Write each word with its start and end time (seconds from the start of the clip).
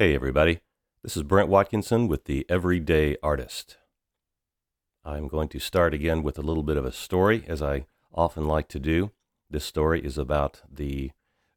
Hey, 0.00 0.14
everybody. 0.14 0.60
This 1.02 1.16
is 1.16 1.24
Brent 1.24 1.48
Watkinson 1.48 2.06
with 2.06 2.26
the 2.26 2.46
Everyday 2.48 3.16
Artist. 3.20 3.78
I'm 5.04 5.26
going 5.26 5.48
to 5.48 5.58
start 5.58 5.92
again 5.92 6.22
with 6.22 6.38
a 6.38 6.42
little 6.42 6.62
bit 6.62 6.76
of 6.76 6.84
a 6.84 6.92
story, 6.92 7.44
as 7.48 7.60
I 7.60 7.86
often 8.14 8.46
like 8.46 8.68
to 8.68 8.78
do. 8.78 9.10
This 9.50 9.64
story 9.64 10.00
is 10.04 10.16
about 10.16 10.62
the 10.72 11.10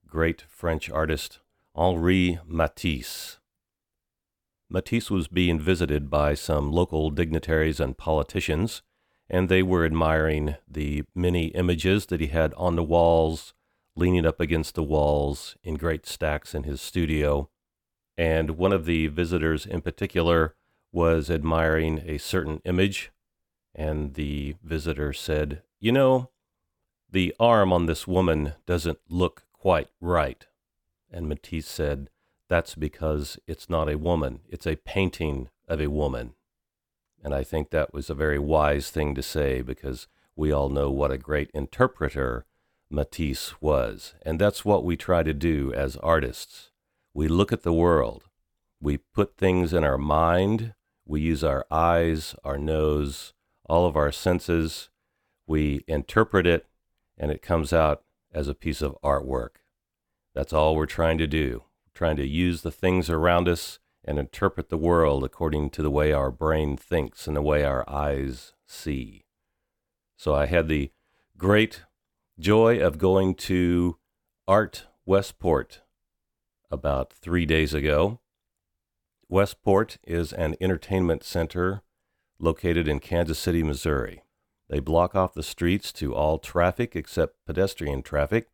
great 0.07 0.41
French 0.49 0.89
artist 0.89 1.37
Henri 1.75 2.39
Matisse. 2.47 3.37
Matisse 4.71 5.11
was 5.11 5.27
being 5.27 5.59
visited 5.59 6.09
by 6.09 6.33
some 6.33 6.71
local 6.71 7.11
dignitaries 7.11 7.79
and 7.79 7.95
politicians, 7.95 8.81
and 9.29 9.49
they 9.49 9.61
were 9.61 9.85
admiring 9.85 10.55
the 10.67 11.03
many 11.13 11.49
images 11.49 12.07
that 12.07 12.19
he 12.19 12.27
had 12.29 12.55
on 12.55 12.75
the 12.75 12.83
walls, 12.83 13.53
leaning 13.95 14.25
up 14.25 14.39
against 14.39 14.73
the 14.73 14.81
walls 14.81 15.57
in 15.63 15.75
great 15.75 16.07
stacks 16.07 16.55
in 16.55 16.63
his 16.63 16.81
studio 16.81 17.47
and 18.17 18.51
one 18.51 18.73
of 18.73 18.85
the 18.85 19.07
visitors 19.07 19.65
in 19.65 19.81
particular 19.81 20.55
was 20.91 21.29
admiring 21.29 22.03
a 22.05 22.17
certain 22.17 22.61
image. 22.65 23.11
And 23.73 24.15
the 24.15 24.55
visitor 24.63 25.13
said, 25.13 25.61
You 25.79 25.91
know, 25.91 26.29
the 27.09 27.33
arm 27.39 27.71
on 27.71 27.85
this 27.85 28.07
woman 28.07 28.53
doesn't 28.65 28.99
look 29.09 29.43
quite 29.53 29.89
right. 29.99 30.45
And 31.09 31.27
Matisse 31.27 31.67
said, 31.67 32.09
That's 32.49 32.75
because 32.75 33.39
it's 33.47 33.69
not 33.69 33.89
a 33.89 33.97
woman, 33.97 34.41
it's 34.49 34.67
a 34.67 34.75
painting 34.75 35.49
of 35.67 35.79
a 35.79 35.87
woman. 35.87 36.33
And 37.23 37.33
I 37.33 37.43
think 37.43 37.69
that 37.69 37.93
was 37.93 38.09
a 38.09 38.15
very 38.15 38.39
wise 38.39 38.89
thing 38.89 39.13
to 39.15 39.21
say 39.21 39.61
because 39.61 40.07
we 40.35 40.51
all 40.51 40.69
know 40.69 40.89
what 40.89 41.11
a 41.11 41.17
great 41.17 41.51
interpreter 41.53 42.45
Matisse 42.89 43.61
was. 43.61 44.15
And 44.23 44.39
that's 44.39 44.65
what 44.65 44.83
we 44.83 44.97
try 44.97 45.23
to 45.23 45.33
do 45.33 45.71
as 45.73 45.95
artists 45.97 46.70
we 47.13 47.27
look 47.27 47.51
at 47.51 47.63
the 47.63 47.73
world. 47.73 48.25
We 48.79 48.97
put 48.97 49.37
things 49.37 49.73
in 49.73 49.83
our 49.83 49.97
mind. 49.97 50.73
We 51.05 51.21
use 51.21 51.43
our 51.43 51.65
eyes, 51.69 52.35
our 52.43 52.57
nose, 52.57 53.33
all 53.65 53.85
of 53.85 53.95
our 53.95 54.11
senses. 54.11 54.89
We 55.45 55.83
interpret 55.87 56.47
it, 56.47 56.67
and 57.17 57.31
it 57.31 57.41
comes 57.41 57.73
out 57.73 58.03
as 58.33 58.47
a 58.47 58.55
piece 58.55 58.81
of 58.81 58.97
artwork. 59.03 59.57
That's 60.33 60.53
all 60.53 60.75
we're 60.75 60.85
trying 60.85 61.17
to 61.17 61.27
do. 61.27 61.63
trying 61.93 62.15
to 62.15 62.25
use 62.25 62.61
the 62.61 62.71
things 62.71 63.09
around 63.09 63.47
us 63.47 63.77
and 64.03 64.17
interpret 64.17 64.69
the 64.69 64.77
world 64.77 65.23
according 65.23 65.69
to 65.69 65.81
the 65.83 65.91
way 65.91 66.11
our 66.11 66.31
brain 66.31 66.75
thinks 66.77 67.27
and 67.27 67.35
the 67.35 67.41
way 67.41 67.63
our 67.63 67.87
eyes 67.87 68.53
see. 68.65 69.25
So 70.17 70.33
I 70.33 70.45
had 70.45 70.67
the 70.67 70.91
great 71.37 71.83
joy 72.39 72.79
of 72.79 72.97
going 72.97 73.35
to 73.35 73.97
Art 74.47 74.87
Westport 75.05 75.81
about 76.71 77.13
three 77.13 77.45
days 77.45 77.73
ago. 77.73 78.19
Westport 79.29 79.97
is 80.05 80.33
an 80.33 80.55
entertainment 80.59 81.23
center 81.23 81.81
located 82.39 82.87
in 82.87 82.99
Kansas 82.99 83.39
City, 83.39 83.63
Missouri. 83.63 84.23
They 84.69 84.79
block 84.79 85.15
off 85.15 85.33
the 85.33 85.43
streets 85.43 85.91
to 85.93 86.15
all 86.15 86.39
traffic 86.39 86.95
except 86.95 87.45
pedestrian 87.45 88.03
traffic, 88.03 88.47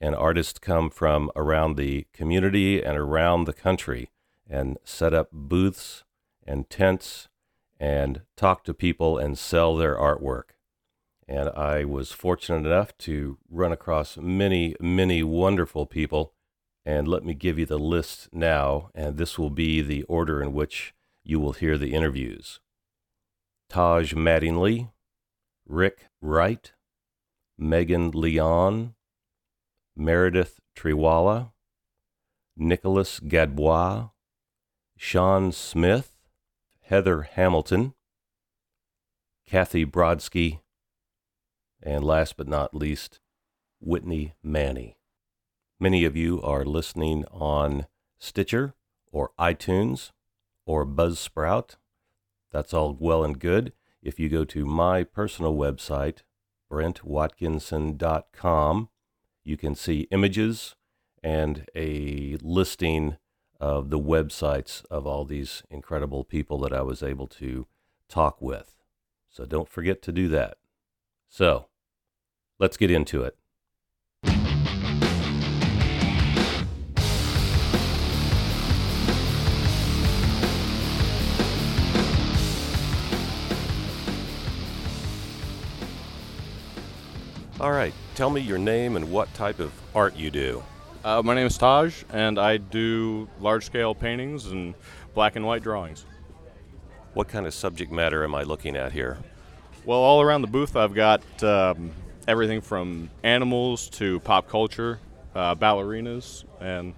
and 0.00 0.14
artists 0.14 0.58
come 0.58 0.90
from 0.90 1.30
around 1.34 1.76
the 1.76 2.06
community 2.12 2.82
and 2.82 2.96
around 2.96 3.44
the 3.44 3.52
country 3.52 4.10
and 4.48 4.78
set 4.84 5.12
up 5.12 5.28
booths 5.32 6.04
and 6.46 6.70
tents 6.70 7.28
and 7.78 8.22
talk 8.36 8.64
to 8.64 8.74
people 8.74 9.18
and 9.18 9.36
sell 9.36 9.76
their 9.76 9.96
artwork. 9.96 10.54
And 11.26 11.50
I 11.50 11.84
was 11.84 12.12
fortunate 12.12 12.66
enough 12.66 12.96
to 12.98 13.38
run 13.50 13.70
across 13.70 14.16
many, 14.16 14.74
many 14.80 15.22
wonderful 15.22 15.84
people 15.84 16.32
and 16.84 17.06
let 17.06 17.24
me 17.24 17.34
give 17.34 17.58
you 17.58 17.66
the 17.66 17.78
list 17.78 18.28
now, 18.32 18.90
and 18.94 19.16
this 19.16 19.38
will 19.38 19.50
be 19.50 19.80
the 19.80 20.02
order 20.04 20.42
in 20.42 20.52
which 20.52 20.94
you 21.22 21.38
will 21.38 21.52
hear 21.52 21.76
the 21.76 21.92
interviews. 21.94 22.60
Taj 23.68 24.14
Mattingly, 24.14 24.90
Rick 25.66 26.06
Wright, 26.22 26.72
Megan 27.58 28.12
Leong, 28.12 28.94
Meredith 29.94 30.60
Triwala, 30.76 31.52
Nicholas 32.56 33.20
Gadbois, 33.20 34.10
Sean 34.96 35.52
Smith, 35.52 36.16
Heather 36.82 37.22
Hamilton, 37.22 37.94
Kathy 39.46 39.84
Brodsky, 39.84 40.60
and 41.82 42.04
last 42.04 42.36
but 42.36 42.48
not 42.48 42.74
least, 42.74 43.20
Whitney 43.80 44.34
Manny. 44.42 44.97
Many 45.80 46.04
of 46.04 46.16
you 46.16 46.42
are 46.42 46.64
listening 46.64 47.24
on 47.30 47.86
Stitcher 48.18 48.74
or 49.12 49.30
iTunes 49.38 50.10
or 50.66 50.84
Buzzsprout. 50.84 51.76
That's 52.50 52.74
all 52.74 52.96
well 52.98 53.22
and 53.22 53.38
good. 53.38 53.72
If 54.02 54.18
you 54.18 54.28
go 54.28 54.44
to 54.44 54.66
my 54.66 55.04
personal 55.04 55.54
website, 55.54 56.22
brentwatkinson.com, 56.68 58.88
you 59.44 59.56
can 59.56 59.76
see 59.76 60.08
images 60.10 60.74
and 61.22 61.64
a 61.76 62.36
listing 62.42 63.16
of 63.60 63.90
the 63.90 64.00
websites 64.00 64.84
of 64.90 65.06
all 65.06 65.24
these 65.24 65.62
incredible 65.70 66.24
people 66.24 66.58
that 66.58 66.72
I 66.72 66.82
was 66.82 67.04
able 67.04 67.28
to 67.28 67.68
talk 68.08 68.42
with. 68.42 68.74
So 69.30 69.44
don't 69.44 69.68
forget 69.68 70.02
to 70.02 70.10
do 70.10 70.26
that. 70.28 70.58
So 71.28 71.66
let's 72.58 72.76
get 72.76 72.90
into 72.90 73.22
it. 73.22 73.36
All 87.60 87.72
right. 87.72 87.92
Tell 88.14 88.30
me 88.30 88.40
your 88.40 88.58
name 88.58 88.94
and 88.94 89.10
what 89.10 89.32
type 89.34 89.58
of 89.58 89.72
art 89.92 90.14
you 90.14 90.30
do. 90.30 90.62
Uh, 91.02 91.22
my 91.24 91.34
name 91.34 91.48
is 91.48 91.58
Taj, 91.58 92.04
and 92.12 92.38
I 92.38 92.58
do 92.58 93.28
large 93.40 93.64
scale 93.64 93.96
paintings 93.96 94.46
and 94.46 94.74
black 95.12 95.34
and 95.34 95.44
white 95.44 95.64
drawings. 95.64 96.04
What 97.14 97.26
kind 97.26 97.48
of 97.48 97.54
subject 97.54 97.90
matter 97.90 98.22
am 98.22 98.32
I 98.32 98.44
looking 98.44 98.76
at 98.76 98.92
here? 98.92 99.18
Well, 99.84 99.98
all 99.98 100.22
around 100.22 100.42
the 100.42 100.48
booth, 100.48 100.76
I've 100.76 100.94
got 100.94 101.42
um, 101.42 101.90
everything 102.28 102.60
from 102.60 103.10
animals 103.24 103.88
to 103.90 104.20
pop 104.20 104.48
culture, 104.48 105.00
uh, 105.34 105.56
ballerinas, 105.56 106.44
and 106.60 106.94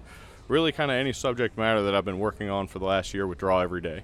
really 0.47 0.71
kind 0.71 0.91
of 0.91 0.97
any 0.97 1.13
subject 1.13 1.57
matter 1.57 1.81
that 1.83 1.95
I've 1.95 2.05
been 2.05 2.19
working 2.19 2.51
on 2.51 2.67
for 2.67 2.77
the 2.77 2.85
last 2.85 3.15
year 3.15 3.25
with 3.25 3.39
Draw 3.39 3.61
Every 3.61 3.81
Day. 3.81 4.03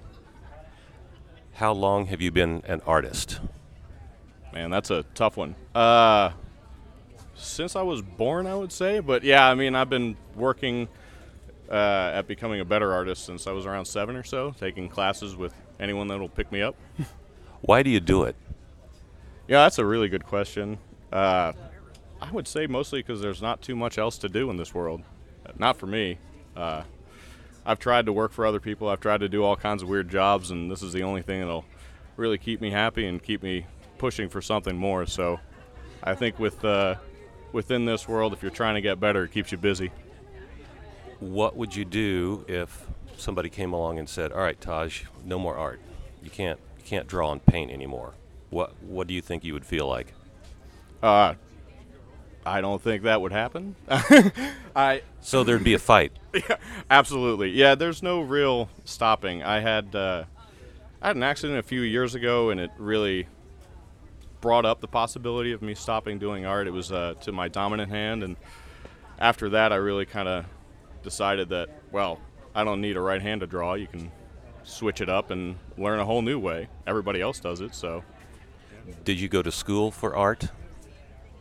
How 1.52 1.70
long 1.70 2.06
have 2.06 2.20
you 2.20 2.32
been 2.32 2.62
an 2.66 2.80
artist? 2.84 3.38
Man, 4.52 4.70
that's 4.70 4.90
a 4.90 5.04
tough 5.14 5.36
one. 5.36 5.54
Uh, 5.72 6.30
since 7.38 7.76
I 7.76 7.82
was 7.82 8.02
born, 8.02 8.46
I 8.46 8.54
would 8.54 8.72
say. 8.72 9.00
But 9.00 9.22
yeah, 9.24 9.48
I 9.48 9.54
mean, 9.54 9.74
I've 9.74 9.90
been 9.90 10.16
working 10.34 10.88
uh, 11.70 12.12
at 12.14 12.26
becoming 12.26 12.60
a 12.60 12.64
better 12.64 12.92
artist 12.92 13.24
since 13.24 13.46
I 13.46 13.52
was 13.52 13.66
around 13.66 13.84
seven 13.84 14.16
or 14.16 14.24
so, 14.24 14.54
taking 14.58 14.88
classes 14.88 15.36
with 15.36 15.54
anyone 15.80 16.08
that 16.08 16.18
will 16.18 16.28
pick 16.28 16.50
me 16.50 16.62
up. 16.62 16.76
Why 17.60 17.82
do 17.82 17.90
you 17.90 18.00
do 18.00 18.24
it? 18.24 18.36
Yeah, 19.46 19.62
that's 19.62 19.78
a 19.78 19.84
really 19.84 20.08
good 20.08 20.26
question. 20.26 20.78
Uh, 21.12 21.52
I 22.20 22.30
would 22.30 22.48
say 22.48 22.66
mostly 22.66 23.00
because 23.00 23.20
there's 23.20 23.40
not 23.42 23.62
too 23.62 23.76
much 23.76 23.98
else 23.98 24.18
to 24.18 24.28
do 24.28 24.50
in 24.50 24.56
this 24.56 24.74
world. 24.74 25.02
Not 25.58 25.76
for 25.76 25.86
me. 25.86 26.18
Uh, 26.56 26.82
I've 27.64 27.78
tried 27.78 28.06
to 28.06 28.12
work 28.12 28.32
for 28.32 28.44
other 28.46 28.60
people. 28.60 28.88
I've 28.88 29.00
tried 29.00 29.20
to 29.20 29.28
do 29.28 29.44
all 29.44 29.56
kinds 29.56 29.82
of 29.82 29.88
weird 29.88 30.08
jobs, 30.08 30.50
and 30.50 30.70
this 30.70 30.82
is 30.82 30.92
the 30.92 31.02
only 31.02 31.22
thing 31.22 31.40
that'll 31.40 31.64
really 32.16 32.38
keep 32.38 32.60
me 32.60 32.70
happy 32.70 33.06
and 33.06 33.22
keep 33.22 33.42
me 33.42 33.66
pushing 33.98 34.28
for 34.28 34.40
something 34.42 34.76
more. 34.76 35.06
So, 35.06 35.40
I 36.02 36.14
think 36.14 36.38
with 36.38 36.64
uh, 36.64 36.96
within 37.52 37.84
this 37.84 38.08
world, 38.08 38.32
if 38.32 38.42
you're 38.42 38.50
trying 38.50 38.74
to 38.74 38.80
get 38.80 39.00
better, 39.00 39.24
it 39.24 39.32
keeps 39.32 39.52
you 39.52 39.58
busy. 39.58 39.90
What 41.20 41.56
would 41.56 41.74
you 41.74 41.84
do 41.84 42.44
if 42.48 42.86
somebody 43.16 43.48
came 43.48 43.72
along 43.72 43.98
and 43.98 44.08
said, 44.08 44.32
"All 44.32 44.40
right, 44.40 44.60
Taj, 44.60 45.02
no 45.24 45.38
more 45.38 45.56
art. 45.56 45.80
You 46.22 46.30
can't 46.30 46.60
you 46.78 46.84
can't 46.84 47.06
draw 47.06 47.32
and 47.32 47.44
paint 47.44 47.70
anymore." 47.70 48.14
What 48.50 48.80
what 48.82 49.06
do 49.06 49.14
you 49.14 49.20
think 49.20 49.44
you 49.44 49.52
would 49.52 49.66
feel 49.66 49.86
like? 49.86 50.14
Uh, 51.02 51.34
I 52.46 52.60
don't 52.60 52.80
think 52.80 53.02
that 53.02 53.20
would 53.20 53.32
happen. 53.32 53.76
I 54.76 55.02
so 55.20 55.44
there'd 55.44 55.64
be 55.64 55.74
a 55.74 55.78
fight. 55.78 56.12
yeah, 56.34 56.56
absolutely. 56.90 57.50
Yeah, 57.50 57.74
there's 57.74 58.02
no 58.02 58.20
real 58.20 58.70
stopping. 58.84 59.42
I 59.42 59.60
had 59.60 59.94
uh, 59.94 60.24
I 61.02 61.08
had 61.08 61.16
an 61.16 61.22
accident 61.22 61.58
a 61.58 61.62
few 61.62 61.82
years 61.82 62.14
ago, 62.14 62.50
and 62.50 62.60
it 62.60 62.70
really 62.78 63.26
brought 64.40 64.64
up 64.64 64.80
the 64.80 64.88
possibility 64.88 65.52
of 65.52 65.62
me 65.62 65.74
stopping 65.74 66.18
doing 66.18 66.46
art. 66.46 66.66
It 66.66 66.72
was 66.72 66.92
uh, 66.92 67.14
to 67.22 67.32
my 67.32 67.48
dominant 67.48 67.90
hand, 67.90 68.22
and 68.22 68.36
after 69.18 69.48
that, 69.50 69.72
I 69.72 69.76
really 69.76 70.06
kind 70.06 70.28
of 70.28 70.46
decided 71.02 71.48
that 71.50 71.68
well, 71.92 72.20
I 72.54 72.64
don't 72.64 72.80
need 72.80 72.96
a 72.96 73.00
right 73.00 73.22
hand 73.22 73.40
to 73.40 73.46
draw. 73.46 73.74
You 73.74 73.86
can 73.86 74.10
switch 74.64 75.00
it 75.00 75.08
up 75.08 75.30
and 75.30 75.56
learn 75.76 75.98
a 75.98 76.04
whole 76.04 76.22
new 76.22 76.38
way. 76.38 76.68
Everybody 76.86 77.20
else 77.20 77.40
does 77.40 77.60
it, 77.60 77.74
so. 77.74 78.04
Did 79.04 79.20
you 79.20 79.28
go 79.28 79.42
to 79.42 79.52
school 79.52 79.90
for 79.90 80.16
art? 80.16 80.48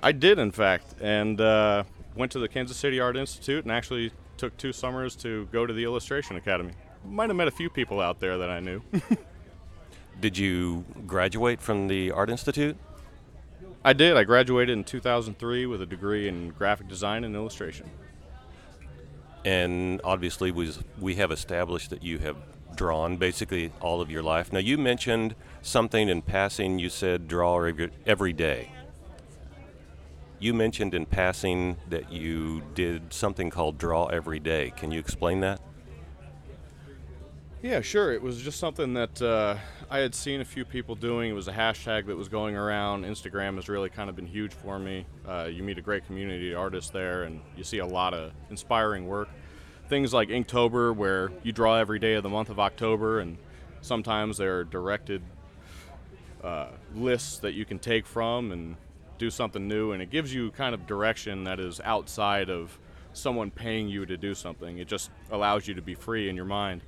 I 0.02 0.12
did, 0.12 0.38
in 0.38 0.52
fact, 0.52 0.96
and 1.02 1.40
uh, 1.40 1.84
went 2.16 2.32
to 2.34 2.40
the 2.40 2.48
Kansas 2.48 2.78
City 2.78 3.00
Art 3.00 3.18
Institute 3.18 3.64
and 3.64 3.72
actually 3.72 4.12
took 4.38 4.56
two 4.58 4.72
summers 4.72 5.16
to 5.18 5.48
go 5.52 5.66
to 5.66 5.74
the 5.74 5.84
Illustration 5.84 6.36
Academy. 6.36 6.74
Might 7.06 7.30
have 7.30 7.36
met 7.36 7.48
a 7.48 7.52
few 7.52 7.70
people 7.70 8.00
out 8.00 8.20
there 8.20 8.38
that 8.38 8.50
I 8.50 8.60
knew. 8.60 8.82
Did 10.20 10.38
you 10.38 10.86
graduate 11.06 11.62
from 11.62 11.88
the 11.88 12.12
Art 12.12 12.30
Institute? 12.30 12.78
I 13.88 13.94
did. 13.94 14.18
I 14.18 14.26
graduated 14.26 14.78
in 14.78 14.84
2003 14.84 15.66
with 15.66 15.82
a 15.82 15.86
degree 15.86 16.28
in 16.28 16.50
graphic 16.50 16.90
design 16.90 17.24
and 17.24 17.34
illustration. 17.34 17.90
And 19.46 20.02
obviously, 20.04 20.52
was 20.52 20.84
we 21.00 21.16
have 21.16 21.32
established 21.32 21.92
that 21.92 22.04
you 22.04 22.18
have 22.18 22.36
drawn 22.76 23.16
basically 23.16 23.72
all 23.80 24.02
of 24.02 24.12
your 24.12 24.24
life. 24.24 24.52
Now, 24.52 24.60
you 24.60 24.78
mentioned 24.78 25.36
something 25.62 26.10
in 26.10 26.22
passing. 26.22 26.80
You 26.80 26.90
said 26.90 27.30
draw 27.30 27.64
every, 27.64 27.90
every 28.06 28.34
day. 28.34 28.74
You 30.38 30.54
mentioned 30.54 30.94
in 30.94 31.06
passing 31.06 31.78
that 31.90 32.12
you 32.12 32.64
did 32.76 33.14
something 33.14 33.50
called 33.50 33.78
Draw 33.78 34.08
Every 34.08 34.42
Day. 34.42 34.74
Can 34.76 34.92
you 34.92 35.00
explain 35.00 35.40
that? 35.40 35.62
Yeah, 37.64 37.82
sure. 37.82 38.14
It 38.14 38.22
was 38.22 38.40
just 38.40 38.60
something 38.60 38.94
that 38.94 39.20
uh, 39.20 39.58
I 39.90 39.98
had 39.98 40.14
seen 40.14 40.42
a 40.42 40.46
few 40.46 40.64
people 40.64 40.94
doing. 40.94 41.32
It 41.32 41.34
was 41.34 41.48
a 41.48 41.52
hashtag 41.52 42.06
that 42.06 42.16
was 42.16 42.30
going 42.30 42.56
around. 42.56 43.04
Instagram 43.04 43.56
has 43.56 43.68
really 43.68 43.90
kind 43.90 44.12
of 44.12 44.16
been 44.16 44.28
huge 44.28 44.54
for 44.54 44.78
me. 44.78 45.08
Uh, 45.28 45.50
you 45.52 45.64
meet 45.64 45.80
a 45.80 45.82
great 45.82 46.06
community 46.06 46.52
of 46.52 46.60
artists 46.60 46.92
there, 46.92 47.24
and 47.24 47.42
you 47.56 47.64
see 47.64 47.80
a 47.80 47.86
lot 47.86 48.14
of 48.14 48.32
inspiring 48.52 49.08
work. 49.08 49.28
Things 49.90 50.14
like 50.14 50.30
Inktober, 50.30 50.96
where 50.96 51.32
you 51.42 51.52
draw 51.52 51.78
every 51.78 51.98
day 51.98 52.14
of 52.14 52.22
the 52.22 52.30
month 52.30 52.50
of 52.50 52.60
October, 52.60 53.22
and 53.22 53.40
sometimes 53.82 54.38
there 54.38 54.60
are 54.60 54.64
directed 54.64 55.24
uh, 56.44 56.68
lists 56.94 57.40
that 57.40 57.54
you 57.54 57.66
can 57.66 57.80
take 57.80 58.06
from 58.06 58.52
and 58.52 58.76
do 59.18 59.32
something 59.32 59.68
new, 59.68 59.94
and 59.94 60.02
it 60.04 60.12
gives 60.12 60.32
you 60.32 60.52
kind 60.52 60.76
of 60.76 60.86
direction 60.86 61.46
that 61.46 61.60
is 61.60 61.82
outside 61.84 62.52
of 62.52 62.78
someone 63.14 63.50
paying 63.50 63.90
you 63.90 64.06
to 64.06 64.16
do 64.16 64.36
something. 64.36 64.78
It 64.78 64.88
just 64.88 65.10
allows 65.32 65.68
you 65.68 65.74
to 65.74 65.82
be 65.82 65.96
free 65.96 66.30
in 66.30 66.36
your 66.36 66.46
mind. 66.46 66.84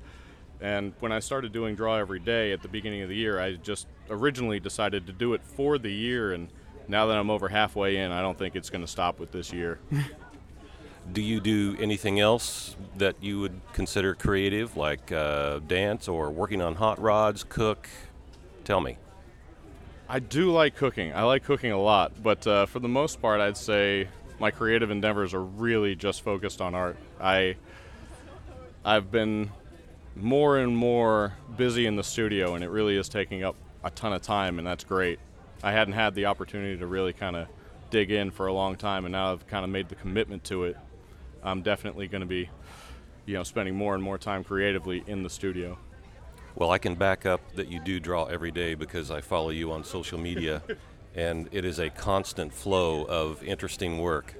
And 0.61 0.93
when 0.99 1.11
I 1.11 1.19
started 1.19 1.53
doing 1.53 1.75
Draw 1.75 1.95
Every 1.95 2.19
Day 2.19 2.51
at 2.51 2.61
the 2.61 2.67
beginning 2.67 3.01
of 3.01 3.09
the 3.09 3.15
year, 3.15 3.39
I 3.39 3.53
just 3.53 3.87
originally 4.09 4.59
decided 4.59 5.07
to 5.07 5.13
do 5.13 5.33
it 5.33 5.41
for 5.43 5.77
the 5.77 5.91
year, 5.91 6.33
and 6.33 6.49
now 6.87 7.05
that 7.07 7.17
I'm 7.17 7.29
over 7.29 7.47
halfway 7.47 7.97
in, 7.97 8.11
I 8.11 8.21
don't 8.21 8.37
think 8.37 8.55
it's 8.55 8.69
going 8.69 8.81
to 8.83 8.87
stop 8.87 9.19
with 9.19 9.31
this 9.31 9.53
year. 9.53 9.79
do 11.13 11.21
you 11.21 11.39
do 11.39 11.77
anything 11.79 12.19
else 12.19 12.75
that 12.97 13.15
you 13.23 13.39
would 13.39 13.61
consider 13.73 14.15
creative, 14.15 14.75
like 14.75 15.11
uh, 15.11 15.59
dance 15.59 16.07
or 16.07 16.29
working 16.29 16.61
on 16.61 16.75
hot 16.75 16.99
rods, 16.99 17.45
cook? 17.47 17.87
Tell 18.65 18.81
me. 18.81 18.97
I 20.07 20.19
do 20.19 20.51
like 20.51 20.75
cooking. 20.75 21.13
I 21.13 21.23
like 21.23 21.43
cooking 21.43 21.71
a 21.71 21.79
lot, 21.79 22.21
but 22.21 22.45
uh, 22.47 22.65
for 22.65 22.79
the 22.79 22.87
most 22.87 23.21
part, 23.21 23.39
I'd 23.39 23.57
say 23.57 24.07
my 24.39 24.51
creative 24.51 24.89
endeavors 24.89 25.33
are 25.33 25.43
really 25.43 25.95
just 25.95 26.21
focused 26.23 26.61
on 26.61 26.73
art. 26.73 26.97
I 27.19 27.55
I've 28.83 29.11
been 29.11 29.51
more 30.21 30.57
and 30.57 30.75
more 30.75 31.33
busy 31.57 31.85
in 31.85 31.95
the 31.95 32.03
studio, 32.03 32.55
and 32.55 32.63
it 32.63 32.69
really 32.69 32.97
is 32.97 33.09
taking 33.09 33.43
up 33.43 33.55
a 33.83 33.89
ton 33.89 34.13
of 34.13 34.21
time, 34.21 34.57
and 34.57 34.67
that's 34.67 34.83
great. 34.83 35.19
I 35.63 35.71
hadn't 35.71 35.93
had 35.93 36.15
the 36.15 36.25
opportunity 36.25 36.77
to 36.77 36.87
really 36.87 37.13
kind 37.13 37.35
of 37.35 37.47
dig 37.89 38.11
in 38.11 38.31
for 38.31 38.47
a 38.47 38.53
long 38.53 38.75
time, 38.75 39.05
and 39.05 39.11
now 39.11 39.31
I've 39.31 39.47
kind 39.47 39.63
of 39.63 39.71
made 39.71 39.89
the 39.89 39.95
commitment 39.95 40.43
to 40.45 40.65
it. 40.65 40.77
I'm 41.43 41.61
definitely 41.61 42.07
going 42.07 42.21
to 42.21 42.27
be, 42.27 42.49
you 43.25 43.35
know, 43.35 43.43
spending 43.43 43.75
more 43.75 43.93
and 43.93 44.03
more 44.03 44.17
time 44.17 44.43
creatively 44.43 45.03
in 45.07 45.23
the 45.23 45.29
studio. 45.29 45.77
Well, 46.55 46.71
I 46.71 46.77
can 46.77 46.95
back 46.95 47.25
up 47.25 47.41
that 47.55 47.67
you 47.67 47.79
do 47.79 47.99
draw 47.99 48.25
every 48.25 48.51
day 48.51 48.75
because 48.75 49.11
I 49.11 49.21
follow 49.21 49.49
you 49.49 49.71
on 49.71 49.83
social 49.83 50.19
media, 50.19 50.61
and 51.15 51.47
it 51.51 51.65
is 51.65 51.79
a 51.79 51.89
constant 51.89 52.53
flow 52.53 53.05
of 53.05 53.43
interesting 53.43 53.99
work. 53.99 54.35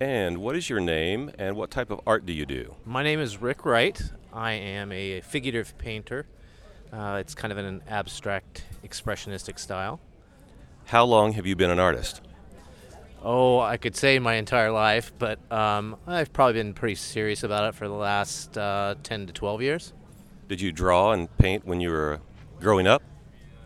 And 0.00 0.38
what 0.38 0.54
is 0.54 0.70
your 0.70 0.78
name 0.78 1.32
and 1.40 1.56
what 1.56 1.72
type 1.72 1.90
of 1.90 2.00
art 2.06 2.24
do 2.24 2.32
you 2.32 2.46
do? 2.46 2.76
My 2.84 3.02
name 3.02 3.18
is 3.18 3.42
Rick 3.42 3.64
Wright. 3.64 4.00
I 4.32 4.52
am 4.52 4.92
a 4.92 5.20
figurative 5.22 5.76
painter. 5.76 6.26
Uh, 6.92 7.18
it's 7.20 7.34
kind 7.34 7.50
of 7.50 7.58
an 7.58 7.82
abstract, 7.88 8.64
expressionistic 8.84 9.58
style. 9.58 9.98
How 10.86 11.04
long 11.04 11.32
have 11.32 11.46
you 11.46 11.56
been 11.56 11.70
an 11.70 11.80
artist? 11.80 12.20
Oh, 13.24 13.58
I 13.58 13.76
could 13.76 13.96
say 13.96 14.20
my 14.20 14.34
entire 14.34 14.70
life, 14.70 15.12
but 15.18 15.40
um, 15.50 15.96
I've 16.06 16.32
probably 16.32 16.54
been 16.54 16.74
pretty 16.74 16.94
serious 16.94 17.42
about 17.42 17.68
it 17.68 17.74
for 17.74 17.88
the 17.88 17.94
last 17.94 18.56
uh, 18.56 18.94
10 19.02 19.26
to 19.26 19.32
12 19.32 19.62
years. 19.62 19.92
Did 20.46 20.60
you 20.60 20.70
draw 20.70 21.10
and 21.10 21.36
paint 21.38 21.66
when 21.66 21.80
you 21.80 21.90
were 21.90 22.20
growing 22.60 22.86
up? 22.86 23.02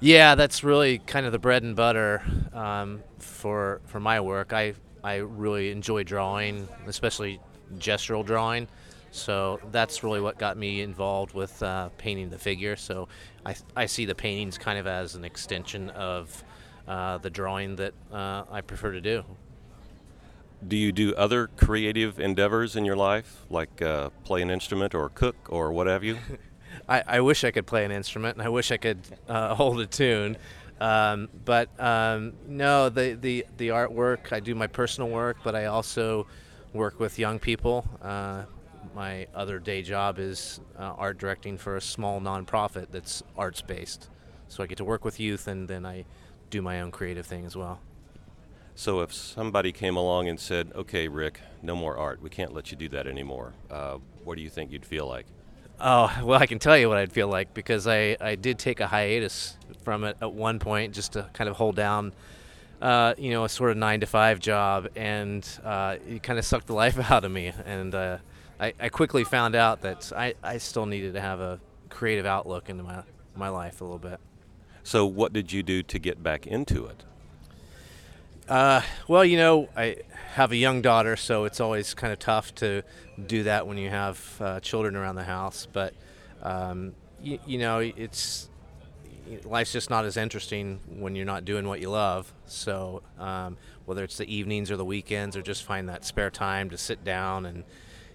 Yeah, 0.00 0.34
that's 0.34 0.64
really 0.64 0.98
kind 0.98 1.26
of 1.26 1.32
the 1.32 1.38
bread 1.38 1.62
and 1.62 1.76
butter 1.76 2.22
um, 2.54 3.02
for 3.18 3.80
for 3.84 4.00
my 4.00 4.20
work. 4.20 4.52
I 4.52 4.74
I 5.04 5.16
really 5.16 5.70
enjoy 5.70 6.04
drawing, 6.04 6.68
especially 6.86 7.40
gestural 7.76 8.24
drawing. 8.24 8.68
So 9.10 9.60
that's 9.70 10.02
really 10.02 10.20
what 10.20 10.38
got 10.38 10.56
me 10.56 10.80
involved 10.80 11.34
with 11.34 11.62
uh, 11.62 11.90
painting 11.98 12.30
the 12.30 12.38
figure. 12.38 12.76
So 12.76 13.08
I, 13.44 13.54
I 13.76 13.86
see 13.86 14.06
the 14.06 14.14
paintings 14.14 14.56
kind 14.56 14.78
of 14.78 14.86
as 14.86 15.14
an 15.14 15.24
extension 15.24 15.90
of 15.90 16.42
uh, 16.88 17.18
the 17.18 17.30
drawing 17.30 17.76
that 17.76 17.92
uh, 18.10 18.44
I 18.50 18.62
prefer 18.62 18.92
to 18.92 19.00
do. 19.00 19.24
Do 20.66 20.76
you 20.76 20.92
do 20.92 21.14
other 21.14 21.48
creative 21.48 22.20
endeavors 22.20 22.76
in 22.76 22.84
your 22.84 22.96
life, 22.96 23.44
like 23.50 23.82
uh, 23.82 24.10
play 24.24 24.42
an 24.42 24.50
instrument 24.50 24.94
or 24.94 25.08
cook 25.08 25.36
or 25.48 25.72
what 25.72 25.88
have 25.88 26.04
you? 26.04 26.18
I, 26.88 27.02
I 27.06 27.20
wish 27.20 27.44
I 27.44 27.50
could 27.50 27.66
play 27.66 27.84
an 27.84 27.90
instrument 27.92 28.38
and 28.38 28.46
I 28.46 28.48
wish 28.48 28.70
I 28.70 28.76
could 28.76 29.00
uh, 29.28 29.54
hold 29.56 29.80
a 29.80 29.86
tune. 29.86 30.36
Um, 30.82 31.28
but 31.44 31.68
um, 31.78 32.32
no, 32.48 32.88
the, 32.88 33.16
the, 33.20 33.46
the 33.56 33.68
artwork, 33.68 34.32
I 34.32 34.40
do 34.40 34.56
my 34.56 34.66
personal 34.66 35.10
work, 35.10 35.36
but 35.44 35.54
I 35.54 35.66
also 35.66 36.26
work 36.72 36.98
with 36.98 37.20
young 37.20 37.38
people. 37.38 37.86
Uh, 38.02 38.46
my 38.92 39.28
other 39.32 39.60
day 39.60 39.82
job 39.82 40.18
is 40.18 40.60
uh, 40.76 40.94
art 40.98 41.18
directing 41.18 41.56
for 41.56 41.76
a 41.76 41.80
small 41.80 42.20
nonprofit 42.20 42.88
that's 42.90 43.22
arts 43.38 43.60
based. 43.62 44.08
So 44.48 44.64
I 44.64 44.66
get 44.66 44.78
to 44.78 44.84
work 44.84 45.04
with 45.04 45.20
youth 45.20 45.46
and 45.46 45.68
then 45.68 45.86
I 45.86 46.04
do 46.50 46.60
my 46.60 46.80
own 46.80 46.90
creative 46.90 47.26
thing 47.26 47.46
as 47.46 47.54
well. 47.54 47.78
So 48.74 49.02
if 49.02 49.14
somebody 49.14 49.70
came 49.70 49.96
along 49.96 50.26
and 50.26 50.40
said, 50.40 50.72
okay, 50.74 51.06
Rick, 51.06 51.38
no 51.62 51.76
more 51.76 51.96
art, 51.96 52.20
we 52.20 52.28
can't 52.28 52.52
let 52.52 52.72
you 52.72 52.76
do 52.76 52.88
that 52.88 53.06
anymore, 53.06 53.52
uh, 53.70 53.98
what 54.24 54.34
do 54.34 54.42
you 54.42 54.50
think 54.50 54.72
you'd 54.72 54.84
feel 54.84 55.06
like? 55.06 55.26
Oh, 55.82 56.16
well, 56.22 56.40
I 56.40 56.46
can 56.46 56.58
tell 56.58 56.78
you 56.78 56.88
what 56.88 56.98
I'd 56.98 57.12
feel 57.12 57.28
like 57.28 57.52
because 57.52 57.86
I, 57.86 58.16
I 58.20 58.36
did 58.36 58.58
take 58.58 58.80
a 58.80 58.86
hiatus 58.86 59.56
from 59.82 60.04
it 60.04 60.16
at 60.22 60.32
one 60.32 60.60
point 60.60 60.94
just 60.94 61.14
to 61.14 61.28
kind 61.32 61.50
of 61.50 61.56
hold 61.56 61.74
down, 61.74 62.12
uh, 62.80 63.14
you 63.18 63.30
know, 63.30 63.44
a 63.44 63.48
sort 63.48 63.72
of 63.72 63.76
nine 63.76 64.00
to 64.00 64.06
five 64.06 64.38
job, 64.38 64.88
and 64.94 65.46
uh, 65.64 65.96
it 66.08 66.22
kind 66.22 66.38
of 66.38 66.44
sucked 66.44 66.68
the 66.68 66.74
life 66.84 67.10
out 67.10 67.24
of 67.24 67.32
me. 67.32 67.52
And 67.66 67.94
uh, 67.94 68.18
I, 68.60 68.72
I 68.78 68.88
quickly 68.88 69.24
found 69.24 69.56
out 69.56 69.82
that 69.82 70.12
I, 70.16 70.34
I 70.42 70.58
still 70.58 70.86
needed 70.86 71.14
to 71.14 71.20
have 71.20 71.40
a 71.40 71.58
creative 71.90 72.26
outlook 72.26 72.70
into 72.70 72.84
my, 72.84 73.02
my 73.34 73.48
life 73.48 73.80
a 73.80 73.84
little 73.84 73.98
bit. 73.98 74.20
So, 74.84 75.04
what 75.06 75.32
did 75.32 75.52
you 75.52 75.62
do 75.62 75.82
to 75.82 75.98
get 75.98 76.22
back 76.22 76.46
into 76.46 76.86
it? 76.86 77.04
Uh, 78.48 78.82
well, 79.06 79.24
you 79.24 79.36
know, 79.36 79.68
I 79.76 79.98
have 80.32 80.50
a 80.50 80.56
young 80.56 80.80
daughter, 80.80 81.14
so 81.14 81.44
it's 81.44 81.60
always 81.60 81.92
kind 81.92 82.10
of 82.10 82.18
tough 82.18 82.54
to 82.54 82.82
do 83.26 83.42
that 83.42 83.66
when 83.66 83.76
you 83.76 83.90
have 83.90 84.36
uh, 84.40 84.60
children 84.60 84.96
around 84.96 85.16
the 85.16 85.24
house. 85.24 85.68
But 85.70 85.92
um, 86.42 86.94
you, 87.22 87.38
you 87.46 87.58
know, 87.58 87.80
it's 87.80 88.48
life's 89.44 89.72
just 89.72 89.90
not 89.90 90.06
as 90.06 90.16
interesting 90.16 90.80
when 90.88 91.14
you're 91.14 91.26
not 91.26 91.44
doing 91.44 91.68
what 91.68 91.80
you 91.80 91.90
love. 91.90 92.32
So 92.46 93.02
um, 93.18 93.58
whether 93.84 94.02
it's 94.04 94.16
the 94.16 94.34
evenings 94.34 94.70
or 94.70 94.78
the 94.78 94.86
weekends, 94.86 95.36
or 95.36 95.42
just 95.42 95.64
find 95.64 95.90
that 95.90 96.02
spare 96.02 96.30
time 96.30 96.70
to 96.70 96.78
sit 96.78 97.04
down 97.04 97.44
and 97.44 97.62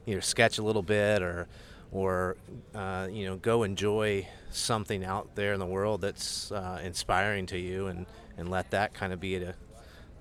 you 0.06 0.16
know 0.16 0.22
sketch 0.22 0.58
a 0.58 0.64
little 0.64 0.82
bit, 0.82 1.22
or 1.22 1.48
or 1.92 2.36
uh, 2.74 3.08
you 3.12 3.26
know 3.26 3.36
go 3.36 3.62
enjoy 3.62 4.28
something 4.50 5.06
out 5.06 5.36
there 5.36 5.54
in 5.54 5.60
the 5.60 5.68
world 5.68 6.02
that's 6.02 6.52
uh, 6.52 6.82
inspiring 6.84 7.46
to 7.46 7.60
you, 7.60 7.86
and 7.86 8.08
and 8.38 8.50
let 8.50 8.72
that 8.72 8.96
kind 8.96 9.14
of 9.14 9.20
be 9.20 9.36
a, 9.36 9.56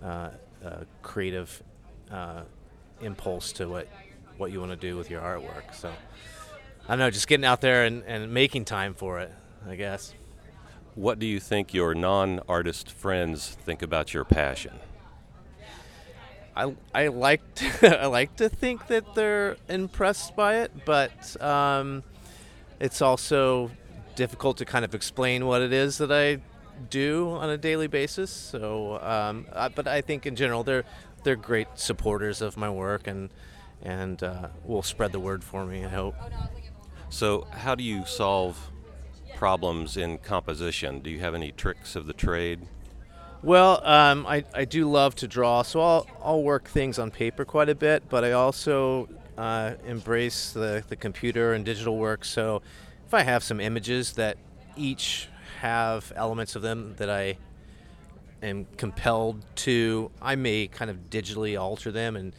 uh, 0.05 0.31
a 0.62 0.87
creative 1.03 1.62
uh, 2.11 2.43
impulse 3.01 3.53
to 3.53 3.69
what 3.69 3.89
what 4.37 4.53
you 4.53 4.61
want 4.61 4.73
to 4.73 4.77
do 4.77 4.97
with 4.97 5.11
your 5.11 5.21
artwork. 5.21 5.75
So 5.75 5.91
I 6.89 6.91
don't 6.91 6.99
know, 6.99 7.11
just 7.11 7.27
getting 7.27 7.45
out 7.45 7.61
there 7.61 7.85
and, 7.85 8.05
and 8.05 8.33
making 8.33 8.65
time 8.65 8.95
for 8.95 9.19
it, 9.19 9.33
I 9.67 9.77
guess. 9.77 10.15
What 10.95 11.19
do 11.19 11.27
you 11.27 11.41
think 11.41 11.75
your 11.75 11.95
non 11.95 12.41
artist 12.49 12.91
friends 12.91 13.49
think 13.49 13.83
about 13.83 14.15
your 14.15 14.25
passion? 14.25 14.73
I, 16.55 16.75
I 16.95 17.09
like 17.09 17.55
to, 17.57 18.03
I 18.03 18.07
like 18.07 18.37
to 18.37 18.49
think 18.49 18.87
that 18.87 19.15
they're 19.15 19.57
impressed 19.69 20.37
by 20.37 20.61
it, 20.61 20.73
but 20.85 21.43
um, 21.43 22.03
it's 22.81 23.03
also 23.03 23.71
difficult 24.15 24.57
to 24.59 24.65
kind 24.65 24.85
of 24.85 24.95
explain 24.95 25.47
what 25.47 25.61
it 25.61 25.73
is 25.73 25.99
that 25.99 26.13
I 26.13 26.41
do 26.89 27.31
on 27.31 27.51
a 27.51 27.59
daily 27.59 27.89
basis. 27.89 28.31
So, 28.31 29.01
um, 29.03 29.47
I, 29.53 29.69
but 29.69 29.87
I 29.89 30.01
think 30.01 30.25
in 30.25 30.37
general 30.37 30.63
they're 30.63 30.85
they're 31.26 31.37
great 31.37 31.66
supporters 31.75 32.40
of 32.40 32.56
my 32.56 32.71
work 32.71 33.06
and 33.06 33.30
and 33.83 34.23
uh, 34.23 34.49
will 34.64 34.83
spread 34.83 35.12
the 35.12 35.21
word 35.21 35.45
for 35.45 35.66
me. 35.66 35.85
I 35.85 35.88
hope. 35.88 36.14
So, 37.11 37.47
how 37.50 37.75
do 37.75 37.85
you 37.85 38.06
solve 38.06 38.71
problems 39.35 39.97
in 39.97 40.18
composition? 40.18 41.00
Do 41.00 41.11
you 41.11 41.18
have 41.18 41.35
any 41.35 41.52
tricks 41.52 41.95
of 41.95 42.06
the 42.06 42.12
trade? 42.12 42.66
Well, 43.42 43.85
um, 43.87 44.26
I, 44.26 44.45
I 44.54 44.64
do 44.64 44.90
love 44.90 45.14
to 45.16 45.28
draw, 45.28 45.62
so 45.62 45.80
I'll, 45.80 46.06
I'll 46.23 46.42
work 46.42 46.68
things 46.68 46.99
on 46.99 47.11
paper 47.11 47.45
quite 47.45 47.68
a 47.68 47.75
bit, 47.75 48.09
but 48.09 48.25
I 48.25 48.33
also 48.33 49.09
uh, 49.37 49.75
embrace 49.85 50.52
the, 50.52 50.83
the 50.88 50.97
computer 50.97 51.52
and 51.52 51.64
digital 51.64 51.99
work. 51.99 52.25
So 52.25 52.62
if 53.06 53.12
I 53.12 53.23
have 53.23 53.45
some 53.45 53.61
images 53.61 54.14
that 54.14 54.38
each 54.75 55.28
have 55.61 56.12
elements 56.16 56.56
of 56.56 56.62
them 56.62 56.95
that 56.97 57.11
I 57.11 57.37
am 58.43 58.66
compelled 58.76 59.45
to, 59.57 60.11
I 60.21 60.37
may 60.37 60.66
kind 60.66 60.90
of 60.90 61.11
digitally 61.11 61.61
alter 61.61 61.90
them 61.93 62.16
and 62.16 62.33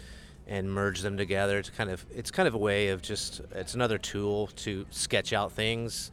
and 0.49 0.71
merge 0.71 1.01
them 1.01 1.17
together 1.17 1.61
to 1.61 1.71
kind 1.73 1.89
of 1.89 2.05
it's 2.09 2.31
kind 2.31 2.47
of 2.47 2.53
a 2.53 2.57
way 2.57 2.87
of 2.89 3.01
just 3.01 3.41
it's 3.51 3.73
another 3.73 3.97
tool 3.97 4.47
to 4.47 4.85
sketch 4.91 5.33
out 5.33 5.51
things. 5.51 6.11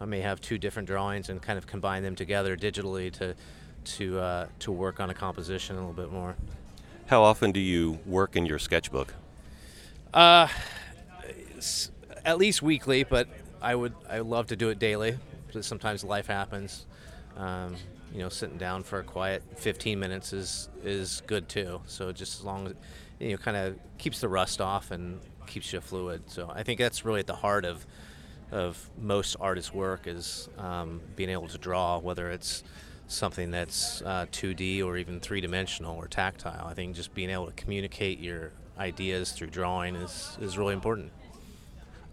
I 0.00 0.06
may 0.06 0.20
have 0.20 0.40
two 0.40 0.58
different 0.58 0.88
drawings 0.88 1.28
and 1.28 1.40
kind 1.40 1.58
of 1.58 1.66
combine 1.66 2.02
them 2.02 2.14
together 2.14 2.56
digitally 2.56 3.12
to 3.12 3.34
to 3.96 4.18
uh, 4.18 4.46
to 4.60 4.72
work 4.72 5.00
on 5.00 5.10
a 5.10 5.14
composition 5.14 5.76
a 5.76 5.80
little 5.80 5.92
bit 5.92 6.10
more. 6.10 6.34
How 7.06 7.22
often 7.22 7.52
do 7.52 7.60
you 7.60 7.98
work 8.06 8.36
in 8.36 8.46
your 8.46 8.58
sketchbook? 8.58 9.12
Uh, 10.14 10.48
at 12.24 12.38
least 12.38 12.62
weekly, 12.62 13.04
but 13.04 13.28
I 13.60 13.74
would 13.74 13.94
I 14.08 14.20
would 14.20 14.30
love 14.30 14.46
to 14.48 14.56
do 14.56 14.70
it 14.70 14.78
daily. 14.78 15.18
Because 15.46 15.66
sometimes 15.66 16.02
life 16.02 16.26
happens. 16.26 16.84
Um, 17.36 17.76
you 18.14 18.20
know, 18.20 18.28
sitting 18.28 18.56
down 18.56 18.84
for 18.84 19.00
a 19.00 19.02
quiet 19.02 19.42
15 19.56 19.98
minutes 19.98 20.32
is 20.32 20.68
is 20.84 21.22
good 21.26 21.48
too. 21.48 21.82
So 21.86 22.12
just 22.12 22.38
as 22.38 22.44
long 22.44 22.68
as 22.68 22.74
you 23.18 23.32
know, 23.32 23.36
kind 23.36 23.56
of 23.56 23.76
keeps 23.98 24.20
the 24.20 24.28
rust 24.28 24.60
off 24.60 24.92
and 24.92 25.20
keeps 25.46 25.72
you 25.72 25.80
fluid. 25.80 26.22
So 26.30 26.50
I 26.54 26.62
think 26.62 26.78
that's 26.78 27.04
really 27.04 27.20
at 27.20 27.26
the 27.26 27.34
heart 27.34 27.64
of 27.64 27.84
of 28.52 28.88
most 29.00 29.36
artists' 29.40 29.74
work 29.74 30.06
is 30.06 30.48
um, 30.58 31.00
being 31.16 31.30
able 31.30 31.48
to 31.48 31.58
draw, 31.58 31.98
whether 31.98 32.30
it's 32.30 32.62
something 33.08 33.50
that's 33.50 34.00
uh, 34.02 34.26
2D 34.30 34.84
or 34.84 34.96
even 34.96 35.18
three 35.18 35.40
dimensional 35.40 35.96
or 35.96 36.06
tactile. 36.06 36.66
I 36.66 36.74
think 36.74 36.94
just 36.94 37.14
being 37.14 37.30
able 37.30 37.46
to 37.46 37.52
communicate 37.52 38.20
your 38.20 38.52
ideas 38.78 39.32
through 39.32 39.48
drawing 39.48 39.96
is, 39.96 40.38
is 40.40 40.56
really 40.56 40.72
important. 40.72 41.12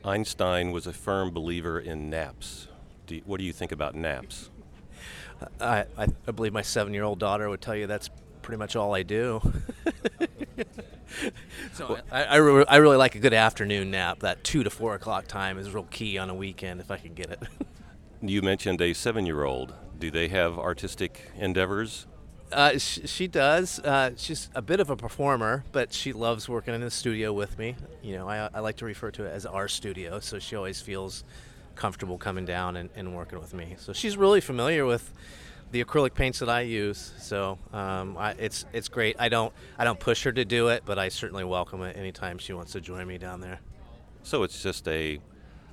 Einstein 0.04 0.72
was 0.72 0.88
a 0.88 0.94
firm 0.94 1.32
believer 1.32 1.80
in 1.80 2.10
naps. 2.10 2.68
Do 3.06 3.16
you, 3.16 3.22
what 3.26 3.38
do 3.38 3.44
you 3.44 3.54
think 3.54 3.72
about 3.72 3.94
naps? 3.94 4.50
I, 5.60 5.86
I, 5.98 6.08
I 6.28 6.32
believe 6.32 6.54
my 6.54 6.62
seven 6.62 6.94
year 6.94 7.04
old 7.04 7.20
daughter 7.20 7.50
would 7.50 7.62
tell 7.62 7.76
you 7.76 7.88
that's 7.88 8.10
pretty 8.42 8.58
much 8.58 8.76
all 8.76 8.94
I 8.94 9.04
do. 9.04 9.42
so 11.74 12.00
I, 12.12 12.24
I, 12.24 12.36
re- 12.38 12.66
I, 12.68 12.78
really 12.78 12.98
like 12.98 13.16
a 13.16 13.20
good 13.20 13.34
afternoon 13.34 13.92
nap. 13.92 14.20
That 14.20 14.44
two 14.44 14.64
to 14.64 14.70
four 14.70 14.96
o'clock 14.96 15.28
time 15.28 15.58
is 15.58 15.72
real 15.72 15.84
key 15.84 16.18
on 16.18 16.30
a 16.30 16.36
weekend 16.36 16.80
if 16.80 16.92
I 16.92 16.98
can 16.98 17.14
get 17.14 17.30
it. 17.30 17.40
you 18.22 18.42
mentioned 18.42 18.82
a 18.82 18.94
seven-year-old. 18.94 19.74
Do 20.00 20.12
they 20.12 20.28
have 20.30 20.58
artistic 20.58 21.30
endeavors? 21.38 22.08
Uh, 22.52 22.78
sh- 22.78 23.00
she 23.06 23.28
does. 23.28 23.80
Uh, 23.80 24.12
she's 24.18 24.50
a 24.56 24.62
bit 24.62 24.80
of 24.80 24.90
a 24.90 24.96
performer, 24.96 25.64
but 25.72 25.94
she 25.94 26.12
loves 26.12 26.50
working 26.50 26.74
in 26.74 26.82
the 26.82 26.92
studio 26.92 27.32
with 27.32 27.58
me. 27.58 27.76
You 28.02 28.18
know, 28.18 28.28
I, 28.28 28.50
I 28.54 28.60
like 28.60 28.78
to 28.78 28.86
refer 28.86 29.12
to 29.12 29.26
it 29.26 29.30
as 29.30 29.46
our 29.46 29.68
studio, 29.68 30.20
so 30.20 30.40
she 30.40 30.56
always 30.56 30.82
feels 30.82 31.24
comfortable 31.82 32.20
coming 32.20 32.46
down 32.46 32.78
and, 32.78 32.92
and 32.96 33.16
working 33.16 33.40
with 33.40 33.56
me. 33.56 33.76
So 33.80 33.92
she's 33.92 34.16
really 34.16 34.40
familiar 34.40 34.86
with 34.86 35.12
the 35.72 35.84
acrylic 35.84 36.14
paints 36.14 36.38
that 36.38 36.48
I 36.48 36.62
use. 36.62 37.12
So 37.18 37.58
um, 37.74 38.16
I, 38.20 38.34
it's 38.34 38.66
it's 38.72 38.88
great. 38.88 39.16
I 39.18 39.30
don't 39.30 39.52
I 39.80 39.84
don't 39.84 40.00
push 40.00 40.24
her 40.26 40.32
to 40.32 40.46
do 40.46 40.68
it, 40.68 40.84
but 40.86 41.00
I 41.00 41.10
certainly 41.10 41.44
welcome 41.44 41.82
it 41.82 41.98
anytime 41.98 42.38
she 42.38 42.54
wants 42.54 42.74
to 42.74 42.82
join 42.82 43.08
me 43.08 43.18
down 43.18 43.42
there. 43.42 43.60
So 44.22 44.44
it's 44.44 44.62
just 44.62 44.88
a 44.88 45.20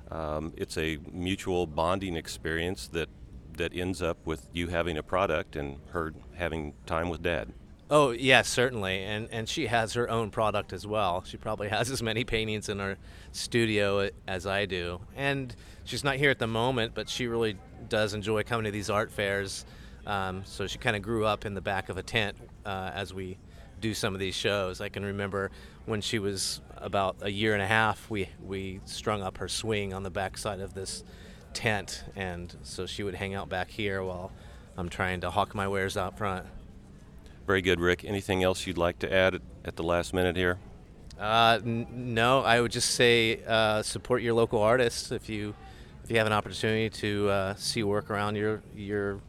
um, 0.09 0.51
it's 0.57 0.79
a 0.79 0.97
mutual 1.11 1.67
bonding 1.67 2.15
experience 2.15 2.87
that 2.87 3.09
that 3.57 3.75
ends 3.75 4.01
up 4.01 4.17
with 4.25 4.49
you 4.51 4.67
having 4.67 4.97
a 4.97 5.03
product 5.03 5.55
and 5.55 5.77
her 5.91 6.15
having 6.33 6.73
time 6.87 7.09
with 7.09 7.21
dad. 7.21 7.53
Oh 7.91 8.11
yes, 8.11 8.47
certainly, 8.47 9.03
and 9.03 9.27
and 9.31 9.49
she 9.49 9.67
has 9.67 9.93
her 9.93 10.09
own 10.09 10.29
product 10.29 10.73
as 10.73 10.85
well. 10.85 11.23
She 11.25 11.37
probably 11.37 11.69
has 11.69 11.89
as 11.89 12.03
many 12.03 12.23
paintings 12.23 12.69
in 12.69 12.79
her 12.79 12.97
studio 13.31 14.09
as 14.27 14.45
I 14.45 14.65
do, 14.65 15.01
and 15.15 15.55
she's 15.85 16.03
not 16.03 16.17
here 16.17 16.29
at 16.29 16.39
the 16.39 16.47
moment, 16.47 16.93
but 16.93 17.09
she 17.09 17.27
really 17.27 17.57
does 17.87 18.13
enjoy 18.13 18.43
coming 18.43 18.65
to 18.65 18.71
these 18.71 18.89
art 18.89 19.11
fairs 19.11 19.65
um, 20.09 20.41
so 20.45 20.65
she 20.65 20.79
kind 20.79 20.95
of 20.95 21.01
grew 21.01 21.25
up 21.25 21.45
in 21.45 21.53
the 21.53 21.61
back 21.61 21.89
of 21.89 21.97
a 21.97 22.03
tent 22.03 22.35
uh, 22.65 22.91
as 22.93 23.13
we 23.13 23.37
do 23.79 23.93
some 23.93 24.13
of 24.13 24.19
these 24.19 24.35
shows. 24.35 24.81
I 24.81 24.89
can 24.89 25.05
remember 25.05 25.51
when 25.85 26.01
she 26.01 26.17
was 26.17 26.61
about 26.77 27.17
a 27.21 27.29
year 27.29 27.53
and 27.53 27.61
a 27.61 27.67
half, 27.67 28.09
we, 28.09 28.27
we 28.43 28.81
strung 28.85 29.21
up 29.21 29.37
her 29.37 29.47
swing 29.47 29.93
on 29.93 30.01
the 30.03 30.09
backside 30.09 30.61
of 30.61 30.73
this 30.73 31.03
tent, 31.53 32.03
and 32.15 32.55
so 32.63 32.87
she 32.87 33.03
would 33.03 33.15
hang 33.15 33.35
out 33.35 33.49
back 33.49 33.69
here 33.69 34.03
while 34.03 34.31
I'm 34.77 34.89
trying 34.89 35.21
to 35.21 35.29
hawk 35.29 35.53
my 35.53 35.67
wares 35.67 35.95
out 35.95 36.17
front. 36.17 36.45
Very 37.49 37.63
good, 37.63 37.79
Rick. 37.79 38.05
Anything 38.05 38.43
else 38.43 38.67
you'd 38.67 38.77
like 38.77 38.99
to 38.99 39.11
add 39.11 39.41
at 39.65 39.75
the 39.75 39.81
last 39.81 40.13
minute 40.13 40.35
here? 40.35 40.59
Uh, 41.19 41.57
n- 41.65 41.87
no, 41.91 42.43
I 42.43 42.61
would 42.61 42.71
just 42.71 42.91
say 42.91 43.41
uh, 43.47 43.81
support 43.81 44.21
your 44.21 44.35
local 44.35 44.61
artists 44.61 45.11
if 45.11 45.29
you 45.29 45.55
if 46.03 46.11
you 46.11 46.17
have 46.17 46.27
an 46.27 46.33
opportunity 46.33 46.91
to 46.91 47.27
uh, 47.27 47.55
see 47.55 47.81
work 47.81 48.11
around 48.11 48.35
your 48.35 48.61
your 48.75 49.19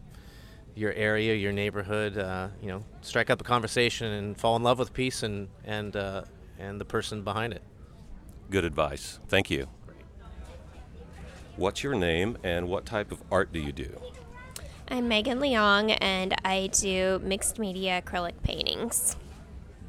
your 0.74 0.92
area, 0.92 1.34
your 1.34 1.52
neighborhood. 1.52 2.18
Uh, 2.18 2.48
you 2.60 2.68
know, 2.68 2.84
strike 3.00 3.30
up 3.30 3.40
a 3.40 3.44
conversation 3.44 4.12
and 4.12 4.36
fall 4.36 4.54
in 4.54 4.62
love 4.62 4.78
with 4.78 4.92
piece 4.92 5.22
and 5.22 5.48
and 5.64 5.96
uh, 5.96 6.24
and 6.58 6.78
the 6.78 6.84
person 6.84 7.22
behind 7.22 7.54
it. 7.54 7.62
Good 8.50 8.66
advice. 8.66 9.18
Thank 9.28 9.50
you. 9.50 9.66
Great. 9.86 10.04
What's 11.56 11.82
your 11.82 11.94
name 11.94 12.36
and 12.44 12.68
what 12.68 12.84
type 12.84 13.12
of 13.12 13.22
art 13.32 13.50
do 13.50 13.58
you 13.58 13.72
do? 13.72 13.98
I'm 14.92 15.06
Megan 15.06 15.38
Leong 15.38 15.96
and 16.00 16.34
I 16.44 16.66
do 16.72 17.20
mixed 17.22 17.60
media 17.60 18.02
acrylic 18.04 18.42
paintings. 18.42 19.14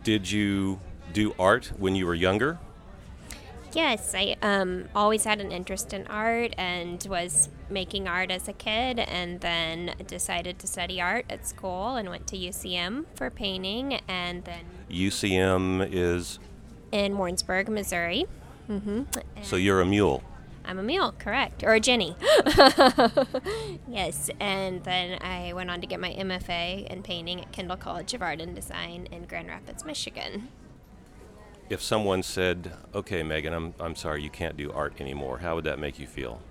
Did 0.04 0.30
you 0.30 0.80
do 1.12 1.34
art 1.40 1.72
when 1.80 1.96
you 1.96 2.06
were 2.06 2.14
younger? 2.14 2.60
Yes, 3.74 4.14
I 4.14 4.36
um, 4.44 4.90
always 4.96 5.24
had 5.24 5.42
an 5.42 5.52
interest 5.52 5.92
in 5.92 6.06
art 6.06 6.54
and 6.56 7.04
was 7.10 7.50
making 7.68 8.08
art 8.08 8.30
as 8.30 8.48
a 8.48 8.54
kid, 8.54 9.00
and 9.00 9.40
then 9.40 9.96
decided 10.08 10.60
to 10.60 10.68
study 10.68 11.02
art 11.02 11.26
at 11.30 11.48
school 11.48 11.96
and 11.96 12.10
went 12.10 12.28
to 12.28 12.38
UCM 12.38 13.06
for 13.16 13.30
painting, 13.30 14.02
and 14.10 14.44
then 14.44 14.66
UCM 14.90 15.88
is 15.90 16.38
in 16.92 17.18
Warrensburg, 17.18 17.70
Missouri. 17.70 18.26
Mm-hmm. 18.70 19.04
So 19.42 19.56
you're 19.56 19.80
a 19.80 19.86
mule. 19.86 20.22
I'm 20.66 20.80
a 20.80 20.84
mule, 20.84 21.14
correct, 21.18 21.64
or 21.64 21.74
a 21.74 21.80
Jenny. 21.80 22.16
yes, 23.88 24.30
and 24.40 24.84
then 24.84 25.22
I 25.22 25.54
went 25.54 25.70
on 25.70 25.82
to 25.82 25.88
get 25.88 26.00
my 26.00 26.12
MFA 26.12 26.88
in 26.88 27.04
painting 27.04 27.42
at 27.42 27.52
Kendall 27.52 27.78
College 27.78 28.14
of 28.14 28.22
Art 28.22 28.42
and 28.42 28.56
Design 28.56 29.08
in 29.12 29.26
Grand 29.26 29.48
Rapids, 29.48 29.86
Michigan 29.86 30.50
if 31.72 31.82
someone 31.82 32.22
said, 32.22 32.74
"Okay, 32.94 33.24
Megan, 33.24 33.54
I'm 33.54 33.74
I'm 33.80 33.96
sorry, 33.96 34.22
you 34.22 34.30
can't 34.30 34.58
do 34.58 34.72
art 34.74 35.00
anymore," 35.00 35.38
how 35.38 35.56
would 35.56 35.64
that 35.64 35.80
make 35.80 36.00
you 36.00 36.06
feel? 36.06 36.42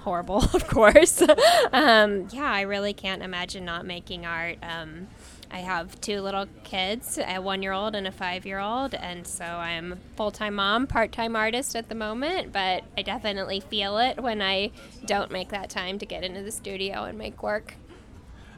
Horrible, 0.00 0.38
of 0.54 0.66
course. 0.66 1.22
um, 1.72 2.28
yeah, 2.32 2.50
I 2.50 2.62
really 2.62 2.94
can't 2.94 3.22
imagine 3.22 3.66
not 3.66 3.84
making 3.84 4.24
art. 4.24 4.56
Um, 4.62 5.08
I 5.50 5.60
have 5.60 6.00
two 6.00 6.20
little 6.20 6.46
kids, 6.62 7.18
a 7.18 7.38
one-year-old 7.38 7.94
and 7.94 8.06
a 8.06 8.12
five-year-old, 8.12 8.94
and 8.94 9.26
so 9.26 9.44
I'm 9.44 9.98
full-time 10.16 10.54
mom, 10.56 10.86
part-time 10.86 11.34
artist 11.34 11.74
at 11.74 11.88
the 11.88 11.94
moment. 11.94 12.52
But 12.52 12.84
I 12.96 13.02
definitely 13.02 13.60
feel 13.60 13.98
it 13.98 14.20
when 14.22 14.42
I 14.42 14.70
don't 15.06 15.30
make 15.30 15.48
that 15.48 15.70
time 15.70 15.98
to 15.98 16.06
get 16.06 16.22
into 16.22 16.42
the 16.42 16.52
studio 16.52 17.04
and 17.04 17.16
make 17.16 17.42
work. 17.42 17.74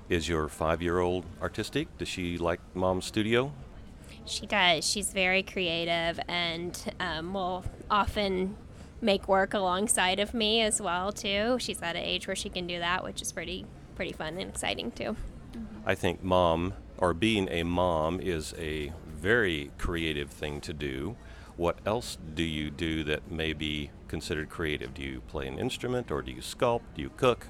Is 0.09 0.29
your 0.29 0.49
five-year-old 0.49 1.25
artistic? 1.41 1.97
Does 1.99 2.09
she 2.09 2.37
like 2.37 2.61
mom's 2.75 3.05
studio? 3.05 3.53
She 4.27 4.47
does. 4.47 4.85
She's 4.85 5.13
very 5.13 5.43
creative 5.43 6.19
and 6.27 6.93
um, 6.99 7.33
will 7.33 7.65
often 7.91 8.57
make 9.01 9.29
work 9.29 9.55
alongside 9.55 10.19
of 10.19 10.35
me 10.35 10.61
as 10.61 10.83
well 10.83 11.13
too. 11.13 11.57
She's 11.61 11.81
at 11.81 11.97
an 11.97 12.03
age 12.03 12.27
where 12.27 12.37
she 12.37 12.49
can 12.49 12.67
do 12.67 12.79
that, 12.81 13.05
which 13.05 13.23
is 13.23 13.33
pretty 13.33 13.67
pretty 13.95 14.13
fun 14.13 14.39
and 14.39 14.51
exciting 14.51 14.91
too. 14.91 15.17
I 15.85 15.95
think 15.95 16.23
mom 16.23 16.75
or 16.99 17.15
being 17.15 17.49
a 17.51 17.63
mom 17.63 18.21
is 18.21 18.55
a 18.59 18.93
very 19.09 19.71
creative 19.79 20.31
thing 20.31 20.61
to 20.63 20.73
do. 20.73 21.17
What 21.57 21.79
else 21.85 22.17
do 22.35 22.43
you 22.43 22.71
do 22.71 23.05
that 23.05 23.31
may 23.31 23.53
be 23.53 23.91
considered 24.09 24.49
creative? 24.49 24.95
Do 24.95 25.03
you 25.03 25.21
play 25.23 25.47
an 25.47 25.59
instrument 25.59 26.11
or 26.11 26.23
do 26.23 26.33
you 26.33 26.41
sculpt? 26.41 26.83
Do 26.95 27.03
you 27.03 27.11
cook? 27.17 27.47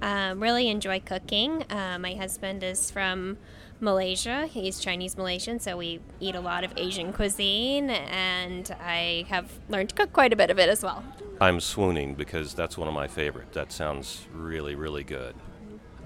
Um, 0.00 0.40
really 0.40 0.68
enjoy 0.68 1.00
cooking. 1.00 1.64
Uh, 1.70 1.98
my 1.98 2.14
husband 2.14 2.62
is 2.62 2.90
from 2.90 3.38
Malaysia. 3.80 4.46
He's 4.46 4.78
Chinese 4.78 5.16
Malaysian, 5.16 5.58
so 5.58 5.76
we 5.76 6.00
eat 6.20 6.36
a 6.36 6.40
lot 6.40 6.62
of 6.62 6.72
Asian 6.76 7.12
cuisine, 7.12 7.90
and 7.90 8.70
I 8.80 9.24
have 9.28 9.50
learned 9.68 9.90
to 9.90 9.94
cook 9.94 10.12
quite 10.12 10.32
a 10.32 10.36
bit 10.36 10.50
of 10.50 10.58
it 10.58 10.68
as 10.68 10.82
well. 10.82 11.02
I'm 11.40 11.60
swooning 11.60 12.14
because 12.14 12.54
that's 12.54 12.78
one 12.78 12.88
of 12.88 12.94
my 12.94 13.08
favorite. 13.08 13.52
That 13.52 13.72
sounds 13.72 14.26
really, 14.32 14.74
really 14.74 15.04
good. 15.04 15.34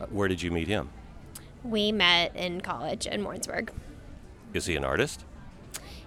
Uh, 0.00 0.06
where 0.06 0.28
did 0.28 0.40
you 0.40 0.50
meet 0.50 0.68
him? 0.68 0.90
We 1.64 1.92
met 1.92 2.34
in 2.34 2.60
college 2.60 3.06
in 3.06 3.22
Warrensburg. 3.24 3.72
Is 4.52 4.66
he 4.66 4.76
an 4.76 4.84
artist? 4.84 5.24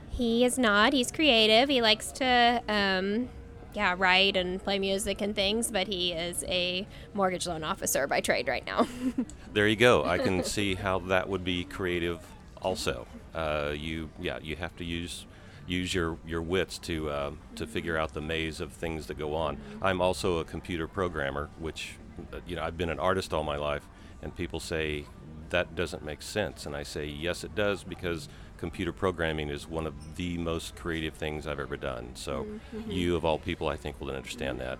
He 0.09 0.45
is 0.45 0.57
not. 0.57 0.93
He's 0.93 1.12
creative. 1.12 1.69
He 1.69 1.81
likes 1.81 2.12
to 2.13 2.62
um, 2.67 3.29
yeah, 3.75 3.95
write 3.97 4.38
and 4.38 4.63
play 4.63 4.79
music 4.79 5.21
and 5.21 5.35
things, 5.35 5.71
but 5.71 5.88
he 5.88 6.13
is 6.13 6.43
a 6.47 6.88
mortgage 7.13 7.45
loan 7.45 7.63
officer 7.63 8.07
by 8.07 8.21
trade 8.21 8.47
right 8.47 8.65
now. 8.65 8.88
there 9.53 9.67
you 9.67 9.75
go. 9.75 10.05
I 10.05 10.17
can 10.17 10.43
see 10.43 10.75
how 10.75 11.00
that 11.00 11.27
would 11.27 11.43
be 11.43 11.65
creative. 11.65 12.19
Also, 12.62 13.05
uh, 13.33 13.74
you 13.75 14.09
yeah, 14.19 14.39
you 14.41 14.55
have 14.55 14.75
to 14.77 14.85
use 14.85 15.25
use 15.67 15.93
your, 15.93 16.17
your 16.25 16.41
wits 16.41 16.77
to 16.77 17.09
uh, 17.09 17.31
to 17.55 17.67
figure 17.67 17.97
out 17.97 18.13
the 18.13 18.21
maze 18.21 18.59
of 18.59 18.71
things 18.71 19.07
that 19.07 19.17
go 19.17 19.35
on. 19.35 19.57
I'm 19.81 20.01
also 20.01 20.39
a 20.39 20.45
computer 20.45 20.88
programmer, 20.88 21.50
which 21.59 21.95
uh, 22.33 22.38
you 22.47 22.55
know 22.55 22.63
I've 22.63 22.77
been 22.77 22.89
an 22.89 23.00
artist 23.00 23.33
all 23.33 23.43
my 23.43 23.57
life, 23.57 23.88
and 24.21 24.35
people 24.35 24.59
say 24.59 25.05
that 25.49 25.75
doesn't 25.75 26.03
make 26.03 26.21
sense, 26.21 26.65
and 26.65 26.75
I 26.75 26.83
say 26.83 27.05
yes, 27.05 27.43
it 27.43 27.55
does 27.55 27.83
because 27.83 28.29
computer 28.57 28.93
programming 28.93 29.49
is 29.49 29.67
one 29.67 29.85
of 29.85 30.15
the 30.15 30.37
most 30.37 30.75
creative 30.75 31.13
things 31.13 31.45
I've 31.45 31.59
ever 31.59 31.77
done. 31.77 32.11
So 32.15 32.45
mm-hmm. 32.75 32.91
you 32.91 33.15
of 33.15 33.25
all 33.25 33.37
people, 33.37 33.67
I 33.67 33.75
think, 33.75 33.99
will 33.99 34.11
understand 34.11 34.59
that. 34.59 34.79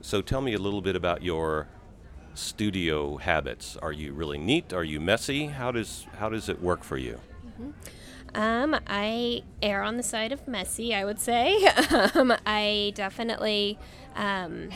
So 0.00 0.20
tell 0.20 0.40
me 0.40 0.52
a 0.52 0.58
little 0.58 0.82
bit 0.82 0.96
about 0.96 1.22
your 1.22 1.68
studio 2.34 3.16
habits. 3.16 3.76
Are 3.78 3.92
you 3.92 4.12
really 4.12 4.38
neat? 4.38 4.72
Are 4.72 4.84
you 4.84 5.00
messy? 5.00 5.46
How 5.46 5.70
does 5.70 6.06
how 6.18 6.28
does 6.28 6.48
it 6.48 6.60
work 6.60 6.84
for 6.84 6.96
you? 6.96 7.20
Mm-hmm. 7.46 7.70
Um, 8.34 8.76
I 8.88 9.42
err 9.62 9.82
on 9.82 9.96
the 9.96 10.02
side 10.02 10.32
of 10.32 10.46
messy, 10.48 10.94
I 10.94 11.04
would 11.04 11.20
say. 11.20 11.64
um, 12.14 12.34
I 12.44 12.92
definitely 12.94 13.78
um, 14.16 14.70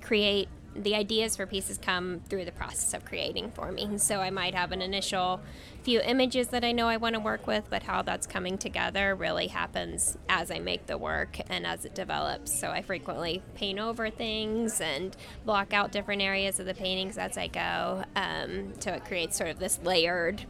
create 0.00 0.48
the 0.74 0.94
ideas 0.94 1.36
for 1.36 1.46
pieces 1.46 1.78
come 1.78 2.20
through 2.28 2.44
the 2.44 2.52
process 2.52 2.94
of 2.94 3.04
creating 3.04 3.50
for 3.50 3.72
me. 3.72 3.98
So 3.98 4.20
I 4.20 4.30
might 4.30 4.54
have 4.54 4.72
an 4.72 4.82
initial 4.82 5.40
few 5.82 6.00
images 6.00 6.48
that 6.48 6.64
I 6.64 6.72
know 6.72 6.88
I 6.88 6.98
want 6.98 7.14
to 7.14 7.20
work 7.20 7.46
with, 7.46 7.68
but 7.70 7.82
how 7.82 8.02
that's 8.02 8.26
coming 8.26 8.58
together 8.58 9.14
really 9.14 9.48
happens 9.48 10.16
as 10.28 10.50
I 10.50 10.58
make 10.58 10.86
the 10.86 10.98
work 10.98 11.38
and 11.48 11.66
as 11.66 11.84
it 11.84 11.94
develops. 11.94 12.56
So 12.58 12.70
I 12.70 12.82
frequently 12.82 13.42
paint 13.54 13.78
over 13.78 14.10
things 14.10 14.80
and 14.80 15.16
block 15.44 15.72
out 15.72 15.90
different 15.90 16.22
areas 16.22 16.60
of 16.60 16.66
the 16.66 16.74
paintings 16.74 17.18
as 17.18 17.36
I 17.38 17.48
go. 17.48 18.04
Um, 18.14 18.74
so 18.80 18.92
it 18.92 19.04
creates 19.04 19.36
sort 19.36 19.50
of 19.50 19.58
this 19.58 19.80
layered 19.82 20.44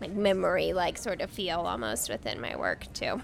like 0.00 0.12
memory 0.12 0.72
like 0.72 0.98
sort 0.98 1.20
of 1.20 1.30
feel 1.30 1.60
almost 1.60 2.10
within 2.10 2.40
my 2.40 2.56
work 2.56 2.92
too. 2.92 3.20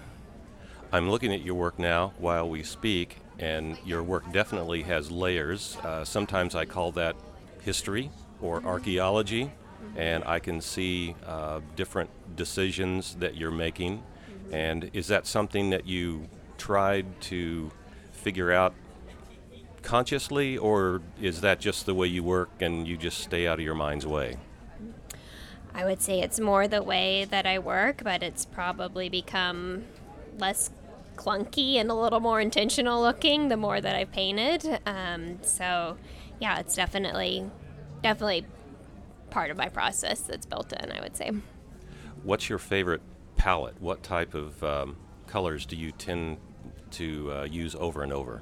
I'm 0.91 1.09
looking 1.09 1.33
at 1.33 1.41
your 1.41 1.55
work 1.55 1.79
now 1.79 2.13
while 2.17 2.49
we 2.49 2.63
speak, 2.63 3.17
and 3.41 3.77
your 3.83 4.03
work 4.03 4.31
definitely 4.31 4.83
has 4.83 5.11
layers. 5.11 5.77
Uh, 5.83 6.05
sometimes 6.05 6.55
I 6.55 6.65
call 6.65 6.91
that 6.93 7.15
history 7.61 8.11
or 8.39 8.59
mm-hmm. 8.59 8.67
archaeology, 8.67 9.45
mm-hmm. 9.45 9.99
and 9.99 10.23
I 10.23 10.39
can 10.39 10.61
see 10.61 11.15
uh, 11.25 11.61
different 11.75 12.09
decisions 12.35 13.15
that 13.15 13.35
you're 13.35 13.51
making. 13.51 13.97
Mm-hmm. 13.97 14.53
And 14.53 14.91
is 14.93 15.07
that 15.07 15.25
something 15.25 15.71
that 15.71 15.87
you 15.87 16.29
tried 16.57 17.19
to 17.21 17.71
figure 18.11 18.51
out 18.51 18.75
consciously, 19.81 20.57
or 20.57 21.01
is 21.19 21.41
that 21.41 21.59
just 21.59 21.87
the 21.87 21.95
way 21.95 22.07
you 22.07 22.23
work 22.23 22.49
and 22.59 22.87
you 22.87 22.95
just 22.95 23.19
stay 23.19 23.47
out 23.47 23.57
of 23.57 23.65
your 23.65 23.75
mind's 23.75 24.05
way? 24.05 24.37
I 25.73 25.85
would 25.85 26.01
say 26.01 26.19
it's 26.19 26.39
more 26.39 26.67
the 26.67 26.83
way 26.83 27.25
that 27.25 27.47
I 27.47 27.57
work, 27.57 28.01
but 28.03 28.21
it's 28.21 28.45
probably 28.45 29.09
become 29.09 29.85
less 30.37 30.69
clunky 31.21 31.75
and 31.75 31.91
a 31.91 31.93
little 31.93 32.19
more 32.19 32.41
intentional 32.41 33.01
looking 33.01 33.49
the 33.49 33.57
more 33.57 33.79
that 33.79 33.95
I've 33.95 34.11
painted. 34.11 34.79
Um, 34.85 35.39
so, 35.43 35.97
yeah, 36.39 36.59
it's 36.59 36.75
definitely, 36.75 37.49
definitely 38.01 38.45
part 39.29 39.51
of 39.51 39.57
my 39.57 39.69
process 39.69 40.21
that's 40.21 40.45
built 40.45 40.73
in, 40.73 40.91
I 40.91 41.01
would 41.01 41.15
say. 41.15 41.31
What's 42.23 42.49
your 42.49 42.59
favorite 42.59 43.01
palette? 43.35 43.81
What 43.81 44.03
type 44.03 44.33
of 44.33 44.63
um, 44.63 44.97
colors 45.27 45.65
do 45.65 45.75
you 45.75 45.91
tend 45.91 46.37
to 46.91 47.31
uh, 47.31 47.43
use 47.43 47.75
over 47.75 48.03
and 48.03 48.13
over? 48.13 48.41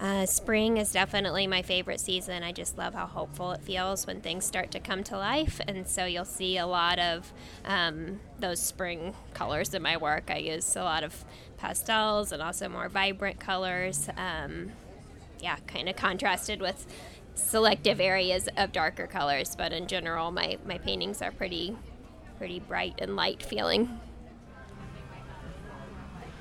Uh, 0.00 0.24
spring 0.24 0.78
is 0.78 0.92
definitely 0.92 1.46
my 1.46 1.60
favorite 1.60 2.00
season. 2.00 2.42
I 2.42 2.52
just 2.52 2.78
love 2.78 2.94
how 2.94 3.04
hopeful 3.04 3.52
it 3.52 3.60
feels 3.60 4.06
when 4.06 4.22
things 4.22 4.46
start 4.46 4.70
to 4.70 4.80
come 4.80 5.04
to 5.04 5.18
life. 5.18 5.60
And 5.68 5.86
so 5.86 6.06
you'll 6.06 6.24
see 6.24 6.56
a 6.56 6.66
lot 6.66 6.98
of 6.98 7.30
um, 7.66 8.18
those 8.38 8.60
spring 8.60 9.14
colors 9.34 9.74
in 9.74 9.82
my 9.82 9.98
work. 9.98 10.30
I 10.30 10.38
use 10.38 10.74
a 10.74 10.82
lot 10.82 11.04
of 11.04 11.22
pastels 11.60 12.32
and 12.32 12.42
also 12.42 12.68
more 12.68 12.88
vibrant 12.88 13.38
colors. 13.38 14.08
Um, 14.16 14.72
yeah, 15.40 15.56
kind 15.66 15.88
of 15.88 15.96
contrasted 15.96 16.60
with 16.60 16.86
selective 17.34 18.00
areas 18.00 18.48
of 18.56 18.72
darker 18.72 19.06
colors. 19.06 19.54
But 19.56 19.72
in 19.72 19.86
general, 19.86 20.30
my, 20.30 20.58
my 20.66 20.78
paintings 20.78 21.22
are 21.22 21.30
pretty, 21.30 21.76
pretty 22.38 22.60
bright 22.60 22.94
and 22.98 23.16
light 23.16 23.42
feeling. 23.42 24.00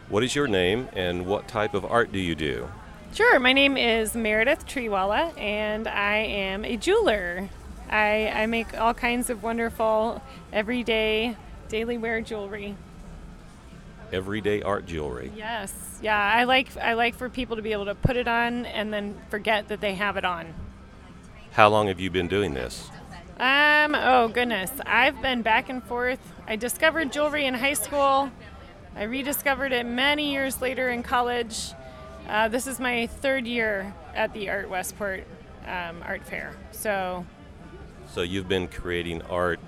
What 0.10 0.24
is 0.24 0.36
your 0.36 0.48
name 0.48 0.90
and 0.94 1.26
what 1.28 1.48
type 1.48 1.74
of 1.74 1.86
art 1.86 2.12
do 2.12 2.20
you 2.20 2.34
do? 2.36 2.70
Sure. 3.14 3.40
My 3.40 3.54
name 3.54 3.78
is 3.78 4.16
Meredith 4.16 4.66
Treewalla, 4.66 5.38
and 5.40 5.88
I 5.88 6.18
am 6.18 6.64
a 6.64 6.78
jeweler. 6.78 7.50
I, 7.90 8.28
I 8.30 8.46
make 8.46 8.80
all 8.80 8.94
kinds 8.94 9.30
of 9.30 9.42
wonderful, 9.42 10.22
everyday, 10.54 11.36
daily 11.70 11.98
wear 11.98 12.22
jewelry. 12.22 12.76
Everyday 14.12 14.62
art 14.62 14.86
jewelry. 14.86 15.32
Yes. 15.36 16.00
Yeah. 16.02 16.18
I 16.18 16.44
like 16.46 16.76
I 16.78 16.94
like 16.94 17.16
for 17.16 17.30
people 17.30 17.56
to 17.56 17.62
be 17.62 17.72
able 17.72 17.86
to 17.86 17.96
put 17.96 18.18
it 18.18 18.28
on 18.28 18.66
and 18.66 18.94
then 18.94 19.18
forget 19.30 19.68
that 19.68 19.82
they 19.82 19.96
have 19.96 20.18
it 20.18 20.26
on. 20.26 20.54
How 21.52 21.70
long 21.70 21.88
have 21.88 22.00
you 22.00 22.10
been 22.10 22.28
doing 22.28 22.54
this? 22.54 22.90
Um. 23.40 23.96
Oh 23.96 24.28
goodness. 24.28 24.72
I've 24.86 25.22
been 25.22 25.42
back 25.42 25.70
and 25.70 25.84
forth. 25.84 26.20
I 26.48 26.56
discovered 26.56 27.12
jewelry 27.12 27.46
in 27.46 27.54
high 27.54 27.74
school. 27.74 28.32
I 28.96 29.04
rediscovered 29.04 29.72
it 29.72 29.86
many 29.86 30.32
years 30.32 30.62
later 30.62 30.90
in 30.90 31.04
college 31.04 31.74
uh, 32.30 32.48
this 32.48 32.68
is 32.68 32.80
my 32.80 33.08
third 33.08 33.48
year 33.48 33.92
at 34.14 34.32
the 34.34 34.50
Art 34.50 34.70
Westport 34.70 35.24
um, 35.66 36.04
Art 36.06 36.24
Fair. 36.24 36.56
So, 36.72 37.26
so 38.08 38.22
you've 38.22 38.48
been 38.48 38.68
creating 38.68 39.24
art 39.24 39.60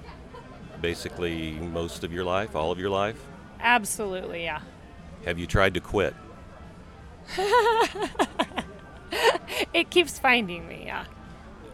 basically 0.80 1.54
most 1.54 2.04
of 2.04 2.14
your 2.14 2.24
life, 2.24 2.56
all 2.56 2.72
of 2.72 2.78
your 2.78 2.92
life. 2.92 3.20
Absolutely, 3.62 4.44
yeah. 4.44 4.62
Have 5.26 5.38
you 5.40 5.46
tried 5.48 5.74
to 5.76 5.80
quit? 5.80 6.16
it 9.74 9.90
keeps 9.90 10.20
finding 10.20 10.68
me, 10.68 10.84
yeah. 10.86 11.06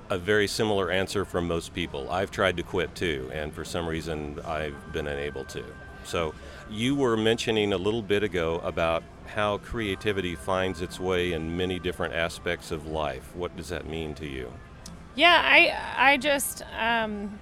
A 0.10 0.18
very 0.18 0.48
similar 0.48 0.92
answer 0.92 1.26
from 1.26 1.48
most 1.48 1.74
people. 1.74 2.10
I've 2.10 2.32
tried 2.32 2.58
to 2.58 2.64
quit 2.64 2.96
too, 2.96 3.30
and 3.34 3.54
for 3.54 3.66
some 3.66 3.88
reason 3.88 4.40
I've 4.46 4.94
been 4.94 5.08
unable 5.08 5.46
to. 5.46 5.64
So, 6.04 6.34
you 6.70 6.96
were 6.96 7.18
mentioning 7.18 7.74
a 7.74 7.78
little 7.78 8.02
bit 8.02 8.24
ago 8.24 8.60
about 8.64 9.04
how 9.26 9.58
creativity 9.58 10.36
finds 10.36 10.82
its 10.82 11.00
way 11.00 11.34
in 11.34 11.58
many 11.58 11.80
different 11.80 12.14
aspects 12.14 12.72
of 12.72 12.88
life. 12.88 13.36
What 13.36 13.56
does 13.58 13.70
that 13.70 13.88
mean 13.88 14.16
to 14.16 14.26
you? 14.26 14.52
Yeah, 15.16 15.42
I 15.44 16.12
I 16.12 16.18
just 16.18 16.64
um, 16.80 17.40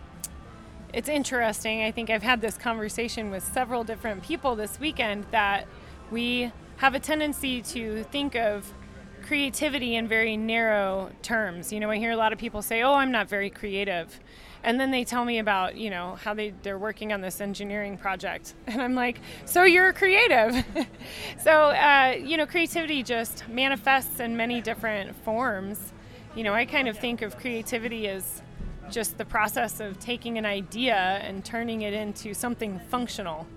it's 0.96 1.10
interesting. 1.10 1.82
I 1.82 1.92
think 1.92 2.10
I've 2.10 2.24
had 2.24 2.40
this 2.40 2.58
conversation 2.58 3.30
with 3.30 3.44
several 3.44 3.84
different 3.84 4.24
people 4.24 4.56
this 4.56 4.80
weekend 4.80 5.26
that 5.32 5.68
we 6.10 6.54
have 6.78 6.96
a 6.96 7.00
tendency 7.00 7.62
to 7.62 8.04
think 8.06 8.34
of 8.36 8.74
creativity 9.22 9.96
in 9.96 10.08
very 10.08 10.38
narrow 10.38 11.12
terms. 11.22 11.74
You 11.74 11.82
know, 11.82 11.90
I 11.90 11.98
hear 11.98 12.12
a 12.12 12.16
lot 12.16 12.32
of 12.32 12.40
people 12.40 12.62
say, 12.62 12.82
"Oh, 12.82 12.94
I'm 12.94 13.12
not 13.12 13.28
very 13.28 13.50
creative." 13.50 14.20
and 14.64 14.80
then 14.80 14.90
they 14.90 15.04
tell 15.04 15.24
me 15.26 15.38
about 15.38 15.76
you 15.76 15.92
know 15.92 16.16
how 16.16 16.34
they 16.34 16.52
they're 16.64 16.80
working 16.80 17.14
on 17.14 17.22
this 17.22 17.40
engineering 17.40 18.00
project 18.00 18.56
and 18.68 18.82
i'm 18.82 18.96
like 18.96 19.20
so 19.46 19.64
you're 19.64 19.94
creative 19.94 20.66
so 21.40 21.52
uh, 21.52 22.16
you 22.20 22.36
know 22.36 22.48
creativity 22.48 23.04
just 23.04 23.48
manifests 23.48 24.20
in 24.20 24.36
many 24.36 24.62
different 24.62 25.16
forms 25.24 25.94
you 26.36 26.44
know 26.44 26.54
i 26.54 26.66
kind 26.66 26.88
of 26.88 26.98
think 26.98 27.22
of 27.22 27.38
creativity 27.38 28.08
as 28.08 28.42
just 28.92 29.18
the 29.18 29.26
process 29.26 29.80
of 29.80 30.00
taking 30.00 30.38
an 30.38 30.46
idea 30.46 30.96
and 30.96 31.44
turning 31.44 31.82
it 31.82 31.94
into 31.94 32.34
something 32.34 32.80
functional 32.90 33.48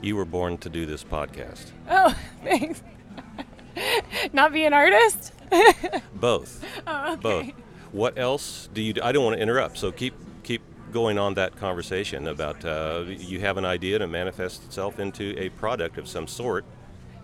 you 0.00 0.16
were 0.16 0.24
born 0.24 0.56
to 0.58 0.68
do 0.68 0.86
this 0.86 1.04
podcast 1.04 1.72
oh 1.90 2.14
thanks 2.42 2.82
not 4.32 4.52
be 4.52 4.64
an 4.64 4.72
artist 4.72 5.32
both 6.14 6.64
oh, 6.86 7.12
okay. 7.12 7.20
both 7.20 7.46
what 7.92 8.18
else 8.18 8.68
do 8.74 8.82
you 8.82 8.92
do? 8.92 9.02
i 9.02 9.12
don't 9.12 9.24
want 9.24 9.36
to 9.36 9.42
interrupt 9.42 9.78
so 9.78 9.90
keep 9.90 10.14
keep 10.42 10.62
going 10.92 11.18
on 11.18 11.34
that 11.34 11.56
conversation 11.56 12.28
about 12.28 12.64
uh, 12.64 13.04
you 13.06 13.40
have 13.40 13.56
an 13.56 13.64
idea 13.64 13.96
and 13.96 14.04
it 14.04 14.08
manifests 14.08 14.64
itself 14.64 14.98
into 14.98 15.34
a 15.38 15.48
product 15.50 15.98
of 15.98 16.08
some 16.08 16.26
sort. 16.26 16.64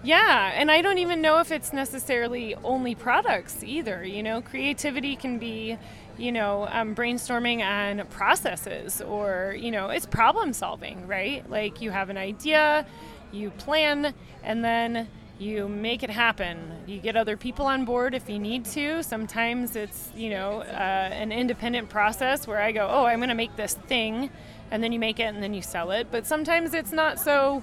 Yeah, 0.04 0.52
and 0.54 0.70
I 0.70 0.82
don't 0.82 0.98
even 0.98 1.22
know 1.22 1.40
if 1.40 1.50
it's 1.50 1.72
necessarily 1.72 2.54
only 2.56 2.94
products 2.94 3.64
either. 3.64 4.04
You 4.04 4.22
know, 4.22 4.42
creativity 4.42 5.16
can 5.16 5.38
be, 5.38 5.78
you 6.18 6.30
know, 6.30 6.68
um, 6.70 6.94
brainstorming 6.94 7.62
on 7.62 8.06
processes 8.08 9.00
or, 9.00 9.56
you 9.58 9.70
know, 9.70 9.88
it's 9.88 10.04
problem 10.04 10.52
solving, 10.52 11.06
right? 11.06 11.48
Like 11.48 11.80
you 11.80 11.90
have 11.90 12.10
an 12.10 12.18
idea, 12.18 12.84
you 13.32 13.48
plan, 13.52 14.12
and 14.42 14.62
then 14.62 15.08
you 15.38 15.68
make 15.68 16.02
it 16.02 16.10
happen. 16.10 16.82
You 16.86 16.98
get 16.98 17.16
other 17.16 17.38
people 17.38 17.64
on 17.64 17.86
board 17.86 18.14
if 18.14 18.28
you 18.28 18.38
need 18.38 18.66
to. 18.66 19.02
Sometimes 19.02 19.74
it's, 19.74 20.10
you 20.14 20.28
know, 20.28 20.60
uh, 20.60 21.08
an 21.12 21.32
independent 21.32 21.88
process 21.88 22.46
where 22.46 22.60
I 22.60 22.72
go, 22.72 22.86
oh, 22.90 23.06
I'm 23.06 23.20
going 23.20 23.30
to 23.30 23.34
make 23.34 23.56
this 23.56 23.72
thing, 23.72 24.28
and 24.70 24.84
then 24.84 24.92
you 24.92 24.98
make 24.98 25.18
it 25.18 25.34
and 25.34 25.42
then 25.42 25.54
you 25.54 25.62
sell 25.62 25.92
it. 25.92 26.08
But 26.10 26.26
sometimes 26.26 26.74
it's 26.74 26.92
not 26.92 27.18
so 27.18 27.62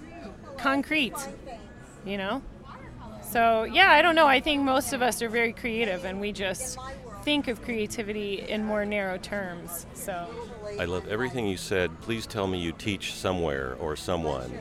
concrete, 0.57 1.15
you 2.05 2.17
know? 2.17 2.41
So, 3.21 3.63
yeah, 3.63 3.91
I 3.91 4.01
don't 4.01 4.15
know. 4.15 4.27
I 4.27 4.39
think 4.39 4.63
most 4.63 4.93
of 4.93 5.01
us 5.01 5.21
are 5.21 5.29
very 5.29 5.53
creative 5.53 6.03
and 6.03 6.19
we 6.19 6.31
just 6.31 6.77
think 7.23 7.47
of 7.47 7.61
creativity 7.61 8.41
in 8.41 8.65
more 8.65 8.83
narrow 8.83 9.17
terms. 9.17 9.85
So, 9.93 10.27
I 10.79 10.85
love 10.85 11.07
everything 11.07 11.47
you 11.47 11.57
said. 11.57 12.01
Please 12.01 12.25
tell 12.25 12.47
me 12.47 12.59
you 12.59 12.71
teach 12.71 13.13
somewhere 13.13 13.75
or 13.79 13.95
someone. 13.95 14.51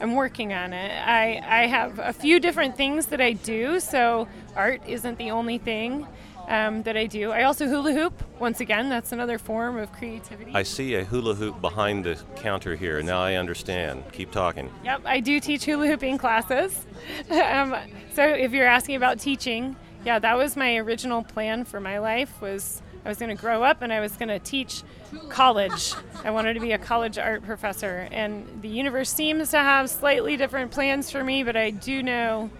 I'm 0.00 0.14
working 0.14 0.52
on 0.52 0.72
it. 0.72 0.90
I, 0.90 1.40
I 1.46 1.66
have 1.66 1.98
a 2.00 2.12
few 2.12 2.40
different 2.40 2.76
things 2.76 3.06
that 3.06 3.20
I 3.20 3.32
do, 3.32 3.78
so 3.78 4.26
art 4.56 4.82
isn't 4.86 5.16
the 5.16 5.30
only 5.30 5.58
thing 5.58 6.06
um, 6.52 6.82
that 6.82 6.98
I 6.98 7.06
do. 7.06 7.32
I 7.32 7.44
also 7.44 7.66
hula 7.66 7.92
hoop. 7.92 8.22
Once 8.38 8.60
again, 8.60 8.90
that's 8.90 9.10
another 9.10 9.38
form 9.38 9.78
of 9.78 9.90
creativity. 9.90 10.52
I 10.54 10.62
see 10.62 10.94
a 10.94 11.02
hula 11.02 11.34
hoop 11.34 11.62
behind 11.62 12.04
the 12.04 12.22
counter 12.36 12.76
here. 12.76 13.02
Now 13.02 13.22
I 13.22 13.36
understand. 13.36 14.04
Keep 14.12 14.32
talking. 14.32 14.70
Yep, 14.84 15.02
I 15.06 15.20
do 15.20 15.40
teach 15.40 15.64
hula 15.64 15.86
hooping 15.86 16.18
classes. 16.18 16.86
um, 17.30 17.74
so 18.14 18.22
if 18.22 18.52
you're 18.52 18.66
asking 18.66 18.96
about 18.96 19.18
teaching, 19.18 19.74
yeah, 20.04 20.18
that 20.18 20.36
was 20.36 20.54
my 20.54 20.76
original 20.76 21.22
plan 21.22 21.64
for 21.64 21.80
my 21.80 21.98
life 21.98 22.40
was 22.42 22.82
I 23.04 23.08
was 23.08 23.18
going 23.18 23.34
to 23.34 23.40
grow 23.40 23.64
up 23.64 23.80
and 23.80 23.90
I 23.90 24.00
was 24.00 24.12
going 24.12 24.28
to 24.28 24.38
teach 24.38 24.82
college. 25.30 25.94
I 26.22 26.30
wanted 26.30 26.54
to 26.54 26.60
be 26.60 26.72
a 26.72 26.78
college 26.78 27.16
art 27.16 27.42
professor. 27.44 28.08
And 28.12 28.60
the 28.60 28.68
universe 28.68 29.10
seems 29.10 29.50
to 29.50 29.58
have 29.58 29.88
slightly 29.88 30.36
different 30.36 30.70
plans 30.70 31.10
for 31.10 31.24
me, 31.24 31.44
but 31.44 31.56
I 31.56 31.70
do 31.70 32.02
know 32.02 32.50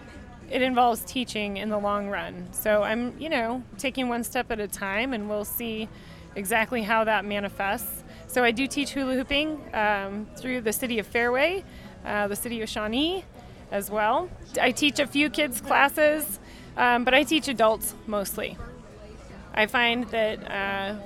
it 0.52 0.60
involves 0.60 1.02
teaching 1.04 1.56
in 1.56 1.70
the 1.70 1.78
long 1.78 2.08
run. 2.08 2.46
So 2.52 2.82
I'm, 2.82 3.18
you 3.18 3.30
know, 3.30 3.62
taking 3.78 4.10
one 4.10 4.22
step 4.22 4.50
at 4.50 4.60
a 4.60 4.68
time 4.68 5.14
and 5.14 5.28
we'll 5.28 5.46
see 5.46 5.88
exactly 6.36 6.82
how 6.82 7.04
that 7.04 7.24
manifests. 7.24 8.04
So 8.26 8.44
I 8.44 8.50
do 8.50 8.66
teach 8.66 8.90
hula 8.90 9.14
hooping 9.14 9.58
um, 9.74 10.26
through 10.36 10.60
the 10.60 10.72
city 10.72 10.98
of 10.98 11.06
Fairway, 11.06 11.64
uh, 12.04 12.28
the 12.28 12.36
city 12.36 12.60
of 12.60 12.68
Shawnee 12.68 13.24
as 13.70 13.90
well. 13.90 14.28
I 14.60 14.72
teach 14.72 14.98
a 15.00 15.06
few 15.06 15.30
kids' 15.30 15.62
classes, 15.62 16.38
um, 16.76 17.04
but 17.04 17.14
I 17.14 17.22
teach 17.22 17.48
adults 17.48 17.94
mostly. 18.06 18.58
I 19.54 19.66
find 19.66 20.04
that 20.08 20.50
uh, 20.50 20.96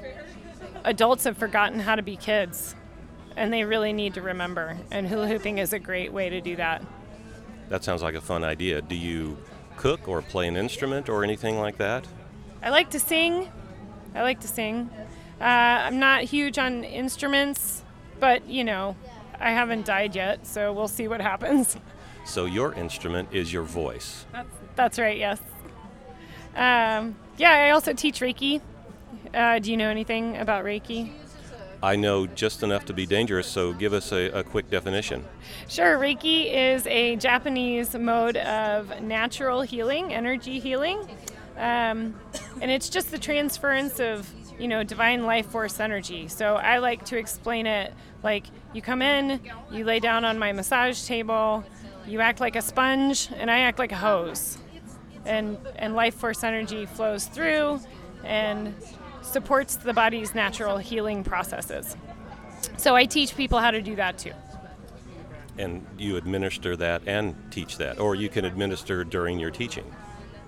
adults 0.85 1.23
have 1.23 1.37
forgotten 1.37 1.79
how 1.79 1.95
to 1.95 2.03
be 2.03 2.17
kids, 2.17 2.75
and 3.37 3.53
they 3.53 3.63
really 3.63 3.93
need 3.93 4.15
to 4.15 4.23
remember. 4.23 4.77
And 4.91 5.07
hula 5.07 5.29
hooping 5.29 5.59
is 5.59 5.73
a 5.73 5.79
great 5.79 6.13
way 6.13 6.31
to 6.31 6.41
do 6.41 6.57
that. 6.57 6.83
That 7.69 7.85
sounds 7.85 8.03
like 8.03 8.15
a 8.15 8.21
fun 8.21 8.45
idea. 8.45 8.81
Do 8.83 8.95
you 8.95 9.39
cook 9.77 10.09
or 10.09 10.23
play 10.23 10.49
an 10.49 10.57
instrument 10.57 11.09
or 11.09 11.25
anything 11.25 11.59
like 11.59 11.79
that? 11.79 12.07
I 12.63 12.71
like 12.71 12.91
to 12.91 13.01
sing. 13.01 13.51
I 14.15 14.23
like 14.23 14.41
to 14.41 14.49
sing. 14.49 14.91
Uh, 15.41 15.45
I'm 15.45 15.99
not 15.99 16.23
huge 16.23 16.59
on 16.59 16.85
instruments, 16.85 17.83
but 18.19 18.47
you 18.49 18.65
know, 18.65 18.97
I 19.39 19.51
haven't 19.51 19.85
died 19.85 20.15
yet, 20.15 20.47
so 20.47 20.73
we'll 20.73 20.89
see 20.89 21.09
what 21.09 21.21
happens. 21.21 21.77
So 22.27 22.45
your 22.45 22.73
instrument 22.75 23.29
is 23.31 23.53
your 23.53 23.63
voice. 23.63 24.27
That's, 24.33 24.49
that's 24.75 24.99
right, 24.99 25.17
yes. 25.17 25.41
Um, 26.57 27.15
yeah, 27.37 27.53
I 27.53 27.71
also 27.71 27.93
teach 27.93 28.19
Reiki. 28.19 28.61
Uh, 29.33 29.61
do 29.61 29.71
you 29.71 29.77
know 29.77 29.89
anything 29.89 30.37
about 30.37 30.65
Reiki? 30.65 31.13
I 31.87 31.95
know 31.95 32.27
just 32.27 32.65
enough 32.65 32.85
to 32.87 32.93
be 32.93 33.07
dangerous, 33.07 33.47
so 33.47 33.73
give 33.73 33.93
us 33.93 34.11
a, 34.11 34.25
a, 34.31 34.43
quick 34.43 34.69
definition. 34.69 35.25
Sure. 35.69 35.97
Reiki 35.97 36.53
is 36.53 36.85
a 36.89 37.15
Japanese 37.15 37.95
mode 37.95 38.37
of 38.39 39.01
natural 39.03 39.63
healing, 39.63 40.13
energy 40.13 40.59
healing. 40.59 40.99
Um, 41.57 42.17
and 42.61 42.73
it's 42.73 42.89
just 42.89 43.13
the 43.13 43.19
transference 43.19 44.01
of, 44.01 44.29
you 44.59 44.67
know, 44.67 44.83
divine 44.83 45.27
life 45.27 45.47
force 45.47 45.79
energy. 45.79 46.27
So 46.27 46.57
I 46.57 46.79
like 46.79 47.05
to 47.05 47.19
explain 47.19 47.69
it 47.69 47.95
like 48.25 48.47
you 48.73 48.83
come 48.83 49.01
in, 49.01 49.41
you 49.71 49.85
lay 49.85 50.01
down 50.01 50.25
on 50.25 50.41
my 50.41 50.51
massage 50.51 51.07
table, 51.07 51.65
you 52.05 52.21
act 52.21 52.41
like 52.41 52.57
a 52.57 52.63
sponge, 52.63 53.29
and 53.37 53.49
I 53.49 53.61
act 53.61 53.79
like 53.79 53.93
a 53.93 53.97
hose 53.97 54.59
and, 55.25 55.57
and 55.77 55.95
life 55.95 56.17
force 56.17 56.43
energy 56.43 56.85
flows 56.87 57.27
through 57.27 57.79
and 58.25 58.75
supports 59.27 59.77
the 59.77 59.93
body's 59.93 60.35
natural 60.35 60.79
healing 60.79 61.25
processes. 61.25 61.97
So 62.77 62.95
I 62.95 63.05
teach 63.05 63.37
people 63.37 63.59
how 63.59 63.71
to 63.71 63.83
do 63.83 63.97
that 63.97 64.19
too. 64.19 64.33
And 65.59 65.87
you 65.99 66.17
administer 66.17 66.77
that 66.77 67.03
and 67.07 67.35
teach 67.51 67.79
that, 67.79 67.99
or 67.99 68.15
you 68.15 68.29
can 68.29 68.45
administer 68.45 69.05
during 69.05 69.39
your 69.39 69.51
teaching? 69.51 69.85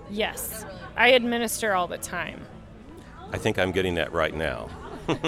Yes, 0.09 0.65
I 0.95 1.09
administer 1.09 1.73
all 1.73 1.87
the 1.87 1.97
time. 1.97 2.41
I 3.31 3.37
think 3.37 3.57
I'm 3.57 3.71
getting 3.71 3.95
that 3.95 4.11
right 4.11 4.35
now. 4.35 4.69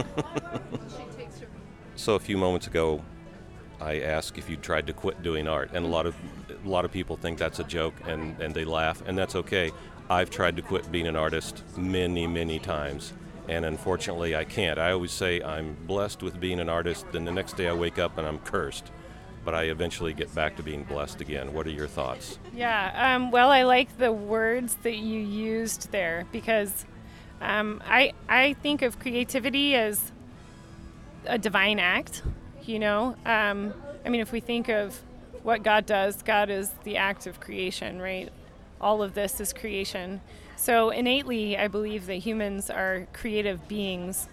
so 1.96 2.16
a 2.16 2.20
few 2.20 2.38
moments 2.38 2.68
ago, 2.68 3.04
I 3.80 4.02
asked 4.02 4.38
if 4.38 4.50
you 4.50 4.58
tried 4.58 4.86
to 4.88 4.94
quit 4.94 5.24
doing 5.24 5.48
art, 5.48 5.72
and 5.74 5.86
a 5.86 5.90
lot 5.90 6.06
of 6.06 6.16
a 6.64 6.70
lot 6.70 6.86
of 6.86 6.92
people 6.92 7.16
think 7.16 7.40
that's 7.40 7.60
a 7.60 7.64
joke, 7.64 7.96
and, 8.06 8.40
and 8.40 8.54
they 8.54 8.66
laugh, 8.66 9.02
and 9.08 9.18
that's 9.18 9.36
okay. 9.36 9.72
I've 10.10 10.30
tried 10.30 10.56
to 10.58 10.62
quit 10.62 10.92
being 10.92 11.08
an 11.08 11.16
artist 11.16 11.64
many, 11.76 12.28
many 12.28 12.60
times, 12.60 13.14
and 13.48 13.66
unfortunately, 13.66 14.36
I 14.36 14.44
can't. 14.44 14.80
I 14.80 14.92
always 14.92 15.12
say 15.12 15.42
I'm 15.42 15.76
blessed 15.88 16.24
with 16.24 16.40
being 16.40 16.60
an 16.60 16.70
artist, 16.70 17.06
then 17.12 17.26
the 17.26 17.32
next 17.32 17.58
day 17.58 17.68
I 17.68 17.74
wake 17.74 18.00
up 18.00 18.18
and 18.18 18.28
I'm 18.28 18.40
cursed. 18.40 18.92
But 19.44 19.56
I 19.56 19.64
eventually 19.64 20.14
get 20.14 20.34
back 20.36 20.56
to 20.58 20.64
being 20.64 20.84
blessed 20.84 21.20
again. 21.20 21.54
What 21.54 21.66
are 21.66 21.72
your 21.72 21.88
thoughts? 21.88 22.38
Yeah, 22.54 23.16
um, 23.16 23.32
well, 23.32 23.50
I 23.50 23.64
like 23.64 23.98
the 23.98 24.12
words 24.12 24.76
that 24.84 24.98
you 24.98 25.20
used 25.20 25.92
there 25.92 26.28
because 26.32 26.86
um, 27.42 27.82
I 27.86 28.14
I 28.30 28.54
think 28.54 28.84
of 28.84 29.00
creativity 29.00 29.76
as 29.76 30.12
a 31.26 31.40
divine 31.40 31.80
act 31.80 32.22
you 32.66 32.80
know, 32.80 33.16
um, 33.26 33.74
I 34.06 34.10
mean, 34.10 34.22
if 34.22 34.32
we 34.32 34.40
think 34.40 34.70
of 34.70 35.00
what 35.44 35.64
God 35.64 35.86
does, 35.86 36.22
God 36.22 36.50
is 36.50 36.70
the 36.84 36.98
act 36.98 37.28
of 37.28 37.40
creation, 37.40 38.00
right? 38.02 38.30
All 38.82 39.02
of 39.02 39.14
this 39.14 39.40
is 39.40 39.54
creation. 39.54 40.20
So 40.58 40.90
innately, 40.90 41.58
I 41.58 41.68
believe 41.70 42.08
that 42.08 42.16
humans 42.16 42.70
are 42.70 43.08
creative 43.14 43.68
beings. 43.68 44.28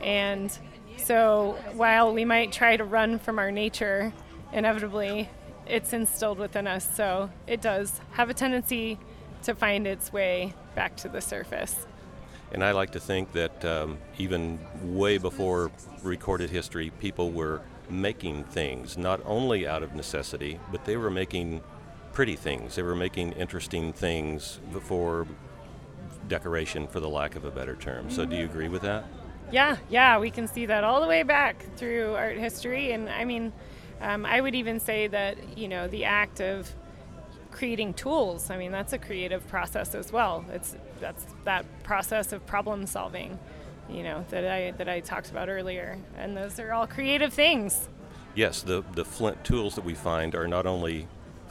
And 0.00 0.56
so 0.98 1.58
while 1.72 2.12
we 2.12 2.24
might 2.24 2.52
try 2.52 2.76
to 2.76 2.84
run 2.84 3.18
from 3.18 3.38
our 3.38 3.50
nature, 3.50 4.12
inevitably 4.52 5.28
it's 5.66 5.92
instilled 5.92 6.38
within 6.38 6.66
us. 6.66 6.88
So 6.94 7.30
it 7.46 7.60
does 7.60 8.00
have 8.12 8.30
a 8.30 8.34
tendency 8.34 8.98
to 9.42 9.54
find 9.54 9.86
its 9.86 10.12
way 10.12 10.54
back 10.74 10.96
to 10.98 11.08
the 11.08 11.20
surface. 11.20 11.86
And 12.50 12.64
I 12.64 12.72
like 12.72 12.92
to 12.92 13.00
think 13.00 13.32
that 13.32 13.64
um, 13.64 13.98
even 14.18 14.58
way 14.82 15.18
before 15.18 15.70
recorded 16.02 16.50
history, 16.50 16.90
people 16.98 17.30
were 17.30 17.60
making 17.90 18.44
things, 18.44 18.96
not 18.96 19.20
only 19.24 19.66
out 19.66 19.82
of 19.82 19.94
necessity, 19.94 20.58
but 20.70 20.84
they 20.84 20.96
were 20.96 21.10
making 21.10 21.62
pretty 22.18 22.34
things. 22.34 22.74
They 22.74 22.82
were 22.82 22.96
making 22.96 23.30
interesting 23.34 23.92
things 23.92 24.58
for 24.80 25.24
decoration, 26.26 26.88
for 26.88 26.98
the 26.98 27.08
lack 27.08 27.36
of 27.36 27.44
a 27.44 27.50
better 27.52 27.76
term. 27.76 28.10
So, 28.10 28.24
do 28.24 28.34
you 28.34 28.44
agree 28.44 28.66
with 28.66 28.82
that? 28.82 29.04
Yeah, 29.52 29.76
yeah, 29.88 30.18
we 30.18 30.32
can 30.32 30.48
see 30.48 30.66
that 30.66 30.82
all 30.82 31.00
the 31.00 31.06
way 31.06 31.22
back 31.22 31.64
through 31.76 32.14
art 32.14 32.36
history. 32.36 32.90
And 32.90 33.08
I 33.08 33.24
mean, 33.24 33.52
um, 34.00 34.26
I 34.26 34.40
would 34.40 34.56
even 34.56 34.80
say 34.80 35.06
that, 35.06 35.56
you 35.56 35.68
know, 35.68 35.86
the 35.86 36.06
act 36.06 36.40
of 36.40 36.68
creating 37.52 37.94
tools. 37.94 38.50
I 38.50 38.56
mean, 38.56 38.72
that's 38.72 38.92
a 38.92 38.98
creative 38.98 39.46
process 39.46 39.94
as 39.94 40.10
well. 40.10 40.44
It's 40.52 40.74
that's 40.98 41.24
that 41.44 41.66
process 41.84 42.32
of 42.32 42.44
problem 42.46 42.86
solving, 42.86 43.38
you 43.88 44.02
know, 44.02 44.24
that 44.30 44.44
I 44.44 44.72
that 44.72 44.88
I 44.88 44.98
talked 44.98 45.30
about 45.30 45.48
earlier. 45.48 45.96
And 46.16 46.36
those 46.36 46.58
are 46.58 46.72
all 46.72 46.88
creative 46.88 47.32
things. 47.32 47.88
Yes, 48.34 48.60
the 48.60 48.82
the 48.94 49.04
flint 49.04 49.44
tools 49.44 49.76
that 49.76 49.84
we 49.84 49.94
find 49.94 50.34
are 50.34 50.48
not 50.48 50.66
only 50.66 51.06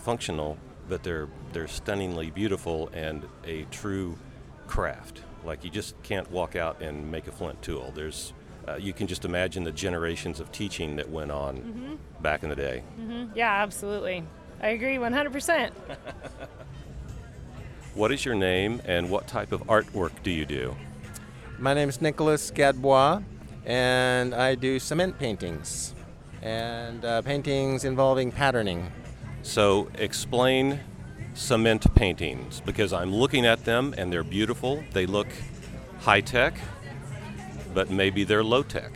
functional, 0.07 0.57
but 0.87 1.03
they're 1.03 1.27
they're 1.51 1.67
stunningly 1.67 2.31
beautiful 2.31 2.89
and 2.93 3.27
a 3.43 3.63
true 3.71 4.17
craft. 4.65 5.21
Like 5.43 5.65
you 5.65 5.69
just 5.69 6.01
can't 6.01 6.31
walk 6.31 6.55
out 6.55 6.81
and 6.81 7.11
make 7.11 7.27
a 7.27 7.31
flint 7.33 7.61
tool. 7.61 7.91
There's 7.93 8.31
uh, 8.69 8.77
you 8.77 8.93
can 8.93 9.07
just 9.07 9.25
imagine 9.25 9.65
the 9.65 9.71
generations 9.73 10.39
of 10.39 10.49
teaching 10.53 10.95
that 10.95 11.09
went 11.09 11.29
on 11.29 11.57
mm-hmm. 11.57 11.95
back 12.21 12.43
in 12.43 12.47
the 12.49 12.55
day. 12.55 12.83
Mm-hmm. 12.97 13.37
Yeah, 13.37 13.51
absolutely. 13.61 14.23
I 14.61 14.69
agree 14.69 14.95
100%. 14.95 15.71
what 17.93 18.13
is 18.13 18.23
your 18.23 18.35
name 18.35 18.81
and 18.85 19.09
what 19.09 19.27
type 19.27 19.51
of 19.51 19.61
artwork 19.67 20.23
do 20.23 20.31
you 20.31 20.45
do? 20.45 20.73
My 21.59 21.73
name 21.73 21.89
is 21.89 22.01
Nicholas 22.01 22.49
Gadbois, 22.49 23.23
and 23.65 24.33
I 24.33 24.55
do 24.55 24.79
cement 24.79 25.19
paintings 25.19 25.93
and 26.41 27.03
uh, 27.03 27.21
paintings 27.23 27.83
involving 27.83 28.31
patterning. 28.31 28.89
So, 29.47 29.87
explain 29.95 30.81
cement 31.33 31.95
paintings 31.95 32.61
because 32.65 32.91
I'm 32.91 33.15
looking 33.15 33.45
at 33.45 33.63
them 33.63 33.95
and 33.97 34.11
they're 34.11 34.21
beautiful. 34.21 34.83
They 34.91 35.05
look 35.05 35.29
high 36.01 36.19
tech, 36.19 36.59
but 37.73 37.89
maybe 37.89 38.25
they're 38.25 38.43
low 38.43 38.61
tech. 38.61 38.91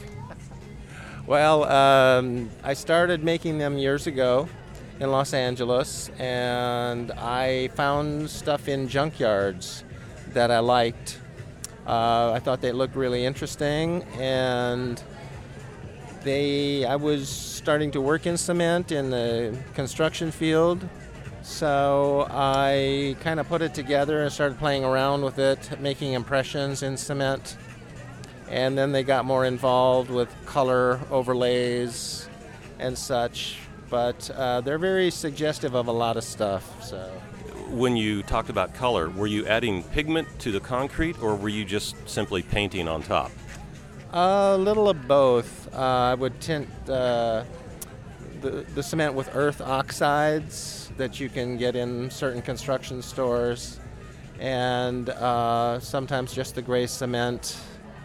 Well, 1.25 1.63
um, 1.63 2.49
I 2.65 2.73
started 2.73 3.23
making 3.23 3.59
them 3.59 3.77
years 3.77 4.07
ago 4.07 4.49
in 4.99 5.09
Los 5.09 5.33
Angeles, 5.33 6.09
and 6.19 7.13
I 7.13 7.69
found 7.69 8.29
stuff 8.29 8.67
in 8.67 8.89
junkyards 8.89 9.83
that 10.33 10.51
I 10.51 10.59
liked. 10.59 11.17
Uh, 11.87 12.33
I 12.33 12.39
thought 12.39 12.59
they 12.59 12.73
looked 12.73 12.97
really 12.97 13.25
interesting, 13.25 14.03
and 14.19 15.01
they. 16.23 16.85
I 16.85 16.95
was 16.95 17.29
starting 17.29 17.91
to 17.91 18.01
work 18.01 18.25
in 18.25 18.37
cement 18.37 18.91
in 18.91 19.09
the 19.09 19.57
construction 19.73 20.31
field, 20.31 20.87
So 21.43 22.27
I 22.29 23.15
kind 23.21 23.39
of 23.39 23.47
put 23.47 23.61
it 23.61 23.73
together 23.73 24.21
and 24.21 24.31
started 24.31 24.59
playing 24.59 24.83
around 24.85 25.23
with 25.23 25.39
it, 25.39 25.79
making 25.79 26.13
impressions 26.13 26.83
in 26.83 26.97
cement. 26.97 27.57
And 28.49 28.77
then 28.77 28.91
they 28.91 29.03
got 29.03 29.25
more 29.25 29.45
involved 29.45 30.09
with 30.09 30.29
color 30.45 30.99
overlays 31.09 32.27
and 32.79 32.97
such. 32.97 33.57
But 33.89 34.29
uh, 34.31 34.61
they're 34.61 34.77
very 34.77 35.09
suggestive 35.11 35.73
of 35.75 35.87
a 35.87 35.91
lot 35.91 36.15
of 36.17 36.23
stuff. 36.23 36.83
So 36.83 37.09
When 37.69 37.95
you 37.97 38.23
talked 38.23 38.49
about 38.49 38.73
color, 38.73 39.09
were 39.09 39.27
you 39.27 39.45
adding 39.47 39.83
pigment 39.83 40.27
to 40.39 40.51
the 40.51 40.59
concrete 40.59 41.19
or 41.21 41.35
were 41.35 41.49
you 41.49 41.65
just 41.65 41.95
simply 42.07 42.41
painting 42.43 42.87
on 42.87 43.03
top? 43.03 43.31
a 44.13 44.57
little 44.57 44.89
of 44.89 45.07
both. 45.07 45.60
Uh, 45.73 45.77
I 45.77 46.13
would 46.15 46.39
tint 46.41 46.67
uh, 46.89 47.43
the, 48.41 48.65
the 48.75 48.83
cement 48.83 49.13
with 49.13 49.29
earth 49.35 49.61
oxides 49.61 50.91
that 50.97 51.19
you 51.19 51.29
can 51.29 51.57
get 51.57 51.75
in 51.75 52.09
certain 52.09 52.41
construction 52.41 53.01
stores, 53.01 53.79
and 54.39 55.09
uh, 55.09 55.79
sometimes 55.79 56.33
just 56.33 56.55
the 56.55 56.61
gray 56.61 56.87
cement, 56.87 57.57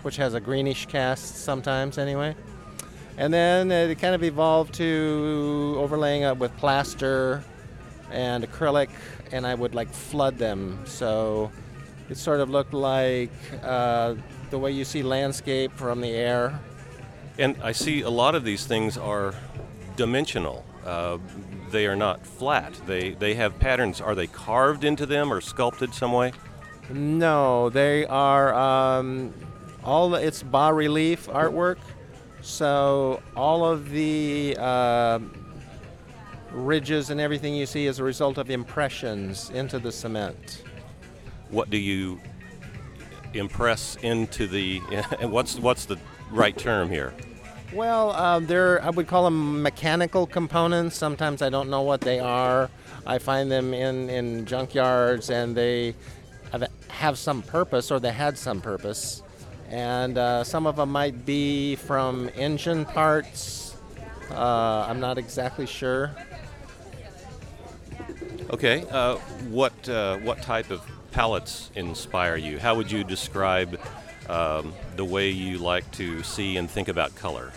which 0.02 0.16
has 0.16 0.35
a 0.35 0.40
greenish 0.40 0.87
cast 0.87 1.38
sometimes 1.38 1.98
anyway. 1.98 2.37
And 3.18 3.33
then 3.33 3.72
it 3.72 3.98
kind 3.98 4.14
of 4.14 4.22
evolved 4.22 4.74
to 4.74 5.74
overlaying 5.79 6.22
it 6.22 6.37
with 6.37 6.57
plaster 6.59 7.42
and 8.12 8.44
acrylic, 8.44 8.90
and 9.33 9.46
I 9.46 9.55
would 9.55 9.74
like 9.74 9.90
flood 9.90 10.38
them. 10.38 10.79
So 10.85 11.50
it 12.09 12.16
sort 12.16 12.40
of 12.40 12.50
looked 12.50 12.74
like 12.74 13.33
uh, 13.62 14.14
the 14.50 14.59
way 14.59 14.70
you 14.70 14.85
see 14.85 15.02
landscape 15.02 15.72
from 15.72 16.00
the 16.00 16.11
air. 16.11 16.61
And 17.38 17.57
I 17.62 17.72
see 17.72 18.01
a 18.03 18.11
lot 18.11 18.35
of 18.35 18.44
these 18.44 18.66
things 18.66 18.96
are 18.96 19.35
dimensional. 19.96 20.64
Uh, 20.85 21.18
they 21.70 21.87
are 21.87 21.96
not 21.96 22.25
flat. 22.25 22.72
They 22.87 23.11
they 23.11 23.35
have 23.35 23.59
patterns. 23.59 24.01
Are 24.01 24.14
they 24.14 24.27
carved 24.27 24.85
into 24.85 25.05
them 25.05 25.33
or 25.33 25.40
sculpted 25.40 25.92
some 25.92 26.12
way? 26.12 26.33
No, 26.88 27.68
they 27.70 28.07
are 28.07 28.55
um, 28.55 29.35
all. 29.83 30.14
It's 30.14 30.42
bas 30.42 30.72
relief 30.72 31.27
artwork, 31.27 31.79
so 32.40 33.20
all 33.35 33.64
of 33.64 33.90
the 33.90 34.57
uh, 34.59 35.18
ridges 36.53 37.11
and 37.11 37.20
everything 37.20 37.57
you 37.57 37.66
see 37.66 37.87
is 37.87 37.99
a 37.99 38.05
result 38.05 38.38
of 38.38 38.51
impressions 38.51 39.51
into 39.51 39.81
the 39.81 39.90
cement. 39.90 40.62
What 41.51 41.70
do 41.70 41.77
you 41.77 42.20
impress 43.35 43.96
into 43.96 44.46
the? 44.46 44.79
What's 45.22 45.59
what's 45.59 45.87
the 45.87 45.99
right 46.30 46.56
term 46.56 46.90
here? 46.90 47.14
Well, 47.72 48.12
um, 48.12 48.46
they're 48.46 48.82
I 48.82 48.90
would 48.90 49.06
call 49.06 49.24
them 49.24 49.62
mechanical 49.62 50.26
components. 50.26 50.96
Sometimes 50.96 51.42
I 51.42 51.50
don't 51.50 51.68
know 51.68 51.82
what 51.82 52.00
they 52.00 52.20
are. 52.20 52.70
I 53.06 53.18
find 53.18 53.50
them 53.50 53.74
in 53.74 54.08
in 54.08 54.46
junkyards, 54.46 55.30
and 55.30 55.56
they 55.56 55.94
have, 56.52 56.68
have 56.88 57.18
some 57.18 57.42
purpose, 57.42 57.90
or 57.90 58.00
they 58.00 58.12
had 58.12 58.38
some 58.38 58.60
purpose. 58.60 59.22
And 59.68 60.16
uh, 60.16 60.44
some 60.44 60.66
of 60.66 60.76
them 60.76 60.90
might 60.92 61.26
be 61.26 61.74
from 61.74 62.30
engine 62.36 62.84
parts. 62.84 63.76
Uh, 64.30 64.86
I'm 64.88 65.00
not 65.00 65.18
exactly 65.18 65.66
sure. 65.66 66.12
Okay. 68.50 68.84
Uh, 68.90 69.16
what 69.50 69.88
uh, 69.88 70.18
what 70.18 70.40
type 70.42 70.70
of 70.70 70.82
palettes 71.10 71.70
inspire 71.74 72.36
you? 72.36 72.58
How 72.58 72.74
would 72.76 72.90
you 72.90 73.02
describe 73.02 73.80
um, 74.28 74.72
the 74.96 75.04
way 75.04 75.28
you 75.30 75.58
like 75.58 75.90
to 75.92 76.22
see 76.22 76.56
and 76.56 76.70
think 76.70 76.88
about 76.88 77.14
color? 77.14 77.52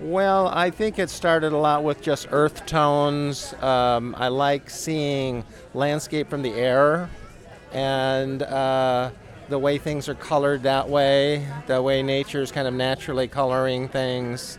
Well, 0.00 0.48
I 0.48 0.70
think 0.70 0.98
it 0.98 1.08
started 1.08 1.52
a 1.52 1.56
lot 1.56 1.84
with 1.84 2.02
just 2.02 2.26
earth 2.30 2.66
tones. 2.66 3.54
Um, 3.62 4.14
I 4.18 4.28
like 4.28 4.68
seeing 4.68 5.44
landscape 5.72 6.28
from 6.28 6.42
the 6.42 6.52
air 6.52 7.08
and 7.72 8.42
uh, 8.42 9.10
the 9.48 9.58
way 9.58 9.78
things 9.78 10.08
are 10.08 10.14
colored 10.14 10.62
that 10.64 10.88
way, 10.88 11.46
the 11.66 11.80
way 11.80 12.02
nature 12.02 12.40
is 12.40 12.50
kind 12.50 12.66
of 12.66 12.74
naturally 12.74 13.28
coloring 13.28 13.88
things. 13.88 14.58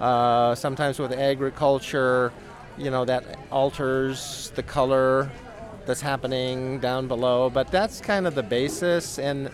Uh, 0.00 0.54
sometimes 0.54 0.98
with 0.98 1.12
agriculture, 1.12 2.32
you 2.76 2.90
know, 2.90 3.04
that 3.04 3.24
alters 3.50 4.52
the 4.54 4.62
color 4.62 5.30
that's 5.86 6.00
happening 6.00 6.78
down 6.80 7.08
below. 7.08 7.48
But 7.48 7.70
that's 7.70 8.00
kind 8.00 8.26
of 8.26 8.34
the 8.34 8.42
basis. 8.42 9.18
And 9.18 9.50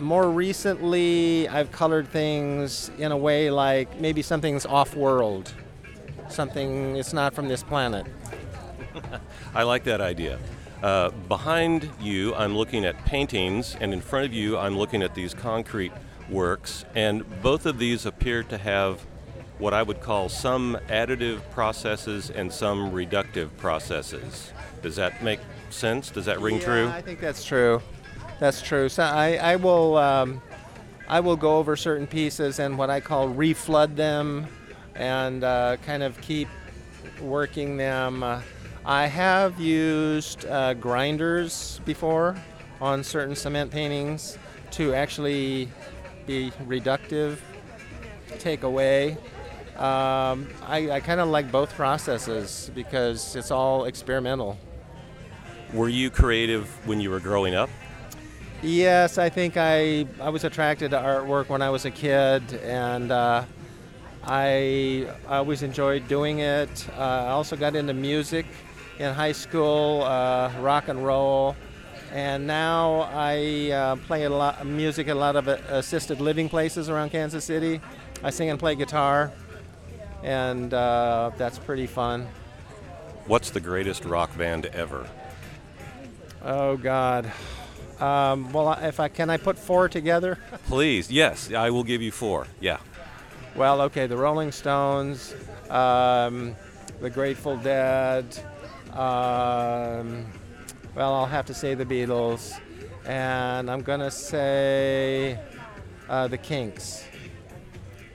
more 0.00 0.30
recently, 0.30 1.48
I've 1.48 1.70
colored 1.72 2.08
things 2.08 2.90
in 2.98 3.12
a 3.12 3.16
way 3.16 3.50
like 3.50 4.00
maybe 4.00 4.22
something's 4.22 4.66
off 4.66 4.94
world, 4.96 5.52
something 6.28 6.96
it's 6.96 7.12
not 7.12 7.34
from 7.34 7.48
this 7.48 7.62
planet. 7.62 8.06
I 9.54 9.62
like 9.64 9.84
that 9.84 10.00
idea. 10.00 10.38
Uh, 10.82 11.10
behind 11.10 11.90
you, 12.00 12.34
I'm 12.34 12.56
looking 12.56 12.84
at 12.84 13.04
paintings, 13.04 13.76
and 13.80 13.92
in 13.92 14.00
front 14.00 14.26
of 14.26 14.32
you, 14.32 14.56
I'm 14.56 14.78
looking 14.78 15.02
at 15.02 15.14
these 15.14 15.34
concrete 15.34 15.92
works, 16.30 16.84
and 16.94 17.24
both 17.42 17.66
of 17.66 17.78
these 17.78 18.06
appear 18.06 18.42
to 18.44 18.56
have 18.56 19.04
what 19.58 19.74
I 19.74 19.82
would 19.82 20.00
call 20.00 20.30
some 20.30 20.78
additive 20.88 21.42
processes 21.50 22.30
and 22.30 22.50
some 22.50 22.92
reductive 22.92 23.54
processes. 23.58 24.52
Does 24.80 24.96
that 24.96 25.22
make 25.22 25.40
sense? 25.68 26.10
Does 26.10 26.24
that 26.24 26.40
ring 26.40 26.56
yeah, 26.56 26.64
true? 26.64 26.88
I 26.88 27.02
think 27.02 27.20
that's 27.20 27.44
true. 27.44 27.82
That's 28.40 28.62
true. 28.62 28.88
So 28.88 29.02
I, 29.02 29.36
I 29.36 29.56
will 29.56 29.98
um, 29.98 30.40
I 31.06 31.20
will 31.20 31.36
go 31.36 31.58
over 31.58 31.76
certain 31.76 32.06
pieces 32.06 32.58
and 32.58 32.78
what 32.78 32.88
I 32.88 32.98
call 33.00 33.28
reflood 33.28 33.96
them, 33.96 34.46
and 34.94 35.44
uh, 35.44 35.76
kind 35.84 36.02
of 36.02 36.18
keep 36.22 36.48
working 37.20 37.76
them. 37.76 38.22
Uh, 38.22 38.40
I 38.86 39.06
have 39.08 39.60
used 39.60 40.46
uh, 40.46 40.72
grinders 40.72 41.82
before 41.84 42.34
on 42.80 43.04
certain 43.04 43.36
cement 43.36 43.70
paintings 43.70 44.38
to 44.70 44.94
actually 44.94 45.68
be 46.26 46.50
reductive, 46.66 47.40
take 48.38 48.62
away. 48.62 49.18
Um, 49.76 50.48
I, 50.66 50.90
I 50.92 51.00
kind 51.00 51.20
of 51.20 51.28
like 51.28 51.52
both 51.52 51.74
processes 51.74 52.70
because 52.74 53.36
it's 53.36 53.50
all 53.50 53.84
experimental. 53.84 54.56
Were 55.74 55.90
you 55.90 56.08
creative 56.10 56.68
when 56.86 57.02
you 57.02 57.10
were 57.10 57.20
growing 57.20 57.54
up? 57.54 57.68
Yes, 58.62 59.16
I 59.16 59.30
think 59.30 59.56
I 59.56 60.06
I 60.20 60.28
was 60.28 60.44
attracted 60.44 60.90
to 60.90 60.98
artwork 60.98 61.48
when 61.48 61.62
I 61.62 61.70
was 61.70 61.86
a 61.86 61.90
kid, 61.90 62.42
and 62.62 63.10
uh, 63.10 63.44
I 64.22 65.08
I 65.26 65.36
always 65.38 65.62
enjoyed 65.62 66.06
doing 66.08 66.40
it. 66.40 66.86
Uh, 66.94 67.00
I 67.00 67.28
also 67.28 67.56
got 67.56 67.74
into 67.74 67.94
music 67.94 68.44
in 68.98 69.14
high 69.14 69.32
school, 69.32 70.02
uh, 70.02 70.52
rock 70.60 70.88
and 70.88 71.06
roll, 71.06 71.56
and 72.12 72.46
now 72.46 73.08
I 73.14 73.70
uh, 73.70 73.96
play 73.96 74.24
a 74.24 74.30
lot 74.30 74.60
of 74.60 74.66
music 74.66 75.08
at 75.08 75.16
a 75.16 75.18
lot 75.18 75.36
of 75.36 75.48
uh, 75.48 75.56
assisted 75.70 76.20
living 76.20 76.50
places 76.50 76.90
around 76.90 77.10
Kansas 77.10 77.46
City. 77.46 77.80
I 78.22 78.28
sing 78.28 78.50
and 78.50 78.58
play 78.58 78.74
guitar, 78.74 79.32
and 80.22 80.74
uh, 80.74 81.30
that's 81.38 81.58
pretty 81.58 81.86
fun. 81.86 82.28
What's 83.26 83.48
the 83.48 83.60
greatest 83.60 84.04
rock 84.04 84.36
band 84.36 84.66
ever? 84.66 85.08
Oh 86.42 86.76
God. 86.76 87.32
Um, 88.00 88.52
well, 88.52 88.72
if 88.72 88.98
I 88.98 89.08
can, 89.08 89.28
I 89.28 89.36
put 89.36 89.58
four 89.58 89.88
together. 89.88 90.38
Please, 90.66 91.10
yes, 91.10 91.52
I 91.52 91.70
will 91.70 91.84
give 91.84 92.00
you 92.00 92.10
four. 92.10 92.46
Yeah. 92.60 92.78
Well, 93.54 93.82
okay, 93.82 94.06
the 94.06 94.16
Rolling 94.16 94.52
Stones, 94.52 95.34
um, 95.68 96.56
the 97.00 97.10
Grateful 97.10 97.56
Dead. 97.58 98.24
Um, 98.92 100.26
well, 100.94 101.14
I'll 101.14 101.26
have 101.26 101.46
to 101.46 101.54
say 101.54 101.74
the 101.74 101.84
Beatles, 101.84 102.58
and 103.04 103.70
I'm 103.70 103.82
gonna 103.82 104.10
say 104.10 105.38
uh, 106.08 106.28
the 106.28 106.38
Kinks. 106.38 107.04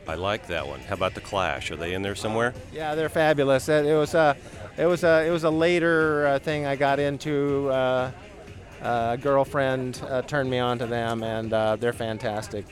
I 0.08 0.16
like 0.16 0.48
that 0.48 0.68
one. 0.68 0.80
How 0.82 0.94
about 0.94 1.16
the 1.16 1.22
Clash? 1.22 1.72
Are 1.72 1.76
they 1.76 1.94
in 1.94 2.02
there 2.02 2.16
somewhere? 2.16 2.54
Yeah, 2.72 2.96
they're 2.96 3.10
fabulous. 3.10 3.70
It, 3.70 3.86
it 3.86 3.96
was 3.96 4.14
a, 4.14 4.38
it 4.78 4.86
was 4.86 5.04
a, 5.04 5.26
it 5.26 5.32
was 5.32 5.44
a 5.44 5.50
later 5.50 6.28
uh, 6.28 6.40
thing 6.40 6.66
I 6.66 6.76
got 6.76 7.00
into. 7.00 7.70
Uh, 8.86 9.14
a 9.14 9.18
girlfriend 9.18 10.00
uh, 10.10 10.22
turned 10.22 10.48
me 10.48 10.60
on 10.60 10.78
to 10.78 10.86
them, 10.86 11.24
and 11.24 11.52
uh, 11.52 11.76
they're 11.76 11.92
fantastic. 11.92 12.68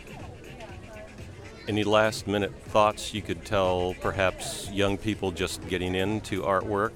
Any 1.68 1.84
last 1.84 2.28
minute 2.28 2.54
thoughts 2.66 3.16
you 3.16 3.24
could 3.24 3.44
tell 3.44 3.96
perhaps 4.00 4.70
young 4.70 4.96
people 4.96 5.32
just 5.32 5.68
getting 5.68 5.96
into 5.96 6.44
artwork? 6.44 6.92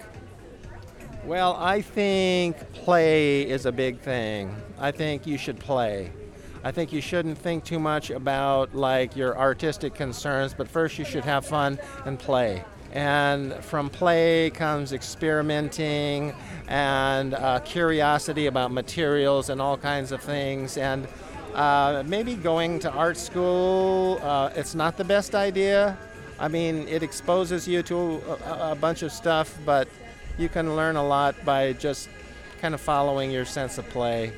Well, 1.25 1.55
I 1.55 1.81
think 1.81 2.57
play 2.73 3.41
is 3.41 3.65
a 3.65 3.71
big 3.71 3.99
thing. 3.99 4.55
I 4.77 4.91
think 4.91 5.25
you 5.25 5.39
should 5.39 5.59
play. 5.59 6.11
I 6.63 6.71
think 6.71 6.93
you 6.93 7.01
shouldn't 7.01 7.39
think 7.39 7.63
too 7.63 7.79
much 7.79 8.11
about 8.11 8.75
like 8.75 9.15
your 9.15 9.35
artistic 9.35 9.95
concerns, 9.95 10.53
but 10.53 10.67
first 10.67 10.99
you 10.99 11.05
should 11.05 11.25
have 11.25 11.43
fun 11.43 11.79
and 12.05 12.19
play. 12.19 12.63
And 12.93 13.53
from 13.55 13.89
play 13.89 14.49
comes 14.49 14.93
experimenting 14.93 16.33
and 16.67 17.33
uh, 17.33 17.59
curiosity 17.59 18.47
about 18.47 18.71
materials 18.71 19.49
and 19.49 19.61
all 19.61 19.77
kinds 19.77 20.11
of 20.11 20.21
things. 20.21 20.77
And 20.77 21.07
uh, 21.53 22.03
maybe 22.05 22.35
going 22.35 22.79
to 22.79 22.91
art 22.91 23.17
school, 23.17 24.19
uh, 24.21 24.51
it's 24.55 24.75
not 24.75 24.97
the 24.97 25.03
best 25.03 25.35
idea. 25.35 25.97
I 26.39 26.47
mean, 26.47 26.87
it 26.87 27.03
exposes 27.03 27.67
you 27.67 27.81
to 27.83 28.21
a, 28.45 28.71
a 28.71 28.75
bunch 28.75 29.01
of 29.01 29.11
stuff, 29.11 29.57
but 29.65 29.87
you 30.37 30.49
can 30.49 30.75
learn 30.75 30.95
a 30.95 31.05
lot 31.05 31.35
by 31.43 31.73
just 31.73 32.09
kind 32.61 32.73
of 32.73 32.81
following 32.81 33.31
your 33.31 33.45
sense 33.45 33.77
of 33.77 33.89
play. 33.89 34.31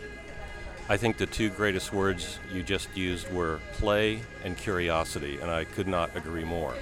I 0.87 0.97
think 0.97 1.17
the 1.17 1.27
two 1.27 1.49
greatest 1.49 1.93
words 1.93 2.39
you 2.51 2.63
just 2.63 2.95
used 2.97 3.31
were 3.31 3.59
play 3.73 4.21
and 4.43 4.57
curiosity, 4.57 5.39
and 5.39 5.51
I 5.51 5.65
could 5.65 5.87
not 5.87 6.15
agree 6.15 6.43
more. 6.43 6.73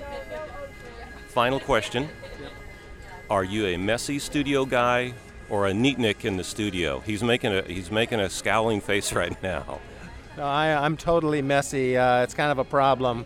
Final 1.38 1.60
question 1.60 2.10
Are 3.30 3.44
you 3.44 3.68
a 3.68 3.78
messy 3.78 4.18
studio 4.18 4.66
guy 4.66 5.14
or 5.52 5.68
a 5.68 5.72
neatnik 5.72 6.26
in 6.26 6.36
the 6.36 6.44
studio? 6.44 7.00
He's 7.02 7.22
making 7.22 7.54
a, 7.54 7.62
he's 7.62 7.92
making 7.92 8.20
a 8.20 8.28
scowling 8.28 8.82
face 8.82 9.14
right 9.22 9.40
now. 9.44 9.80
No, 10.36 10.46
I, 10.46 10.74
I'm 10.84 10.98
totally 10.98 11.44
messy. 11.44 11.96
Uh, 11.96 12.24
it's 12.24 12.34
kind 12.34 12.52
of 12.52 12.58
a 12.58 12.64
problem. 12.64 13.20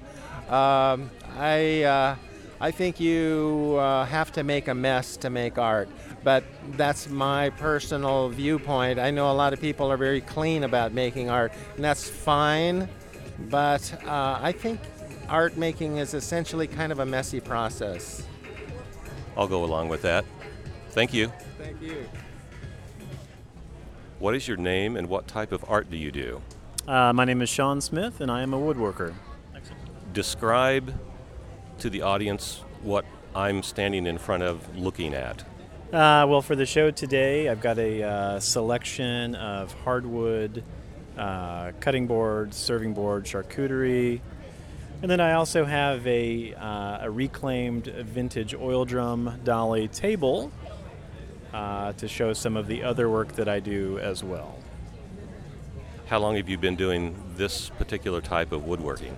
Um, 0.49 1.09
I, 1.37 1.83
uh, 1.83 2.15
I 2.59 2.71
think 2.71 2.99
you 2.99 3.77
uh, 3.79 4.03
have 4.03 4.33
to 4.33 4.43
make 4.43 4.67
a 4.67 4.75
mess 4.75 5.15
to 5.15 5.29
make 5.29 5.57
art 5.57 5.87
but 6.23 6.43
that's 6.71 7.09
my 7.09 7.49
personal 7.51 8.29
viewpoint. 8.29 8.99
I 8.99 9.09
know 9.09 9.31
a 9.31 9.33
lot 9.33 9.53
of 9.53 9.61
people 9.61 9.89
are 9.89 9.97
very 9.97 10.21
clean 10.21 10.65
about 10.65 10.93
making 10.93 11.31
art, 11.31 11.51
and 11.75 11.83
that's 11.83 12.07
fine, 12.07 12.87
but 13.49 13.91
uh, 14.05 14.37
I 14.39 14.51
think 14.51 14.79
art 15.31 15.55
making 15.55 15.97
is 15.97 16.13
essentially 16.13 16.67
kind 16.67 16.91
of 16.91 16.99
a 16.99 17.05
messy 17.05 17.39
process. 17.39 18.27
I'll 19.37 19.47
go 19.47 19.63
along 19.63 19.87
with 19.87 20.01
that. 20.01 20.25
Thank 20.89 21.13
you. 21.13 21.31
Thank 21.57 21.81
you. 21.81 22.05
What 24.19 24.35
is 24.35 24.47
your 24.47 24.57
name 24.57 24.97
and 24.97 25.07
what 25.07 25.27
type 25.27 25.53
of 25.53 25.63
art 25.69 25.89
do 25.89 25.95
you 25.95 26.11
do? 26.11 26.41
Uh, 26.85 27.13
my 27.13 27.23
name 27.23 27.41
is 27.41 27.49
Sean 27.49 27.79
Smith, 27.79 28.19
and 28.19 28.29
I 28.29 28.41
am 28.41 28.53
a 28.53 28.59
woodworker. 28.59 29.13
Excellent. 29.55 30.13
Describe 30.13 30.93
to 31.79 31.89
the 31.89 32.01
audience 32.01 32.63
what 32.81 33.05
I'm 33.33 33.63
standing 33.63 34.05
in 34.05 34.17
front 34.17 34.43
of 34.43 34.77
looking 34.77 35.13
at. 35.13 35.41
Uh, 35.93 36.25
well, 36.27 36.41
for 36.41 36.55
the 36.55 36.65
show 36.65 36.91
today, 36.91 37.47
I've 37.47 37.61
got 37.61 37.79
a 37.79 38.03
uh, 38.03 38.39
selection 38.39 39.35
of 39.35 39.73
hardwood 39.83 40.63
uh, 41.17 41.71
cutting 41.79 42.05
boards, 42.05 42.57
serving 42.57 42.93
board, 42.93 43.25
charcuterie, 43.25 44.19
and 45.01 45.09
then 45.09 45.19
I 45.19 45.33
also 45.33 45.65
have 45.65 46.05
a, 46.05 46.53
uh, 46.53 46.99
a 47.01 47.11
reclaimed 47.11 47.85
vintage 47.85 48.53
oil 48.53 48.85
drum 48.85 49.39
dolly 49.43 49.87
table 49.87 50.51
uh, 51.53 51.93
to 51.93 52.07
show 52.07 52.33
some 52.33 52.55
of 52.55 52.67
the 52.67 52.83
other 52.83 53.09
work 53.09 53.33
that 53.33 53.49
I 53.49 53.59
do 53.59 53.99
as 53.99 54.23
well. 54.23 54.57
How 56.07 56.19
long 56.19 56.35
have 56.35 56.49
you 56.49 56.57
been 56.57 56.75
doing 56.75 57.15
this 57.35 57.69
particular 57.69 58.21
type 58.21 58.51
of 58.51 58.65
woodworking? 58.65 59.17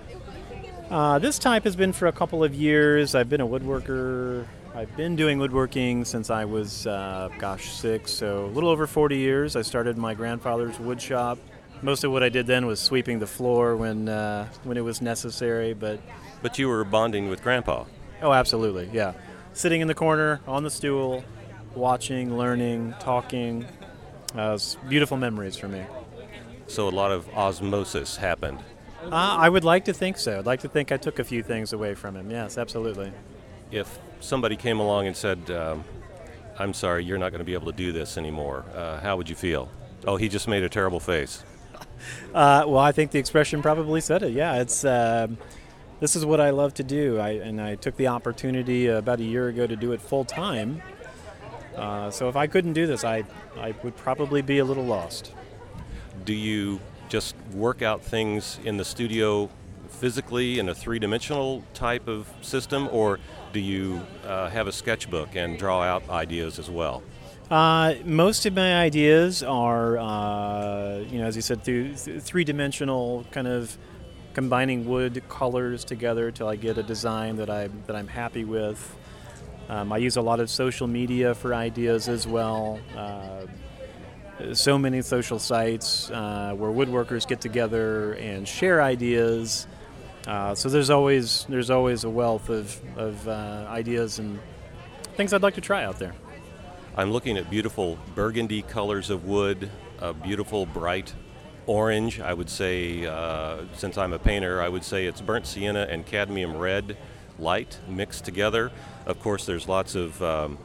Uh, 0.90 1.18
this 1.18 1.38
type 1.38 1.64
has 1.64 1.76
been 1.76 1.92
for 1.92 2.06
a 2.06 2.12
couple 2.12 2.44
of 2.44 2.54
years. 2.54 3.14
I've 3.14 3.28
been 3.28 3.40
a 3.40 3.46
woodworker 3.46 4.46
I've 4.76 4.96
been 4.96 5.14
doing 5.14 5.38
woodworking 5.38 6.04
since 6.04 6.30
I 6.30 6.46
was, 6.46 6.84
uh, 6.88 7.28
gosh, 7.38 7.70
six, 7.70 8.10
so 8.10 8.46
a 8.46 8.48
little 8.48 8.68
over 8.68 8.88
40 8.88 9.16
years. 9.16 9.54
I 9.54 9.62
started 9.62 9.96
my 9.96 10.14
grandfather's 10.14 10.80
wood 10.80 11.00
shop. 11.00 11.38
Most 11.82 12.04
of 12.04 12.12
what 12.12 12.22
I 12.22 12.28
did 12.28 12.46
then 12.46 12.66
was 12.66 12.80
sweeping 12.80 13.18
the 13.18 13.26
floor 13.26 13.76
when 13.76 14.08
uh, 14.08 14.48
when 14.62 14.76
it 14.76 14.82
was 14.82 15.02
necessary, 15.02 15.74
but. 15.74 16.00
But 16.42 16.58
you 16.58 16.68
were 16.68 16.84
bonding 16.84 17.28
with 17.28 17.42
Grandpa. 17.42 17.84
Oh, 18.22 18.32
absolutely, 18.32 18.88
yeah. 18.92 19.12
Sitting 19.52 19.80
in 19.80 19.88
the 19.88 19.94
corner 19.94 20.40
on 20.46 20.62
the 20.62 20.70
stool, 20.70 21.24
watching, 21.74 22.36
learning, 22.36 22.94
talking. 23.00 23.66
Uh, 24.34 24.58
beautiful 24.88 25.16
memories 25.16 25.56
for 25.56 25.68
me. 25.68 25.84
So 26.66 26.88
a 26.88 26.90
lot 26.90 27.12
of 27.12 27.28
osmosis 27.34 28.16
happened. 28.16 28.58
Uh, 29.04 29.10
I 29.12 29.48
would 29.48 29.64
like 29.64 29.84
to 29.84 29.92
think 29.92 30.16
so. 30.16 30.38
I'd 30.38 30.46
like 30.46 30.60
to 30.60 30.68
think 30.68 30.90
I 30.90 30.96
took 30.96 31.18
a 31.18 31.24
few 31.24 31.42
things 31.42 31.72
away 31.72 31.94
from 31.94 32.16
him. 32.16 32.30
Yes, 32.30 32.56
absolutely. 32.58 33.12
If 33.70 33.98
somebody 34.20 34.56
came 34.56 34.80
along 34.80 35.06
and 35.06 35.16
said, 35.16 35.50
um, 35.50 35.84
I'm 36.58 36.72
sorry, 36.72 37.04
you're 37.04 37.18
not 37.18 37.30
going 37.30 37.40
to 37.40 37.44
be 37.44 37.54
able 37.54 37.70
to 37.70 37.76
do 37.76 37.92
this 37.92 38.16
anymore, 38.16 38.64
uh, 38.74 39.00
how 39.00 39.16
would 39.16 39.28
you 39.28 39.34
feel? 39.36 39.68
Oh, 40.06 40.16
he 40.16 40.28
just 40.28 40.48
made 40.48 40.62
a 40.62 40.68
terrible 40.68 41.00
face. 41.00 41.42
Uh, 42.34 42.64
well, 42.66 42.80
I 42.80 42.90
think 42.90 43.12
the 43.12 43.20
expression 43.20 43.62
probably 43.62 44.00
said 44.00 44.24
it. 44.24 44.32
Yeah, 44.32 44.56
it's 44.56 44.84
uh, 44.84 45.28
this 46.00 46.16
is 46.16 46.26
what 46.26 46.40
I 46.40 46.50
love 46.50 46.74
to 46.74 46.82
do, 46.82 47.18
I, 47.18 47.30
and 47.30 47.60
I 47.60 47.76
took 47.76 47.96
the 47.96 48.08
opportunity 48.08 48.88
about 48.88 49.20
a 49.20 49.22
year 49.22 49.46
ago 49.46 49.68
to 49.68 49.76
do 49.76 49.92
it 49.92 50.00
full 50.00 50.24
time. 50.24 50.82
Uh, 51.76 52.10
so 52.10 52.28
if 52.28 52.34
I 52.34 52.48
couldn't 52.48 52.72
do 52.72 52.88
this, 52.88 53.04
I 53.04 53.24
I 53.56 53.72
would 53.84 53.96
probably 53.96 54.42
be 54.42 54.58
a 54.58 54.64
little 54.64 54.84
lost. 54.84 55.32
Do 56.24 56.32
you 56.32 56.80
just 57.08 57.36
work 57.52 57.82
out 57.82 58.02
things 58.02 58.58
in 58.64 58.76
the 58.76 58.84
studio 58.84 59.48
physically 59.88 60.58
in 60.58 60.68
a 60.68 60.74
three-dimensional 60.74 61.62
type 61.72 62.08
of 62.08 62.28
system, 62.42 62.88
or 62.90 63.20
do 63.52 63.60
you 63.60 64.04
uh, 64.26 64.48
have 64.50 64.66
a 64.66 64.72
sketchbook 64.72 65.36
and 65.36 65.58
draw 65.58 65.82
out 65.82 66.08
ideas 66.10 66.58
as 66.58 66.68
well? 66.68 67.02
Uh, 67.50 67.94
most 68.04 68.46
of 68.46 68.54
my 68.54 68.80
ideas 68.80 69.42
are, 69.42 69.98
uh, 69.98 70.98
you 71.10 71.18
know, 71.18 71.26
as 71.26 71.36
you 71.36 71.42
said, 71.42 71.62
th- 71.62 71.96
three-dimensional 71.96 73.24
kind 73.30 73.46
of 73.46 73.76
combining 74.32 74.86
wood 74.86 75.22
colors 75.28 75.84
together 75.84 76.30
till 76.30 76.48
I 76.48 76.56
get 76.56 76.78
a 76.78 76.82
design 76.82 77.36
that 77.36 77.50
I 77.50 77.68
that 77.86 77.94
I'm 77.94 78.08
happy 78.08 78.44
with. 78.44 78.96
Um, 79.68 79.92
I 79.92 79.98
use 79.98 80.16
a 80.16 80.22
lot 80.22 80.40
of 80.40 80.50
social 80.50 80.86
media 80.86 81.34
for 81.34 81.54
ideas 81.54 82.08
as 82.08 82.26
well. 82.26 82.80
Uh, 82.96 83.46
so 84.52 84.76
many 84.76 85.00
social 85.02 85.38
sites 85.38 86.10
uh, 86.10 86.54
where 86.56 86.70
woodworkers 86.70 87.26
get 87.26 87.40
together 87.40 88.14
and 88.14 88.48
share 88.48 88.82
ideas 88.82 89.68
uh, 90.26 90.54
so 90.54 90.68
there's 90.70 90.88
always 90.88 91.44
there's 91.48 91.70
always 91.70 92.04
a 92.04 92.10
wealth 92.10 92.48
of, 92.48 92.80
of 92.96 93.28
uh, 93.28 93.66
ideas 93.68 94.18
and 94.18 94.40
things 95.16 95.32
I'd 95.32 95.42
like 95.42 95.54
to 95.54 95.60
try 95.60 95.84
out 95.84 95.98
there. 95.98 96.14
I'm 96.96 97.10
looking 97.10 97.36
at 97.36 97.50
beautiful 97.50 97.98
burgundy 98.14 98.62
colors 98.62 99.10
of 99.10 99.24
wood, 99.24 99.68
a 99.98 100.14
beautiful 100.14 100.64
bright 100.64 101.12
orange. 101.66 102.20
I 102.20 102.32
would 102.32 102.48
say, 102.48 103.04
uh, 103.04 103.62
since 103.74 103.98
I'm 103.98 104.12
a 104.12 104.18
painter, 104.20 104.62
I 104.62 104.68
would 104.68 104.84
say 104.84 105.06
it's 105.06 105.20
burnt 105.20 105.44
sienna 105.44 105.88
and 105.90 106.06
cadmium 106.06 106.56
red 106.56 106.96
light 107.36 107.80
mixed 107.88 108.24
together. 108.24 108.70
Of 109.06 109.18
course, 109.18 109.44
there's 109.44 109.66
lots 109.66 109.96
of 109.96 110.22
um, 110.22 110.56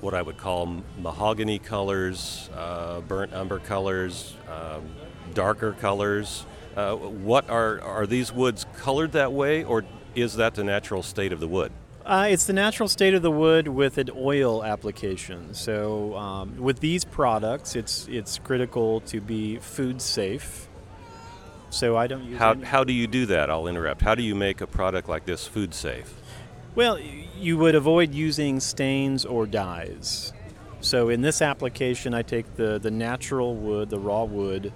what 0.00 0.12
I 0.12 0.22
would 0.22 0.38
call 0.38 0.82
mahogany 0.98 1.60
colors, 1.60 2.50
uh, 2.56 3.00
burnt 3.02 3.32
umber 3.32 3.60
colors, 3.60 4.34
um, 4.50 4.88
darker 5.34 5.74
colors. 5.74 6.46
Uh, 6.76 6.96
what 6.96 7.48
are 7.48 7.80
are 7.80 8.08
these 8.08 8.32
woods 8.32 8.66
colored 8.76 9.12
that 9.12 9.32
way, 9.32 9.62
or 9.62 9.84
is 10.16 10.34
that 10.34 10.56
the 10.56 10.64
natural 10.64 11.04
state 11.04 11.32
of 11.32 11.38
the 11.38 11.46
wood? 11.46 11.70
Uh, 12.04 12.26
it's 12.28 12.44
the 12.44 12.52
natural 12.52 12.88
state 12.88 13.14
of 13.14 13.22
the 13.22 13.30
wood 13.30 13.66
with 13.66 13.96
an 13.96 14.10
oil 14.14 14.62
application. 14.62 15.54
So 15.54 16.14
um, 16.16 16.58
with 16.58 16.80
these 16.80 17.04
products, 17.04 17.74
it's 17.74 18.06
it's 18.08 18.38
critical 18.38 19.00
to 19.02 19.20
be 19.20 19.56
food 19.58 20.02
safe. 20.02 20.68
So 21.70 21.96
I 21.96 22.06
don't 22.06 22.24
use. 22.24 22.38
How 22.38 22.54
how 22.60 22.84
do 22.84 22.92
you 22.92 23.06
do 23.06 23.24
that? 23.26 23.48
I'll 23.48 23.66
interrupt. 23.66 24.02
How 24.02 24.14
do 24.14 24.22
you 24.22 24.34
make 24.34 24.60
a 24.60 24.66
product 24.66 25.08
like 25.08 25.24
this 25.24 25.46
food 25.46 25.72
safe? 25.72 26.12
Well, 26.74 26.98
you 27.38 27.56
would 27.56 27.74
avoid 27.74 28.12
using 28.12 28.60
stains 28.60 29.24
or 29.24 29.46
dyes. 29.46 30.32
So 30.80 31.08
in 31.08 31.22
this 31.22 31.40
application, 31.40 32.12
I 32.12 32.20
take 32.20 32.56
the 32.56 32.78
the 32.78 32.90
natural 32.90 33.54
wood, 33.54 33.88
the 33.88 33.98
raw 33.98 34.24
wood 34.24 34.74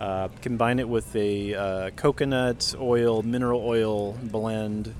uh, 0.00 0.28
combine 0.40 0.78
it 0.78 0.88
with 0.88 1.14
a 1.14 1.54
uh, 1.54 1.90
coconut 1.90 2.74
oil, 2.80 3.22
mineral 3.22 3.62
oil 3.64 4.12
blend, 4.12 4.94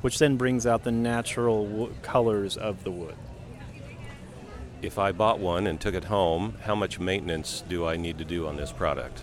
which 0.00 0.18
then 0.18 0.36
brings 0.36 0.66
out 0.66 0.84
the 0.84 0.92
natural 0.92 1.66
wo- 1.66 1.90
colors 2.02 2.56
of 2.56 2.84
the 2.84 2.90
wood. 2.90 3.16
If 4.82 4.98
I 4.98 5.12
bought 5.12 5.38
one 5.38 5.66
and 5.66 5.80
took 5.80 5.94
it 5.94 6.04
home, 6.04 6.56
how 6.62 6.74
much 6.74 6.98
maintenance 6.98 7.62
do 7.68 7.86
I 7.86 7.96
need 7.96 8.18
to 8.18 8.24
do 8.24 8.46
on 8.46 8.56
this 8.56 8.72
product? 8.72 9.22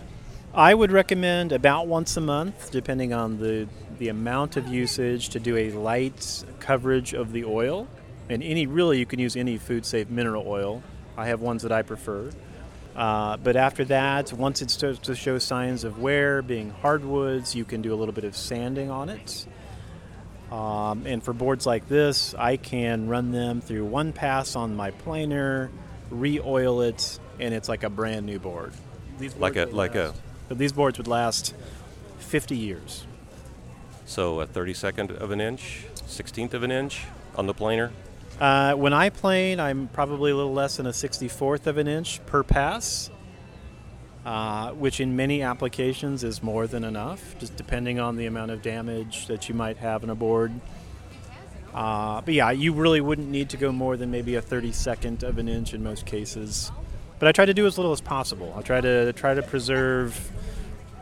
I 0.54 0.74
would 0.74 0.92
recommend 0.92 1.52
about 1.52 1.88
once 1.88 2.16
a 2.18 2.22
month, 2.22 2.72
depending 2.72 3.14
on 3.14 3.40
the, 3.40 3.68
the 3.98 4.10
amount 4.10 4.58
of 4.58 4.68
usage, 4.68 5.30
to 5.30 5.40
do 5.40 5.58
a 5.58 5.72
light 5.72 6.44
coverage 6.60 7.14
of 7.14 7.32
the 7.32 7.46
oil. 7.46 7.88
And 8.30 8.44
any 8.44 8.68
really, 8.68 9.00
you 9.00 9.06
can 9.06 9.20
use 9.20 9.36
any 9.36 9.58
food 9.58 9.86
safe 9.86 10.10
mineral 10.10 10.48
oil. 10.48 10.84
I 11.16 11.28
have 11.28 11.42
ones 11.42 11.64
that 11.64 11.72
I 11.72 11.82
prefer. 11.82 12.30
Uh, 12.96 13.38
but 13.38 13.56
after 13.56 13.86
that, 13.86 14.34
once 14.34 14.62
it 14.62 14.72
starts 14.72 15.00
to 15.00 15.16
show 15.16 15.38
signs 15.38 15.84
of 15.84 16.00
wear, 16.00 16.42
being 16.42 16.72
hardwoods, 16.72 17.56
you 17.56 17.64
can 17.64 17.82
do 17.84 17.94
a 17.94 17.96
little 17.96 18.14
bit 18.14 18.24
of 18.24 18.36
sanding 18.36 18.90
on 18.90 19.10
it. 19.10 19.46
Um, 20.52 21.06
and 21.06 21.22
for 21.22 21.34
boards 21.34 21.66
like 21.66 21.88
this, 21.88 22.34
I 22.36 22.58
can 22.58 23.08
run 23.08 23.32
them 23.32 23.62
through 23.62 23.86
one 23.86 24.14
pass 24.14 24.56
on 24.56 24.76
my 24.76 24.92
planer, 24.92 25.70
re-oil 26.10 26.82
it, 26.82 27.20
and 27.40 27.54
it's 27.54 27.68
like 27.68 27.84
a 27.84 27.90
brand 27.90 28.26
new 28.26 28.40
board. 28.40 28.74
These 29.20 29.36
like 29.36 29.58
a 29.58 29.66
like 29.66 29.96
last, 29.96 30.16
a. 30.50 30.56
These 30.56 30.72
boards 30.72 30.98
would 30.98 31.08
last 31.08 31.54
50 32.20 32.56
years. 32.56 33.06
So 34.06 34.40
a 34.40 34.48
32nd 34.48 35.18
of 35.18 35.32
an 35.32 35.42
inch, 35.42 35.86
16th 36.08 36.54
of 36.54 36.64
an 36.64 36.72
inch 36.72 37.04
on 37.36 37.46
the 37.46 37.54
planer. 37.54 37.92
Uh, 38.40 38.74
when 38.76 38.94
I 38.94 39.10
plane, 39.10 39.60
I'm 39.60 39.88
probably 39.90 40.32
a 40.32 40.36
little 40.36 40.54
less 40.54 40.78
than 40.78 40.86
a 40.86 40.92
64th 40.92 41.68
of 41.68 41.78
an 41.78 41.88
inch 41.88 42.26
per 42.26 42.44
pass, 42.44 43.10
uh, 44.28 44.72
which 44.74 45.00
in 45.00 45.16
many 45.16 45.42
applications 45.42 46.22
is 46.22 46.44
more 46.44 46.68
than 46.68 46.84
enough, 46.84 47.38
just 47.40 47.56
depending 47.56 47.98
on 47.98 48.18
the 48.18 48.26
amount 48.26 48.52
of 48.52 48.62
damage 48.62 49.26
that 49.28 49.48
you 49.48 49.56
might 49.56 49.78
have 49.78 50.04
in 50.04 50.10
a 50.10 50.16
board. 50.16 50.52
Uh, 51.74 52.20
but 52.20 52.34
yeah, 52.34 52.52
you 52.52 52.74
really 52.74 53.00
wouldn't 53.00 53.30
need 53.30 53.48
to 53.48 53.56
go 53.56 53.72
more 53.72 53.96
than 53.96 54.12
maybe 54.12 54.36
a 54.36 54.42
32nd 54.42 55.24
of 55.24 55.38
an 55.38 55.48
inch 55.48 55.74
in 55.74 55.82
most 55.82 56.06
cases. 56.06 56.74
But 57.20 57.30
I 57.30 57.32
try 57.32 57.46
to 57.46 57.54
do 57.54 57.66
as 57.68 57.78
little 57.78 57.94
as 57.94 58.02
possible. 58.02 58.54
I 58.58 58.64
try 58.64 58.82
to 58.82 59.14
try 59.14 59.34
to 59.34 59.42
preserve 59.42 60.30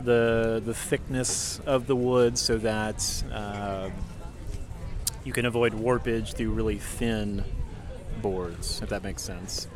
the 0.00 0.62
the 0.64 0.74
thickness 0.74 1.58
of 1.66 1.88
the 1.88 1.96
wood 1.96 2.38
so 2.38 2.58
that 2.58 3.24
uh, 3.32 3.90
you 5.24 5.32
can 5.32 5.46
avoid 5.46 5.72
warpage 5.72 6.34
through 6.34 6.52
really 6.52 6.78
thin 6.78 7.42
boards, 8.22 8.80
if 8.82 8.90
that 8.90 9.02
makes 9.02 9.22
sense. 9.22 9.66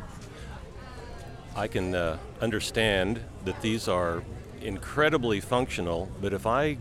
I 1.55 1.67
can 1.67 1.93
uh, 1.93 2.17
understand 2.39 3.21
that 3.45 3.61
these 3.61 3.87
are 3.87 4.23
incredibly 4.61 5.39
functional, 5.39 6.09
but 6.21 6.33
if 6.33 6.47
I 6.47 6.77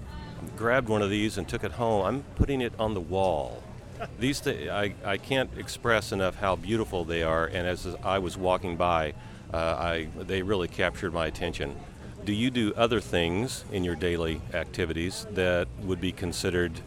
grabbed 0.57 0.89
one 0.89 1.03
of 1.03 1.11
these 1.11 1.39
and 1.39 1.49
took 1.49 1.64
it 1.64 1.73
home, 1.73 2.05
I'm 2.05 2.23
putting 2.37 2.61
it 2.61 2.73
on 2.79 2.95
the 2.95 3.01
wall. 3.01 3.62
These 4.18 4.41
th- 4.41 4.71
I, 4.71 4.95
I 5.05 5.18
can't 5.18 5.51
express 5.59 6.12
enough 6.12 6.37
how 6.37 6.57
beautiful 6.57 7.05
they 7.05 7.23
are, 7.23 7.47
and 7.47 7.66
as 7.66 7.87
I 8.03 8.18
was 8.18 8.37
walking 8.39 8.77
by, 8.77 9.12
uh, 9.53 9.57
I, 9.57 10.09
they 10.16 10.41
really 10.41 10.68
captured 10.68 11.12
my 11.12 11.27
attention. 11.27 11.77
Do 12.25 12.33
you 12.33 12.51
do 12.51 12.73
other 12.77 13.01
things 13.01 13.64
in 13.73 13.85
your 13.85 13.97
daily 13.97 14.41
activities 14.55 15.27
that 15.33 15.68
would 15.83 16.01
be 16.01 16.12
considered 16.12 16.81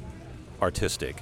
artistic? 0.62 1.18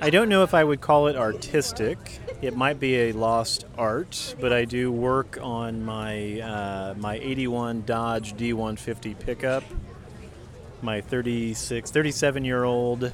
I 0.00 0.10
don't 0.10 0.28
know 0.28 0.42
if 0.44 0.54
I 0.54 0.64
would 0.64 0.80
call 0.80 1.08
it 1.08 1.16
artistic. 1.16 1.98
It 2.40 2.56
might 2.56 2.78
be 2.78 3.08
a 3.08 3.12
lost 3.12 3.64
art, 3.76 4.36
but 4.40 4.52
I 4.52 4.64
do 4.64 4.92
work 4.92 5.38
on 5.42 5.84
my 5.84 6.40
uh, 6.40 6.94
my 6.96 7.16
81 7.16 7.82
Dodge 7.82 8.34
D150 8.34 9.18
pickup, 9.18 9.64
my 10.80 11.00
36, 11.00 11.90
37 11.90 12.44
year 12.44 12.62
old 12.62 13.12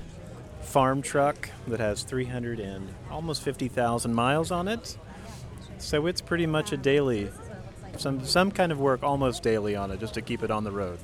farm 0.60 1.00
truck 1.00 1.48
that 1.68 1.80
has 1.80 2.02
300 2.02 2.60
and 2.60 2.92
almost 3.10 3.42
50,000 3.42 4.12
miles 4.14 4.50
on 4.50 4.68
it. 4.68 4.98
So 5.78 6.06
it's 6.06 6.20
pretty 6.20 6.46
much 6.46 6.72
a 6.72 6.76
daily, 6.76 7.30
some 7.96 8.26
some 8.26 8.50
kind 8.50 8.72
of 8.72 8.78
work 8.78 9.02
almost 9.02 9.42
daily 9.42 9.74
on 9.74 9.90
it, 9.90 10.00
just 10.00 10.14
to 10.14 10.20
keep 10.20 10.42
it 10.42 10.50
on 10.50 10.64
the 10.64 10.70
road. 10.70 10.98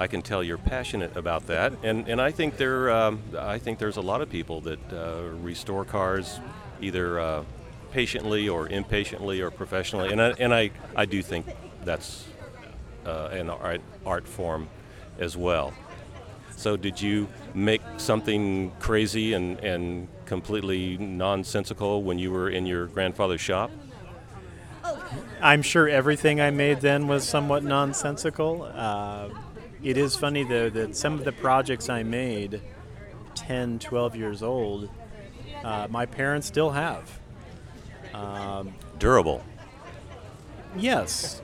I 0.00 0.08
can 0.08 0.20
tell 0.20 0.42
you're 0.42 0.58
passionate 0.58 1.16
about 1.16 1.46
that, 1.46 1.72
and 1.84 2.08
and 2.08 2.20
I 2.20 2.32
think 2.32 2.56
there 2.56 2.90
um, 2.90 3.22
I 3.38 3.58
think 3.58 3.78
there's 3.78 3.98
a 3.98 4.02
lot 4.02 4.20
of 4.20 4.28
people 4.28 4.60
that 4.62 4.92
uh, 4.92 5.22
restore 5.40 5.84
cars, 5.84 6.40
either 6.80 7.20
uh, 7.20 7.44
patiently 7.92 8.48
or 8.48 8.68
impatiently 8.68 9.40
or 9.40 9.50
professionally, 9.50 10.10
and 10.12 10.20
I, 10.20 10.30
and 10.38 10.54
I 10.54 10.70
I 10.94 11.04
do 11.04 11.22
think 11.22 11.46
that's 11.84 12.26
uh, 13.04 13.28
an 13.32 13.50
art 13.50 13.80
art 14.04 14.26
form 14.26 14.68
as 15.18 15.36
well. 15.36 15.72
So 16.56 16.76
did 16.76 17.00
you 17.00 17.28
make 17.54 17.82
something 17.96 18.72
crazy 18.80 19.34
and 19.34 19.58
and 19.60 20.08
completely 20.24 20.96
nonsensical 20.98 22.02
when 22.02 22.18
you 22.18 22.32
were 22.32 22.50
in 22.50 22.66
your 22.66 22.86
grandfather's 22.86 23.40
shop? 23.40 23.70
I'm 25.40 25.62
sure 25.62 25.88
everything 25.88 26.40
I 26.40 26.50
made 26.50 26.80
then 26.80 27.08
was 27.08 27.28
somewhat 27.28 27.64
nonsensical. 27.64 28.70
Uh, 28.72 29.28
it 29.82 29.96
is 29.96 30.16
funny 30.16 30.44
though 30.44 30.70
that 30.70 30.96
some 30.96 31.14
of 31.14 31.24
the 31.24 31.32
projects 31.32 31.88
I 31.88 32.02
made 32.02 32.60
10, 33.34 33.78
12 33.78 34.16
years 34.16 34.42
old, 34.42 34.88
uh, 35.64 35.88
my 35.90 36.06
parents 36.06 36.46
still 36.46 36.70
have. 36.70 37.20
Um, 38.14 38.74
Durable. 38.98 39.42
yes. 40.76 41.42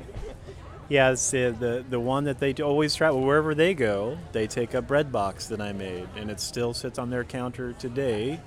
Yes, 0.88 1.32
uh, 1.32 1.54
the 1.58 1.84
the 1.88 1.98
one 1.98 2.24
that 2.24 2.38
they 2.38 2.52
always 2.54 2.94
travel 2.94 3.22
wherever 3.22 3.54
they 3.54 3.72
go, 3.72 4.18
they 4.32 4.46
take 4.46 4.74
a 4.74 4.82
bread 4.82 5.10
box 5.10 5.46
that 5.46 5.60
I 5.60 5.72
made, 5.72 6.06
and 6.16 6.30
it 6.30 6.38
still 6.38 6.74
sits 6.74 6.98
on 6.98 7.08
their 7.08 7.24
counter 7.24 7.72
today, 7.72 8.40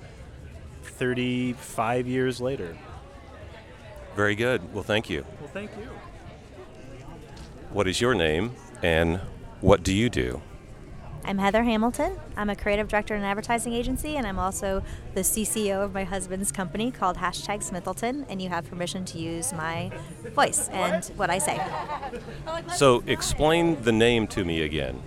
35 0.84 2.07
years 2.07 2.39
later. 2.39 2.78
Very 4.16 4.36
good. 4.36 4.74
Well, 4.74 4.84
thank 4.84 5.09
you. 5.09 5.26
Well, 5.39 5.49
thank 5.53 5.72
you. 5.78 5.88
What 7.72 7.88
is 7.88 7.99
your 7.99 8.13
name 8.13 8.53
and 8.84 9.20
what 9.61 9.84
do 9.84 9.93
you 9.93 10.09
do? 10.09 10.41
I'm 11.28 11.40
Heather 11.40 11.64
Hamilton. 11.64 12.20
I'm 12.38 12.52
a 12.52 12.56
creative 12.56 12.88
director 12.88 13.16
in 13.16 13.22
an 13.22 13.26
advertising 13.26 13.74
agency, 13.74 14.16
and 14.16 14.28
I'm 14.28 14.38
also 14.38 14.84
the 15.16 15.22
CCO 15.22 15.84
of 15.84 15.92
my 15.92 16.04
husband's 16.04 16.52
company 16.52 16.92
called 16.92 17.18
Hashtag 17.18 17.68
Smithleton. 17.68 18.28
And 18.30 18.40
you 18.40 18.50
have 18.50 18.70
permission 18.70 19.06
to 19.06 19.18
use 19.18 19.52
my 19.52 19.92
voice 20.36 20.70
and 20.70 21.04
what 21.16 21.32
I 21.32 21.40
say. 21.40 21.60
So 22.76 23.04
explain 23.08 23.82
the 23.82 23.92
name 23.92 24.28
to 24.28 24.46
me 24.46 24.62
again. 24.62 25.02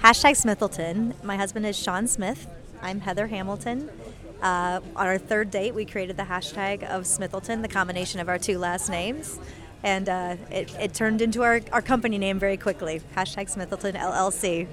Hashtag 0.00 0.40
Smithleton. 0.40 1.20
My 1.24 1.36
husband 1.36 1.66
is 1.66 1.76
Sean 1.76 2.06
Smith. 2.06 2.46
I'm 2.80 3.00
Heather 3.00 3.26
Hamilton. 3.26 3.90
Uh, 4.40 4.78
on 4.94 5.06
our 5.08 5.18
third 5.18 5.50
date, 5.50 5.74
we 5.74 5.84
created 5.84 6.16
the 6.16 6.22
hashtag 6.22 6.84
of 6.84 7.02
Smithleton, 7.02 7.62
the 7.62 7.68
combination 7.68 8.20
of 8.20 8.28
our 8.28 8.38
two 8.38 8.58
last 8.58 8.88
names. 8.88 9.40
And 9.82 10.08
uh, 10.08 10.36
it, 10.52 10.72
it 10.78 10.94
turned 10.94 11.20
into 11.20 11.42
our, 11.42 11.60
our 11.72 11.82
company 11.82 12.16
name 12.16 12.38
very 12.38 12.56
quickly 12.56 13.02
hashtag 13.16 13.52
Smithleton 13.52 13.96
LLC. 13.96 14.68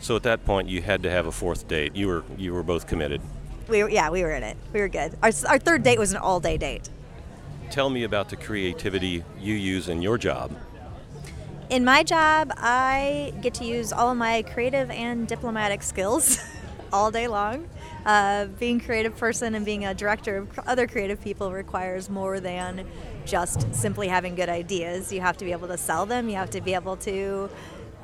So 0.00 0.16
at 0.16 0.22
that 0.24 0.44
point, 0.44 0.68
you 0.68 0.82
had 0.82 1.02
to 1.02 1.10
have 1.10 1.26
a 1.26 1.32
fourth 1.32 1.66
date. 1.68 1.96
You 1.96 2.08
were 2.08 2.24
you 2.36 2.52
were 2.52 2.62
both 2.62 2.86
committed. 2.86 3.20
We 3.68 3.82
were, 3.82 3.90
yeah, 3.90 4.10
we 4.10 4.22
were 4.22 4.30
in 4.30 4.42
it. 4.42 4.56
We 4.72 4.80
were 4.80 4.88
good. 4.88 5.16
Our, 5.22 5.32
our 5.48 5.58
third 5.58 5.82
date 5.82 5.98
was 5.98 6.12
an 6.12 6.18
all 6.18 6.38
day 6.38 6.56
date. 6.56 6.88
Tell 7.70 7.90
me 7.90 8.04
about 8.04 8.28
the 8.28 8.36
creativity 8.36 9.24
you 9.40 9.54
use 9.54 9.88
in 9.88 10.02
your 10.02 10.18
job. 10.18 10.52
In 11.68 11.84
my 11.84 12.04
job, 12.04 12.52
I 12.56 13.32
get 13.42 13.54
to 13.54 13.64
use 13.64 13.92
all 13.92 14.12
of 14.12 14.16
my 14.16 14.42
creative 14.42 14.88
and 14.90 15.26
diplomatic 15.26 15.82
skills 15.82 16.38
all 16.92 17.10
day 17.10 17.26
long. 17.26 17.68
Uh, 18.04 18.44
being 18.60 18.80
a 18.80 18.84
creative 18.84 19.16
person 19.16 19.56
and 19.56 19.64
being 19.64 19.84
a 19.84 19.92
director 19.92 20.36
of 20.36 20.58
other 20.60 20.86
creative 20.86 21.20
people 21.20 21.50
requires 21.50 22.08
more 22.08 22.38
than 22.38 22.86
just 23.24 23.74
simply 23.74 24.06
having 24.06 24.36
good 24.36 24.48
ideas. 24.48 25.12
You 25.12 25.20
have 25.22 25.36
to 25.38 25.44
be 25.44 25.50
able 25.50 25.66
to 25.66 25.76
sell 25.76 26.06
them, 26.06 26.28
you 26.28 26.36
have 26.36 26.50
to 26.50 26.60
be 26.60 26.74
able 26.74 26.96
to 26.98 27.50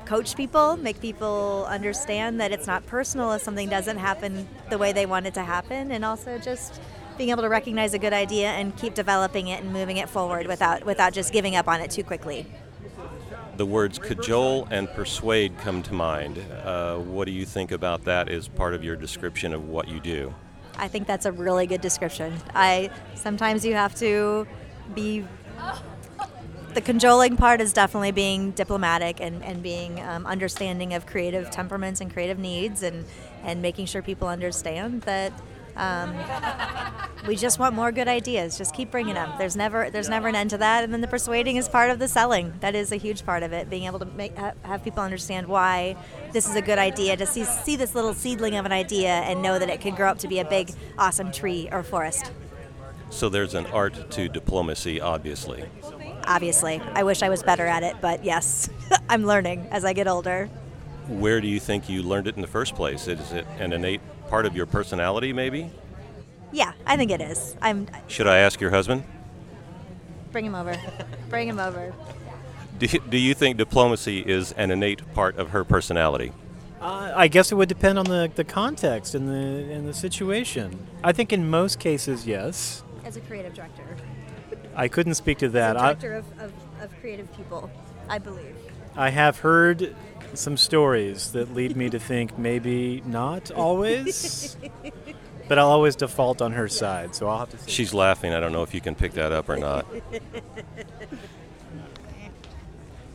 coach 0.05 0.35
people, 0.35 0.77
make 0.77 0.99
people 1.01 1.65
understand 1.69 2.39
that 2.39 2.51
it's 2.51 2.67
not 2.67 2.85
personal 2.85 3.31
if 3.33 3.41
something 3.41 3.69
doesn't 3.69 3.97
happen 3.97 4.47
the 4.69 4.77
way 4.77 4.93
they 4.93 5.05
want 5.05 5.25
it 5.25 5.33
to 5.35 5.43
happen, 5.43 5.91
and 5.91 6.03
also 6.05 6.37
just 6.37 6.79
being 7.17 7.29
able 7.29 7.43
to 7.43 7.49
recognize 7.49 7.93
a 7.93 7.99
good 7.99 8.13
idea 8.13 8.49
and 8.49 8.75
keep 8.77 8.93
developing 8.93 9.47
it 9.47 9.63
and 9.63 9.71
moving 9.71 9.97
it 9.97 10.09
forward 10.09 10.47
without 10.47 10.85
without 10.85 11.13
just 11.13 11.31
giving 11.31 11.55
up 11.55 11.67
on 11.67 11.79
it 11.81 11.91
too 11.91 12.03
quickly. 12.03 12.45
The 13.55 13.65
words 13.65 13.99
cajole 13.99 14.67
and 14.71 14.89
persuade 14.89 15.57
come 15.59 15.83
to 15.83 15.93
mind. 15.93 16.39
Uh, 16.63 16.97
what 16.97 17.25
do 17.25 17.31
you 17.31 17.45
think 17.45 17.71
about 17.71 18.05
that 18.05 18.29
as 18.29 18.47
part 18.47 18.73
of 18.73 18.83
your 18.83 18.95
description 18.95 19.53
of 19.53 19.69
what 19.69 19.87
you 19.87 19.99
do? 19.99 20.33
I 20.75 20.87
think 20.87 21.05
that's 21.05 21.27
a 21.27 21.31
really 21.31 21.67
good 21.67 21.81
description. 21.81 22.33
I 22.55 22.89
sometimes 23.13 23.63
you 23.63 23.75
have 23.75 23.93
to 23.95 24.47
be 24.95 25.25
the 26.73 26.81
cajoling 26.81 27.37
part 27.37 27.61
is 27.61 27.73
definitely 27.73 28.11
being 28.11 28.51
diplomatic 28.51 29.19
and, 29.19 29.43
and 29.43 29.61
being 29.61 29.99
um, 30.01 30.25
understanding 30.25 30.93
of 30.93 31.05
creative 31.05 31.49
temperaments 31.51 32.01
and 32.01 32.11
creative 32.11 32.39
needs 32.39 32.83
and, 32.83 33.05
and 33.43 33.61
making 33.61 33.85
sure 33.85 34.01
people 34.01 34.27
understand 34.27 35.01
that 35.03 35.33
um, 35.75 36.15
we 37.27 37.35
just 37.35 37.59
want 37.59 37.75
more 37.75 37.91
good 37.91 38.07
ideas. 38.07 38.57
Just 38.57 38.75
keep 38.75 38.91
bringing 38.91 39.15
them. 39.15 39.31
There's 39.37 39.55
never 39.55 39.89
there's 39.89 40.09
never 40.09 40.27
an 40.27 40.35
end 40.35 40.51
to 40.51 40.57
that. 40.59 40.83
And 40.83 40.93
then 40.93 41.01
the 41.01 41.07
persuading 41.07 41.55
is 41.55 41.67
part 41.67 41.89
of 41.89 41.99
the 41.99 42.07
selling. 42.07 42.53
That 42.59 42.75
is 42.75 42.91
a 42.91 42.97
huge 42.97 43.25
part 43.25 43.43
of 43.43 43.53
it. 43.53 43.69
Being 43.69 43.85
able 43.85 43.99
to 43.99 44.05
make 44.05 44.37
have 44.37 44.83
people 44.83 45.01
understand 45.01 45.47
why 45.47 45.95
this 46.31 46.47
is 46.47 46.55
a 46.55 46.61
good 46.61 46.77
idea. 46.77 47.17
To 47.17 47.25
see 47.25 47.43
see 47.43 47.75
this 47.75 47.95
little 47.95 48.13
seedling 48.13 48.55
of 48.55 48.65
an 48.65 48.71
idea 48.71 49.09
and 49.09 49.41
know 49.41 49.57
that 49.57 49.69
it 49.69 49.81
can 49.81 49.95
grow 49.95 50.09
up 50.09 50.19
to 50.19 50.27
be 50.27 50.39
a 50.39 50.45
big 50.45 50.71
awesome 50.97 51.31
tree 51.31 51.69
or 51.71 51.83
forest. 51.83 52.31
So 53.09 53.29
there's 53.29 53.53
an 53.53 53.67
art 53.67 54.09
to 54.11 54.27
diplomacy, 54.27 54.99
obviously. 54.99 55.65
Obviously, 56.25 56.81
I 56.93 57.03
wish 57.03 57.21
I 57.21 57.29
was 57.29 57.43
better 57.43 57.65
at 57.65 57.83
it, 57.83 57.95
but 58.01 58.23
yes, 58.23 58.69
I'm 59.09 59.25
learning 59.25 59.67
as 59.71 59.85
I 59.85 59.93
get 59.93 60.07
older. 60.07 60.49
Where 61.07 61.41
do 61.41 61.47
you 61.47 61.59
think 61.59 61.89
you 61.89 62.01
learned 62.01 62.27
it 62.27 62.35
in 62.35 62.41
the 62.41 62.47
first 62.47 62.75
place? 62.75 63.07
Is 63.07 63.31
it 63.31 63.45
an 63.59 63.73
innate 63.73 64.01
part 64.29 64.45
of 64.45 64.55
your 64.55 64.65
personality, 64.65 65.33
maybe? 65.33 65.69
Yeah, 66.51 66.73
I 66.85 66.97
think 66.97 67.11
it 67.11 67.19
is. 67.19 67.55
I'm 67.61 67.87
Should 68.07 68.27
I 68.27 68.37
ask 68.37 68.61
your 68.61 68.71
husband? 68.71 69.03
bring 70.31 70.45
him 70.45 70.55
over. 70.55 70.75
bring 71.29 71.47
him 71.47 71.59
over. 71.59 71.93
Do, 72.79 72.87
do 72.87 73.17
you 73.17 73.33
think 73.33 73.57
diplomacy 73.57 74.19
is 74.19 74.51
an 74.53 74.71
innate 74.71 75.13
part 75.13 75.37
of 75.37 75.51
her 75.51 75.63
personality? 75.63 76.31
Uh, 76.81 77.13
I 77.15 77.29
guess 77.29 77.51
it 77.51 77.55
would 77.55 77.69
depend 77.69 77.97
on 77.97 78.05
the, 78.05 78.29
the 78.35 78.43
context 78.43 79.15
and 79.15 79.27
the 79.27 79.73
and 79.73 79.87
the 79.87 79.93
situation. 79.93 80.85
I 81.03 81.13
think 81.13 81.31
in 81.31 81.49
most 81.49 81.79
cases, 81.79 82.27
yes. 82.27 82.83
As 83.05 83.15
a 83.15 83.21
creative 83.21 83.53
director, 83.53 83.95
I 84.75 84.87
couldn't 84.87 85.15
speak 85.15 85.39
to 85.39 85.47
as 85.47 85.53
that. 85.53 85.75
a 85.75 85.79
I, 85.79 85.93
director 85.93 86.13
of, 86.15 86.25
of, 86.39 86.53
of 86.81 86.99
creative 86.99 87.31
people, 87.35 87.69
I 88.09 88.17
believe. 88.17 88.55
I 88.95 89.09
have 89.09 89.39
heard 89.39 89.95
some 90.33 90.57
stories 90.57 91.31
that 91.31 91.53
lead 91.53 91.75
me 91.75 91.89
to 91.89 91.99
think 91.99 92.37
maybe 92.37 93.01
not 93.05 93.51
always, 93.51 94.57
but 95.47 95.57
I'll 95.59 95.69
always 95.69 95.95
default 95.95 96.41
on 96.41 96.53
her 96.53 96.67
side. 96.67 97.15
So 97.15 97.27
I'll 97.27 97.39
have 97.39 97.49
to. 97.51 97.57
See. 97.57 97.71
She's 97.71 97.93
laughing. 97.93 98.33
I 98.33 98.39
don't 98.39 98.51
know 98.51 98.63
if 98.63 98.73
you 98.73 98.81
can 98.81 98.95
pick 98.95 99.13
that 99.13 99.31
up 99.31 99.49
or 99.49 99.57
not. 99.57 99.85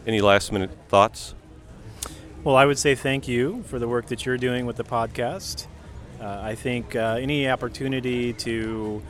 Any 0.06 0.20
last 0.20 0.52
minute 0.52 0.70
thoughts? 0.88 1.34
Well, 2.44 2.56
I 2.56 2.64
would 2.64 2.78
say 2.78 2.94
thank 2.94 3.28
you 3.28 3.62
for 3.64 3.78
the 3.78 3.86
work 3.88 4.06
that 4.06 4.24
you're 4.24 4.38
doing 4.38 4.64
with 4.64 4.76
the 4.76 4.84
podcast. 4.84 5.66
Uh, 6.20 6.40
I 6.42 6.54
think 6.54 6.96
uh, 6.96 7.18
any 7.20 7.48
opportunity 7.48 8.32
to 8.32 9.02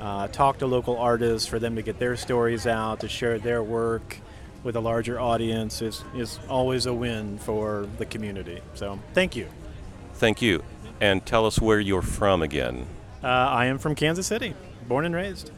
uh, 0.00 0.28
talk 0.28 0.58
to 0.58 0.66
local 0.66 0.98
artists, 0.98 1.48
for 1.48 1.58
them 1.58 1.76
to 1.76 1.82
get 1.82 1.98
their 1.98 2.16
stories 2.16 2.66
out, 2.66 3.00
to 3.00 3.08
share 3.08 3.38
their 3.38 3.62
work 3.62 4.18
with 4.66 4.74
a 4.74 4.80
larger 4.80 5.20
audience 5.20 5.80
is, 5.80 6.04
is 6.16 6.40
always 6.48 6.86
a 6.86 6.92
win 6.92 7.38
for 7.38 7.86
the 7.98 8.04
community. 8.06 8.60
So 8.74 8.98
thank 9.14 9.36
you. 9.36 9.46
Thank 10.14 10.42
you. 10.42 10.62
And 11.00 11.24
tell 11.24 11.46
us 11.46 11.60
where 11.60 11.78
you're 11.78 12.02
from 12.02 12.42
again. 12.42 12.86
Uh, 13.22 13.28
I 13.28 13.66
am 13.66 13.78
from 13.78 13.94
Kansas 13.94 14.26
City, 14.26 14.54
born 14.88 15.04
and 15.04 15.14
raised. 15.14 15.52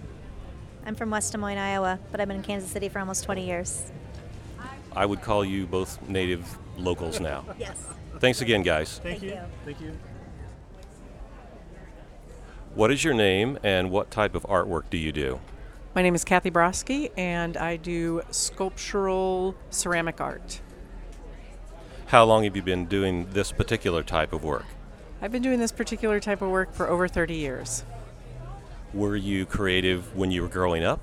I'm 0.84 0.94
from 0.94 1.10
West 1.10 1.32
Des 1.32 1.38
Moines, 1.38 1.58
Iowa, 1.58 1.98
but 2.10 2.20
I've 2.20 2.28
been 2.28 2.38
in 2.38 2.42
Kansas 2.42 2.70
City 2.70 2.88
for 2.88 2.98
almost 2.98 3.24
20 3.24 3.46
years. 3.46 3.90
I 4.94 5.06
would 5.06 5.22
call 5.22 5.44
you 5.44 5.66
both 5.66 6.06
native 6.08 6.58
locals 6.76 7.20
now. 7.20 7.44
Yes. 7.58 7.86
Thanks 8.18 8.40
again, 8.40 8.62
guys. 8.62 8.98
Thank 9.02 9.22
you. 9.22 9.38
Thank 9.64 9.80
you. 9.80 9.96
What 12.78 12.92
is 12.92 13.02
your 13.02 13.12
name 13.12 13.58
and 13.64 13.90
what 13.90 14.08
type 14.08 14.36
of 14.36 14.44
artwork 14.44 14.84
do 14.88 14.96
you 14.96 15.10
do? 15.10 15.40
My 15.96 16.02
name 16.02 16.14
is 16.14 16.22
Kathy 16.22 16.48
Broski, 16.48 17.10
and 17.16 17.56
I 17.56 17.74
do 17.74 18.22
sculptural 18.30 19.56
ceramic 19.68 20.20
art. 20.20 20.60
How 22.06 22.22
long 22.22 22.44
have 22.44 22.54
you 22.54 22.62
been 22.62 22.86
doing 22.86 23.30
this 23.32 23.50
particular 23.50 24.04
type 24.04 24.32
of 24.32 24.44
work? 24.44 24.64
I've 25.20 25.32
been 25.32 25.42
doing 25.42 25.58
this 25.58 25.72
particular 25.72 26.20
type 26.20 26.40
of 26.40 26.50
work 26.50 26.72
for 26.72 26.86
over 26.86 27.08
30 27.08 27.34
years. 27.34 27.84
Were 28.94 29.16
you 29.16 29.44
creative 29.44 30.16
when 30.16 30.30
you 30.30 30.42
were 30.42 30.48
growing 30.48 30.84
up? 30.84 31.00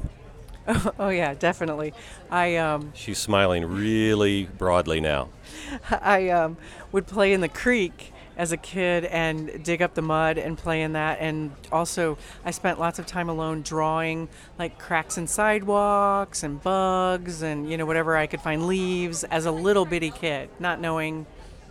oh 0.97 1.09
yeah, 1.09 1.34
definitely. 1.34 1.93
I 2.32 2.55
um, 2.55 2.93
She's 2.95 3.17
smiling 3.17 3.65
really 3.65 4.45
broadly 4.45 5.01
now. 5.01 5.28
I 5.91 6.30
um, 6.30 6.55
would 6.93 7.05
play 7.05 7.34
in 7.34 7.41
the 7.41 7.49
creek 7.49 8.13
as 8.38 8.51
a 8.51 8.57
kid 8.57 9.05
and 9.05 9.63
dig 9.63 9.81
up 9.81 9.93
the 9.93 10.01
mud 10.01 10.38
and 10.38 10.57
play 10.57 10.81
in 10.81 10.93
that. 10.93 11.19
And 11.19 11.51
also, 11.71 12.17
I 12.43 12.51
spent 12.51 12.79
lots 12.79 12.99
of 12.99 13.05
time 13.05 13.29
alone 13.29 13.61
drawing 13.61 14.27
like 14.59 14.77
cracks 14.77 15.17
in 15.17 15.27
sidewalks 15.27 16.43
and 16.43 16.61
bugs 16.61 17.41
and 17.41 17.69
you 17.69 17.77
know 17.77 17.86
whatever 17.86 18.17
I 18.17 18.27
could 18.27 18.41
find 18.41 18.67
leaves 18.67 19.23
as 19.25 19.45
a 19.45 19.51
little 19.51 19.86
bitty 19.86 20.11
kid, 20.11 20.49
not 20.59 20.79
knowing 20.79 21.25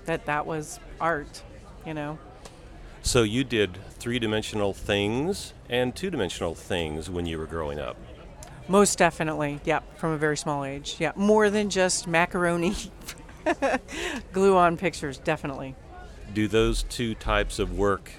that 0.07 0.27
that 0.27 0.47
was 0.47 0.81
art. 1.01 1.43
You 1.87 1.95
know. 1.95 2.19
So 3.03 3.23
you 3.23 3.45
did 3.45 3.79
three 3.91 4.19
dimensional 4.19 4.73
things 4.73 5.53
and 5.69 5.95
two 5.95 6.11
dimensional 6.11 6.55
things 6.55 7.11
when 7.11 7.27
you 7.27 7.39
were 7.39 7.47
growing 7.47 7.79
up. 7.79 7.97
Most 8.67 8.97
definitely, 8.97 9.61
yeah, 9.65 9.81
from 9.97 10.13
a 10.13 10.17
very 10.17 10.39
small 10.39 10.65
age. 10.65 10.97
Yeah, 10.99 11.13
more 11.15 11.51
than 11.51 11.69
just 11.69 12.07
macaroni 12.07 12.75
glue 14.33 14.57
on 14.57 14.79
pictures, 14.79 15.19
definitely. 15.19 15.75
Do 16.35 16.49
those 16.49 16.83
two 16.83 17.15
types 17.15 17.61
of 17.61 17.79
work 17.79 18.11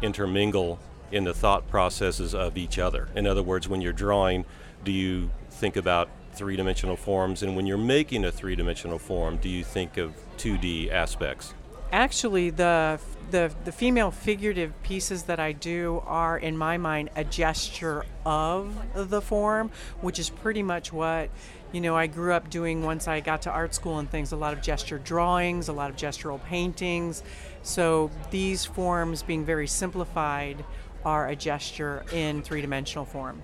intermingle 0.00 0.78
in 1.10 1.24
the 1.24 1.34
thought 1.34 1.68
processes 1.68 2.32
of 2.32 2.56
each 2.56 2.78
other? 2.78 3.08
In 3.16 3.26
other 3.26 3.42
words, 3.42 3.68
when 3.68 3.80
you're 3.80 3.92
drawing, 3.92 4.44
do 4.84 4.92
you 4.92 5.32
think 5.50 5.74
about 5.74 6.08
three 6.34 6.54
dimensional 6.54 6.94
forms? 6.94 7.42
And 7.42 7.56
when 7.56 7.66
you're 7.66 7.76
making 7.76 8.24
a 8.24 8.30
three 8.30 8.54
dimensional 8.54 9.00
form, 9.00 9.38
do 9.38 9.48
you 9.48 9.64
think 9.64 9.96
of 9.96 10.14
2D 10.36 10.92
aspects? 10.92 11.52
Actually, 11.90 12.50
the, 12.50 13.00
the 13.30 13.50
the 13.64 13.72
female 13.72 14.10
figurative 14.10 14.74
pieces 14.82 15.22
that 15.22 15.40
I 15.40 15.52
do 15.52 16.02
are, 16.06 16.36
in 16.36 16.56
my 16.56 16.76
mind, 16.76 17.08
a 17.16 17.24
gesture 17.24 18.04
of 18.26 18.74
the 18.94 19.22
form, 19.22 19.70
which 20.02 20.18
is 20.18 20.28
pretty 20.28 20.62
much 20.62 20.92
what 20.92 21.30
you 21.72 21.80
know 21.80 21.96
I 21.96 22.06
grew 22.06 22.34
up 22.34 22.50
doing 22.50 22.82
once 22.82 23.08
I 23.08 23.20
got 23.20 23.40
to 23.42 23.50
art 23.50 23.74
school 23.74 23.98
and 23.98 24.10
things. 24.10 24.32
A 24.32 24.36
lot 24.36 24.52
of 24.52 24.60
gesture 24.60 24.98
drawings, 24.98 25.68
a 25.68 25.72
lot 25.72 25.88
of 25.88 25.96
gestural 25.96 26.44
paintings. 26.44 27.22
So 27.68 28.10
these 28.30 28.64
forms, 28.64 29.22
being 29.22 29.44
very 29.44 29.66
simplified, 29.66 30.64
are 31.04 31.28
a 31.28 31.36
gesture 31.36 32.02
in 32.14 32.40
three-dimensional 32.40 33.04
form. 33.04 33.42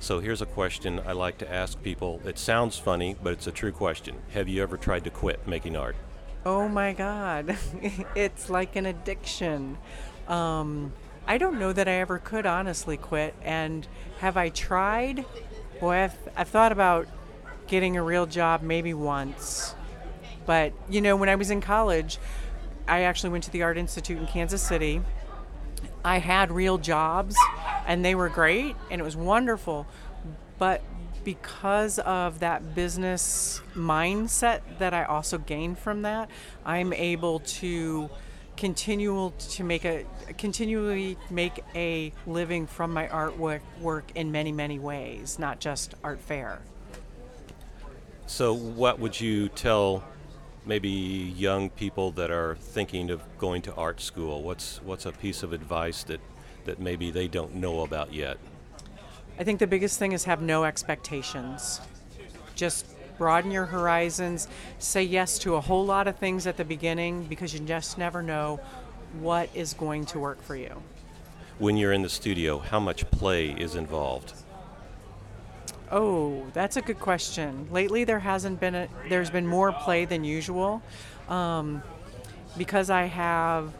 So 0.00 0.18
here's 0.18 0.42
a 0.42 0.46
question 0.46 1.00
I 1.06 1.12
like 1.12 1.38
to 1.38 1.50
ask 1.50 1.80
people. 1.84 2.20
It 2.24 2.36
sounds 2.36 2.78
funny, 2.78 3.14
but 3.22 3.34
it's 3.34 3.46
a 3.46 3.52
true 3.52 3.70
question. 3.70 4.16
Have 4.32 4.48
you 4.48 4.60
ever 4.60 4.76
tried 4.76 5.04
to 5.04 5.10
quit 5.10 5.46
making 5.46 5.76
art? 5.76 5.94
Oh 6.44 6.68
my 6.68 6.94
God, 6.94 7.56
it's 8.16 8.50
like 8.50 8.74
an 8.74 8.86
addiction. 8.86 9.78
Um, 10.26 10.92
I 11.24 11.38
don't 11.38 11.60
know 11.60 11.72
that 11.72 11.86
I 11.86 11.92
ever 11.92 12.18
could 12.18 12.44
honestly 12.44 12.96
quit. 12.96 13.36
And 13.44 13.86
have 14.18 14.36
I 14.36 14.48
tried? 14.48 15.24
Boy, 15.78 16.02
I've, 16.02 16.18
I've 16.36 16.48
thought 16.48 16.72
about 16.72 17.06
getting 17.68 17.96
a 17.96 18.02
real 18.02 18.26
job 18.26 18.62
maybe 18.62 18.92
once. 18.92 19.76
But, 20.44 20.72
you 20.90 21.00
know, 21.00 21.14
when 21.14 21.28
I 21.28 21.36
was 21.36 21.52
in 21.52 21.60
college, 21.60 22.18
I 22.88 23.02
actually 23.02 23.30
went 23.30 23.44
to 23.44 23.50
the 23.50 23.62
Art 23.62 23.78
Institute 23.78 24.18
in 24.18 24.26
Kansas 24.26 24.62
City. 24.62 25.02
I 26.04 26.18
had 26.18 26.50
real 26.50 26.78
jobs 26.78 27.36
and 27.86 28.04
they 28.04 28.14
were 28.14 28.28
great 28.28 28.76
and 28.90 29.00
it 29.00 29.04
was 29.04 29.16
wonderful. 29.16 29.86
But 30.58 30.82
because 31.24 31.98
of 32.00 32.40
that 32.40 32.74
business 32.74 33.60
mindset 33.74 34.60
that 34.78 34.92
I 34.94 35.04
also 35.04 35.38
gained 35.38 35.78
from 35.78 36.02
that, 36.02 36.28
I'm 36.64 36.92
able 36.92 37.40
to 37.40 38.10
continual 38.56 39.30
to 39.30 39.64
make 39.64 39.84
a 39.84 40.04
continually 40.36 41.16
make 41.30 41.64
a 41.74 42.12
living 42.26 42.66
from 42.66 42.92
my 42.92 43.06
artwork 43.06 43.60
work 43.80 44.04
in 44.14 44.30
many 44.30 44.52
many 44.52 44.78
ways, 44.78 45.38
not 45.38 45.58
just 45.58 45.94
art 46.04 46.20
fair. 46.20 46.60
So, 48.26 48.54
what 48.54 48.98
would 48.98 49.20
you 49.20 49.48
tell 49.48 50.04
maybe 50.64 50.88
young 50.88 51.70
people 51.70 52.10
that 52.12 52.30
are 52.30 52.56
thinking 52.56 53.10
of 53.10 53.22
going 53.38 53.62
to 53.62 53.74
art 53.74 54.00
school? 54.00 54.42
What's 54.42 54.80
what's 54.82 55.06
a 55.06 55.12
piece 55.12 55.42
of 55.42 55.52
advice 55.52 56.04
that 56.04 56.20
that 56.64 56.78
maybe 56.78 57.10
they 57.10 57.28
don't 57.28 57.54
know 57.54 57.82
about 57.82 58.12
yet? 58.12 58.38
I 59.38 59.44
think 59.44 59.58
the 59.58 59.66
biggest 59.66 59.98
thing 59.98 60.12
is 60.12 60.24
have 60.24 60.42
no 60.42 60.64
expectations. 60.64 61.80
Just 62.54 62.86
broaden 63.18 63.50
your 63.50 63.66
horizons. 63.66 64.48
Say 64.78 65.02
yes 65.02 65.38
to 65.40 65.56
a 65.56 65.60
whole 65.60 65.84
lot 65.84 66.06
of 66.08 66.16
things 66.16 66.46
at 66.46 66.56
the 66.56 66.64
beginning 66.64 67.24
because 67.24 67.54
you 67.54 67.60
just 67.60 67.98
never 67.98 68.22
know 68.22 68.60
what 69.20 69.48
is 69.54 69.74
going 69.74 70.06
to 70.06 70.18
work 70.18 70.42
for 70.42 70.56
you. 70.56 70.82
When 71.58 71.76
you're 71.76 71.92
in 71.92 72.02
the 72.02 72.08
studio, 72.08 72.58
how 72.58 72.80
much 72.80 73.10
play 73.10 73.50
is 73.50 73.74
involved? 73.74 74.32
Oh, 75.92 76.46
that's 76.54 76.78
a 76.78 76.80
good 76.80 76.98
question. 76.98 77.68
Lately, 77.70 78.04
there 78.04 78.18
hasn't 78.18 78.58
been 78.60 78.74
a, 78.74 78.88
there's 79.10 79.28
been 79.28 79.46
more 79.46 79.72
play 79.72 80.06
than 80.06 80.24
usual, 80.24 80.80
um, 81.28 81.82
because 82.56 82.88
I 82.88 83.04
have 83.04 83.74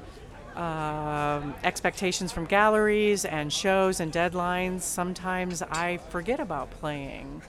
um, 0.54 1.54
expectations 1.64 2.30
from 2.30 2.44
galleries 2.44 3.24
and 3.24 3.50
shows 3.50 3.98
and 3.98 4.12
deadlines. 4.12 4.82
Sometimes 4.82 5.62
I 5.62 5.96
forget 6.10 6.38
about 6.38 6.70
playing. 6.70 7.40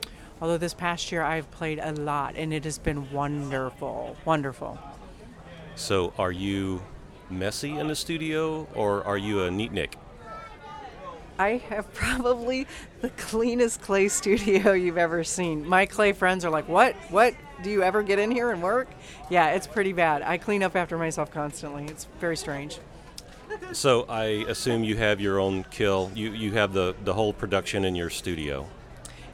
Although 0.41 0.57
this 0.57 0.73
past 0.73 1.11
year 1.11 1.23
I've 1.23 1.51
played 1.51 1.79
a 1.79 1.91
lot, 1.91 2.35
and 2.37 2.53
it 2.53 2.63
has 2.63 2.77
been 2.77 3.11
wonderful, 3.11 4.15
wonderful. 4.23 4.79
So, 5.75 6.13
are 6.17 6.31
you 6.31 6.81
messy 7.29 7.77
in 7.77 7.89
the 7.89 7.95
studio, 7.95 8.65
or 8.73 9.03
are 9.03 9.17
you 9.17 9.41
a 9.41 9.49
neatnik? 9.49 9.95
I 11.39 11.57
have 11.69 11.91
probably 11.93 12.67
the 13.01 13.09
cleanest 13.11 13.81
clay 13.81 14.07
studio 14.07 14.73
you've 14.73 14.97
ever 14.97 15.23
seen. 15.23 15.67
My 15.67 15.85
clay 15.85 16.11
friends 16.11 16.45
are 16.45 16.51
like, 16.51 16.67
"What? 16.67 16.95
What? 17.09 17.33
Do 17.63 17.69
you 17.69 17.81
ever 17.81 18.03
get 18.03 18.19
in 18.19 18.31
here 18.31 18.51
and 18.51 18.61
work?" 18.61 18.87
Yeah, 19.29 19.51
it's 19.51 19.67
pretty 19.67 19.93
bad. 19.93 20.21
I 20.21 20.37
clean 20.37 20.63
up 20.63 20.75
after 20.75 20.97
myself 20.97 21.31
constantly. 21.31 21.85
It's 21.85 22.07
very 22.19 22.37
strange. 22.37 22.79
So 23.71 24.05
I 24.09 24.45
assume 24.47 24.83
you 24.83 24.97
have 24.97 25.19
your 25.19 25.39
own 25.39 25.63
kiln. 25.71 26.11
You 26.15 26.31
you 26.31 26.51
have 26.53 26.73
the 26.73 26.95
the 27.03 27.13
whole 27.13 27.33
production 27.33 27.85
in 27.85 27.95
your 27.95 28.09
studio. 28.09 28.67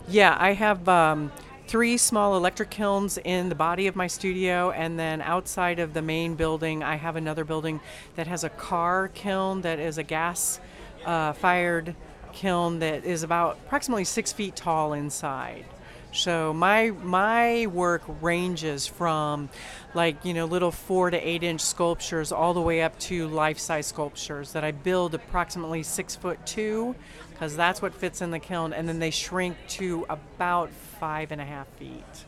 Yeah, 0.07 0.35
I 0.39 0.53
have 0.53 0.87
um, 0.89 1.31
three 1.67 1.97
small 1.97 2.35
electric 2.35 2.69
kilns 2.69 3.19
in 3.23 3.49
the 3.49 3.55
body 3.55 3.87
of 3.87 3.95
my 3.95 4.07
studio, 4.07 4.71
and 4.71 4.97
then 4.97 5.21
outside 5.21 5.79
of 5.79 5.93
the 5.93 6.01
main 6.01 6.35
building, 6.35 6.81
I 6.83 6.95
have 6.95 7.15
another 7.15 7.43
building 7.43 7.79
that 8.15 8.25
has 8.27 8.43
a 8.43 8.49
car 8.49 9.09
kiln 9.09 9.61
that 9.61 9.79
is 9.79 9.97
a 9.97 10.03
gas 10.03 10.59
uh, 11.05 11.33
fired 11.33 11.95
kiln 12.33 12.79
that 12.79 13.05
is 13.05 13.23
about 13.23 13.57
approximately 13.65 14.03
six 14.03 14.31
feet 14.31 14.55
tall 14.55 14.93
inside. 14.93 15.65
So 16.11 16.53
my 16.53 16.89
my 16.89 17.67
work 17.67 18.01
ranges 18.21 18.87
from 18.87 19.49
like 19.93 20.25
you 20.25 20.33
know 20.33 20.45
little 20.45 20.71
four 20.71 21.11
to 21.11 21.17
eight 21.17 21.43
inch 21.43 21.61
sculptures 21.61 22.31
all 22.31 22.53
the 22.55 22.61
way 22.61 22.81
up 22.81 22.97
to 23.01 23.27
life 23.27 23.59
size 23.59 23.87
sculptures 23.87 24.53
that 24.53 24.63
I 24.63 24.71
build 24.71 25.13
approximately 25.13 25.83
six 25.83 26.15
foot 26.15 26.43
two 26.47 26.95
because 27.29 27.55
that's 27.55 27.81
what 27.81 27.93
fits 27.93 28.21
in 28.21 28.31
the 28.31 28.39
kiln 28.39 28.73
and 28.73 28.89
then 28.89 28.97
they 28.97 29.11
shrink 29.11 29.55
to 29.69 30.05
about 30.09 30.71
five 30.99 31.31
and 31.31 31.39
a 31.39 31.45
half 31.45 31.67
feet. 31.77 32.25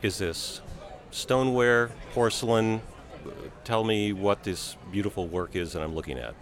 Is 0.00 0.18
this 0.18 0.62
stoneware, 1.10 1.90
porcelain? 2.12 2.80
Tell 3.64 3.84
me 3.84 4.12
what 4.12 4.42
this 4.42 4.76
beautiful 4.90 5.26
work 5.26 5.54
is 5.54 5.72
that 5.74 5.82
I'm 5.82 5.94
looking 5.94 6.18
at. 6.18 6.34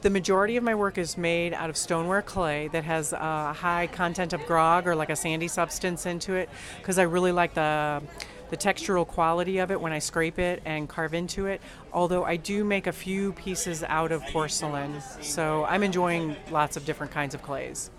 The 0.00 0.10
majority 0.10 0.56
of 0.56 0.64
my 0.64 0.74
work 0.74 0.98
is 0.98 1.16
made 1.16 1.52
out 1.52 1.70
of 1.70 1.76
stoneware 1.76 2.22
clay 2.22 2.68
that 2.68 2.84
has 2.84 3.12
a 3.12 3.52
high 3.52 3.88
content 3.92 4.32
of 4.32 4.44
grog 4.46 4.86
or 4.86 4.94
like 4.94 5.10
a 5.10 5.16
sandy 5.16 5.48
substance 5.48 6.06
into 6.06 6.34
it 6.34 6.48
because 6.78 6.98
I 6.98 7.02
really 7.02 7.32
like 7.32 7.54
the 7.54 8.02
the 8.50 8.56
textural 8.56 9.06
quality 9.06 9.58
of 9.58 9.70
it 9.70 9.80
when 9.80 9.92
I 9.92 9.98
scrape 9.98 10.38
it 10.38 10.62
and 10.64 10.88
carve 10.88 11.12
into 11.12 11.46
it. 11.46 11.60
Although 11.92 12.24
I 12.24 12.36
do 12.36 12.64
make 12.64 12.86
a 12.86 12.92
few 12.92 13.32
pieces 13.34 13.82
out 13.82 14.10
of 14.10 14.22
porcelain, 14.26 15.02
so 15.20 15.64
I'm 15.64 15.82
enjoying 15.82 16.34
lots 16.50 16.76
of 16.76 16.84
different 16.86 17.12
kinds 17.12 17.34
of 17.34 17.42
clays. 17.42 17.90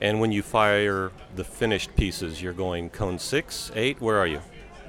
And 0.00 0.20
when 0.20 0.32
you 0.32 0.42
fire 0.42 1.12
the 1.34 1.44
finished 1.44 1.96
pieces, 1.96 2.42
you're 2.42 2.52
going 2.52 2.90
cone 2.90 3.18
six, 3.18 3.70
eight. 3.74 4.00
Where 4.00 4.18
are 4.18 4.26
you? 4.26 4.42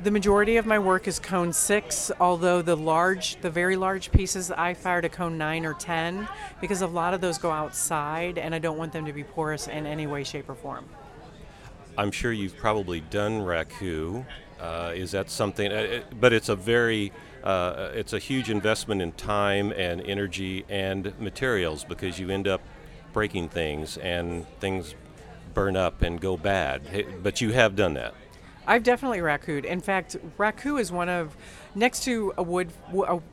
The 0.03 0.11
majority 0.11 0.57
of 0.57 0.67
my 0.67 0.77
work 0.77 1.07
is 1.07 1.17
cone 1.17 1.51
six, 1.51 2.11
although 2.19 2.61
the 2.61 2.77
large, 2.77 3.41
the 3.41 3.49
very 3.49 3.75
large 3.75 4.11
pieces, 4.11 4.51
I 4.51 4.75
fire 4.75 5.01
to 5.01 5.09
cone 5.09 5.39
nine 5.39 5.65
or 5.65 5.73
ten 5.73 6.27
because 6.61 6.83
a 6.83 6.87
lot 6.87 7.15
of 7.15 7.21
those 7.21 7.39
go 7.39 7.49
outside, 7.49 8.37
and 8.37 8.53
I 8.53 8.59
don't 8.59 8.77
want 8.77 8.93
them 8.93 9.07
to 9.07 9.13
be 9.13 9.23
porous 9.23 9.67
in 9.67 9.87
any 9.87 10.05
way, 10.05 10.23
shape, 10.23 10.49
or 10.49 10.55
form. 10.55 10.85
I'm 11.97 12.11
sure 12.11 12.31
you've 12.31 12.55
probably 12.55 13.01
done 13.01 13.41
raku. 13.41 14.23
Uh, 14.59 14.91
is 14.95 15.11
that 15.11 15.31
something? 15.31 15.71
Uh, 15.71 15.75
it, 15.75 16.19
but 16.19 16.31
it's 16.31 16.49
a 16.49 16.55
very 16.55 17.11
uh, 17.43 17.89
it's 17.93 18.13
a 18.13 18.19
huge 18.19 18.51
investment 18.51 19.01
in 19.01 19.13
time 19.13 19.71
and 19.71 20.01
energy 20.01 20.63
and 20.69 21.19
materials 21.19 21.83
because 21.83 22.19
you 22.19 22.29
end 22.29 22.47
up 22.47 22.61
breaking 23.13 23.49
things 23.49 23.97
and 23.97 24.47
things 24.59 24.93
burn 25.55 25.75
up 25.75 26.03
and 26.03 26.21
go 26.21 26.37
bad. 26.37 26.83
But 27.23 27.41
you 27.41 27.51
have 27.53 27.75
done 27.75 27.95
that. 27.95 28.13
I've 28.68 28.84
definitely 28.84 29.20
rakued. 29.20 29.63
In 29.63 29.80
fact, 29.80 30.18
raku 30.38 30.80
is 30.80 30.91
one 30.91 31.07
of 31.07 31.36
next 31.74 32.03
to 32.03 32.34
a 32.38 32.43
wood, 32.43 32.72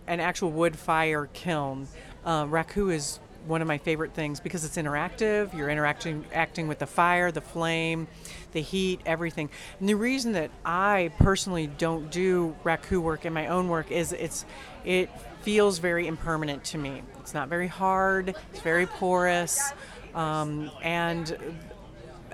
an 0.06 0.20
actual 0.20 0.52
wood 0.52 0.76
fire 0.78 1.28
kiln. 1.32 1.88
Uh, 2.24 2.46
is 2.76 3.18
one 3.46 3.60
of 3.60 3.68
my 3.68 3.76
favorite 3.78 4.14
things 4.14 4.40
because 4.40 4.64
it's 4.64 4.76
interactive. 4.76 5.52
You're 5.54 5.68
interacting 5.68 6.24
acting 6.32 6.68
with 6.68 6.78
the 6.78 6.86
fire, 6.86 7.30
the 7.30 7.40
flame, 7.40 8.06
the 8.52 8.60
heat, 8.60 9.00
everything. 9.04 9.50
And 9.80 9.88
the 9.88 9.94
reason 9.94 10.32
that 10.32 10.50
I 10.64 11.10
personally 11.18 11.66
don't 11.66 12.10
do 12.10 12.56
raku 12.64 13.02
work 13.02 13.26
in 13.26 13.32
my 13.32 13.48
own 13.48 13.68
work 13.68 13.90
is 13.90 14.12
it's 14.12 14.44
it 14.84 15.10
feels 15.42 15.78
very 15.78 16.06
impermanent 16.06 16.64
to 16.64 16.78
me. 16.78 17.02
It's 17.20 17.34
not 17.34 17.48
very 17.48 17.68
hard. 17.68 18.34
It's 18.52 18.60
very 18.60 18.86
porous, 18.86 19.72
um, 20.14 20.70
and 20.82 21.36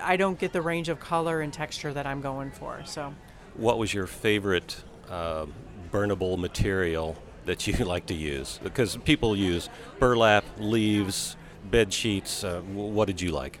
I 0.03 0.17
don't 0.17 0.39
get 0.39 0.53
the 0.53 0.61
range 0.61 0.89
of 0.89 0.99
color 0.99 1.41
and 1.41 1.51
texture 1.51 1.93
that 1.93 2.05
I'm 2.05 2.21
going 2.21 2.51
for. 2.51 2.81
So, 2.85 3.13
what 3.55 3.77
was 3.77 3.93
your 3.93 4.07
favorite 4.07 4.83
uh, 5.09 5.45
burnable 5.91 6.37
material 6.37 7.15
that 7.45 7.67
you 7.67 7.73
like 7.85 8.05
to 8.07 8.13
use? 8.13 8.59
Because 8.63 8.97
people 8.97 9.35
use 9.35 9.69
burlap, 9.99 10.43
leaves, 10.57 11.35
bed 11.69 11.93
sheets. 11.93 12.43
Uh, 12.43 12.61
what 12.61 13.05
did 13.05 13.21
you 13.21 13.31
like? 13.31 13.59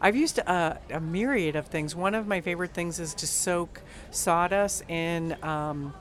I've 0.00 0.16
used 0.16 0.38
a, 0.38 0.78
a, 0.90 1.00
myriad 1.00 1.56
of 1.56 1.66
things. 1.66 1.96
One 1.96 2.14
of 2.14 2.28
my 2.28 2.40
favorite 2.40 2.72
things 2.72 3.00
is 3.00 3.14
to 3.14 3.26
soak 3.26 3.80
sawdust 4.12 4.88
in 4.88 5.36
um, 5.42 5.92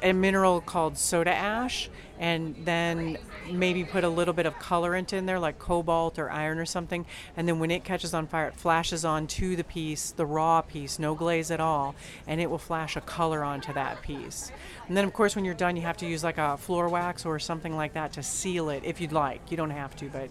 a 0.00 0.12
mineral 0.12 0.60
called 0.60 0.96
soda 0.96 1.34
ash 1.34 1.90
and 2.18 2.56
then 2.64 3.18
maybe 3.50 3.84
put 3.84 4.04
a 4.04 4.08
little 4.08 4.34
bit 4.34 4.46
of 4.46 4.54
colorant 4.58 5.12
in 5.12 5.26
there 5.26 5.38
like 5.38 5.58
cobalt 5.58 6.18
or 6.18 6.30
iron 6.30 6.58
or 6.58 6.66
something. 6.66 7.06
And 7.36 7.46
then 7.46 7.58
when 7.58 7.70
it 7.70 7.84
catches 7.84 8.14
on 8.14 8.26
fire 8.26 8.48
it 8.48 8.56
flashes 8.56 9.04
onto 9.04 9.56
the 9.56 9.64
piece 9.64 10.10
the 10.10 10.26
raw 10.26 10.62
piece 10.62 10.98
no 10.98 11.14
glaze 11.14 11.50
at 11.50 11.60
all 11.60 11.94
and 12.26 12.40
it 12.40 12.50
will 12.50 12.58
flash 12.58 12.96
a 12.96 13.00
color 13.00 13.44
onto 13.44 13.72
that 13.74 14.02
piece. 14.02 14.50
And 14.88 14.96
then 14.96 15.04
of 15.04 15.12
course 15.12 15.36
when 15.36 15.44
you're 15.44 15.54
done 15.54 15.76
you 15.76 15.82
have 15.82 15.96
to 15.98 16.06
use 16.06 16.24
like 16.24 16.38
a 16.38 16.56
floor 16.56 16.88
wax 16.88 17.24
or 17.24 17.38
something 17.38 17.76
like 17.76 17.94
that 17.94 18.12
to 18.12 18.22
seal 18.22 18.70
it 18.70 18.82
if 18.84 19.00
you'd 19.00 19.12
like. 19.12 19.50
You 19.50 19.56
don't 19.56 19.70
have 19.70 19.94
to 19.96 20.08
but 20.08 20.30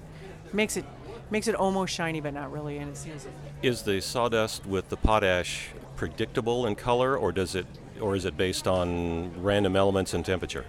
makes 0.54 0.78
it 0.78 0.86
makes 1.30 1.48
it 1.48 1.56
almost 1.56 1.94
shiny 1.94 2.22
but 2.22 2.34
not 2.34 2.52
really 2.52 2.78
and 2.78 2.92
it 2.92 2.98
seals 2.98 3.26
it. 3.26 3.32
Is 3.62 3.84
the 3.84 4.02
sawdust 4.02 4.66
with 4.66 4.90
the 4.90 4.98
potash 4.98 5.70
predictable 5.96 6.66
in 6.66 6.76
color 6.76 7.18
or 7.18 7.32
does 7.32 7.56
it 7.56 7.66
or 8.02 8.16
is 8.16 8.26
it 8.26 8.36
based 8.36 8.68
on 8.68 9.42
random 9.42 9.76
elements 9.76 10.14
and 10.14 10.26
temperature? 10.26 10.66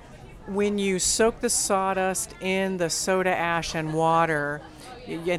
When 0.47 0.78
you 0.78 0.99
soak 1.01 1.40
the 1.40 1.51
sawdust 1.51 2.34
in 2.40 2.76
the 2.76 2.88
soda 2.88 3.36
ash 3.36 3.74
and 3.74 3.92
water, 3.92 4.61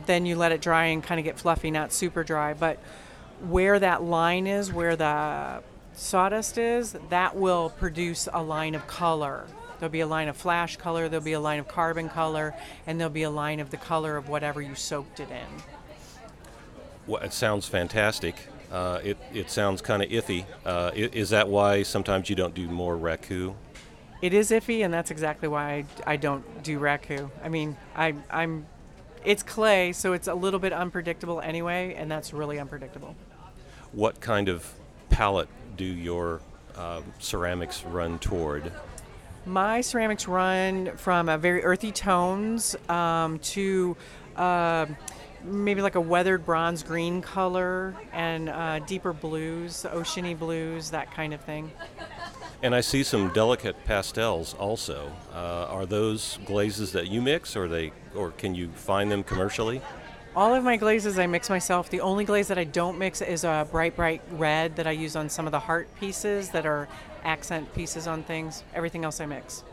then 0.06 0.26
you 0.26 0.36
let 0.36 0.52
it 0.52 0.62
dry 0.62 0.86
and 0.86 1.02
kind 1.02 1.20
of 1.20 1.24
get 1.24 1.40
fluffy, 1.40 1.72
not 1.72 1.94
super 1.94 2.24
dry. 2.24 2.54
But 2.54 2.78
where 3.48 3.80
that 3.80 4.04
line 4.04 4.48
is, 4.48 4.72
where 4.72 4.96
the 4.96 5.64
sawdust 5.94 6.58
is, 6.58 6.96
that 7.10 7.36
will 7.38 7.70
produce 7.70 8.28
a 8.34 8.44
line 8.44 8.76
of 8.76 8.86
color. 8.88 9.46
There'll 9.80 9.92
be 9.92 10.02
a 10.02 10.08
line 10.08 10.28
of 10.28 10.36
flash 10.36 10.76
color, 10.76 11.08
there'll 11.08 11.24
be 11.24 11.34
a 11.34 11.40
line 11.40 11.60
of 11.60 11.68
carbon 11.68 12.10
color, 12.10 12.56
and 12.86 13.00
there'll 13.00 13.14
be 13.14 13.24
a 13.24 13.30
line 13.30 13.60
of 13.60 13.70
the 13.70 13.78
color 13.78 14.18
of 14.18 14.28
whatever 14.28 14.62
you 14.62 14.76
soaked 14.76 15.20
it 15.20 15.30
in. 15.30 15.64
Well, 17.06 17.22
it 17.22 17.32
sounds 17.32 17.68
fantastic. 17.68 18.36
Uh, 18.72 19.00
it, 19.04 19.18
it 19.34 19.50
sounds 19.50 19.82
kind 19.82 20.04
of 20.04 20.10
iffy. 20.10 20.46
Uh, 20.66 20.92
is 20.94 21.30
that 21.30 21.48
why 21.48 21.84
sometimes 21.84 22.30
you 22.30 22.36
don't 22.36 22.54
do 22.54 22.68
more 22.68 22.98
raku? 22.98 23.54
It 24.22 24.34
is 24.34 24.50
iffy, 24.50 24.84
and 24.84 24.94
that's 24.94 25.12
exactly 25.12 25.48
why 25.48 25.86
I, 26.06 26.14
I 26.14 26.16
don't 26.18 26.64
do 26.64 26.80
raku. 26.80 27.30
I 27.44 27.50
mean, 27.50 27.78
I, 27.96 28.16
I'm, 28.32 28.66
it's 29.24 29.44
clay, 29.44 29.94
so 29.94 30.14
it's 30.14 30.28
a 30.28 30.34
little 30.34 30.60
bit 30.60 30.74
unpredictable 30.74 31.40
anyway, 31.40 31.94
and 31.96 32.10
that's 32.10 32.34
really 32.34 32.60
unpredictable. 32.60 33.16
What 33.92 34.20
kind 34.20 34.50
of 34.50 34.74
palette 35.10 35.50
do 35.76 35.86
your 35.86 36.42
uh, 36.76 37.02
ceramics 37.20 37.84
run 37.84 38.18
toward? 38.20 38.72
My 39.46 39.82
ceramics 39.82 40.28
run 40.28 40.98
from 40.98 41.30
a 41.30 41.38
very 41.38 41.64
earthy 41.64 41.92
tones 41.92 42.76
um, 42.90 43.40
to 43.40 43.96
uh, 44.36 44.88
maybe 45.44 45.82
like 45.82 45.96
a 45.96 46.02
weathered 46.02 46.46
bronze 46.46 46.84
green 46.84 47.22
color 47.22 47.96
and 48.12 48.50
uh, 48.50 48.80
deeper 48.80 49.14
blues, 49.14 49.86
oceany 49.90 50.38
blues, 50.38 50.90
that 50.92 51.12
kind 51.14 51.34
of 51.34 51.42
thing. 51.42 51.72
And 52.64 52.74
I 52.74 52.82
see 52.82 53.04
some 53.04 53.32
delicate 53.34 53.76
pastels 53.86 54.56
also. 54.56 55.12
Uh, 55.32 55.68
are 55.70 55.86
those 55.86 56.40
glazes 56.46 56.92
that 56.94 57.08
you 57.08 57.22
mix, 57.22 57.56
or 57.56 57.68
they, 57.68 57.92
or 58.16 58.32
can 58.32 58.56
you 58.56 58.70
find 58.70 59.12
them 59.12 59.24
commercially? 59.24 59.80
All 60.36 60.54
of 60.56 60.64
my 60.64 60.76
glazes 60.76 61.20
I 61.20 61.28
mix 61.28 61.50
myself. 61.50 61.90
The 61.90 62.02
only 62.02 62.26
glaze 62.26 62.48
that 62.48 62.58
I 62.58 62.64
don't 62.64 62.98
mix 62.98 63.22
is 63.22 63.44
a 63.44 63.68
bright, 63.72 63.96
bright 63.96 64.22
red 64.32 64.76
that 64.76 64.88
I 64.88 64.92
use 64.92 65.16
on 65.16 65.30
some 65.30 65.46
of 65.46 65.52
the 65.52 65.60
heart 65.60 65.88
pieces 66.00 66.50
that 66.50 66.66
are 66.66 66.88
accent 67.24 67.72
pieces 67.76 68.08
on 68.08 68.24
things. 68.24 68.64
Everything 68.74 69.04
else 69.04 69.22
I 69.22 69.28
mix. 69.28 69.64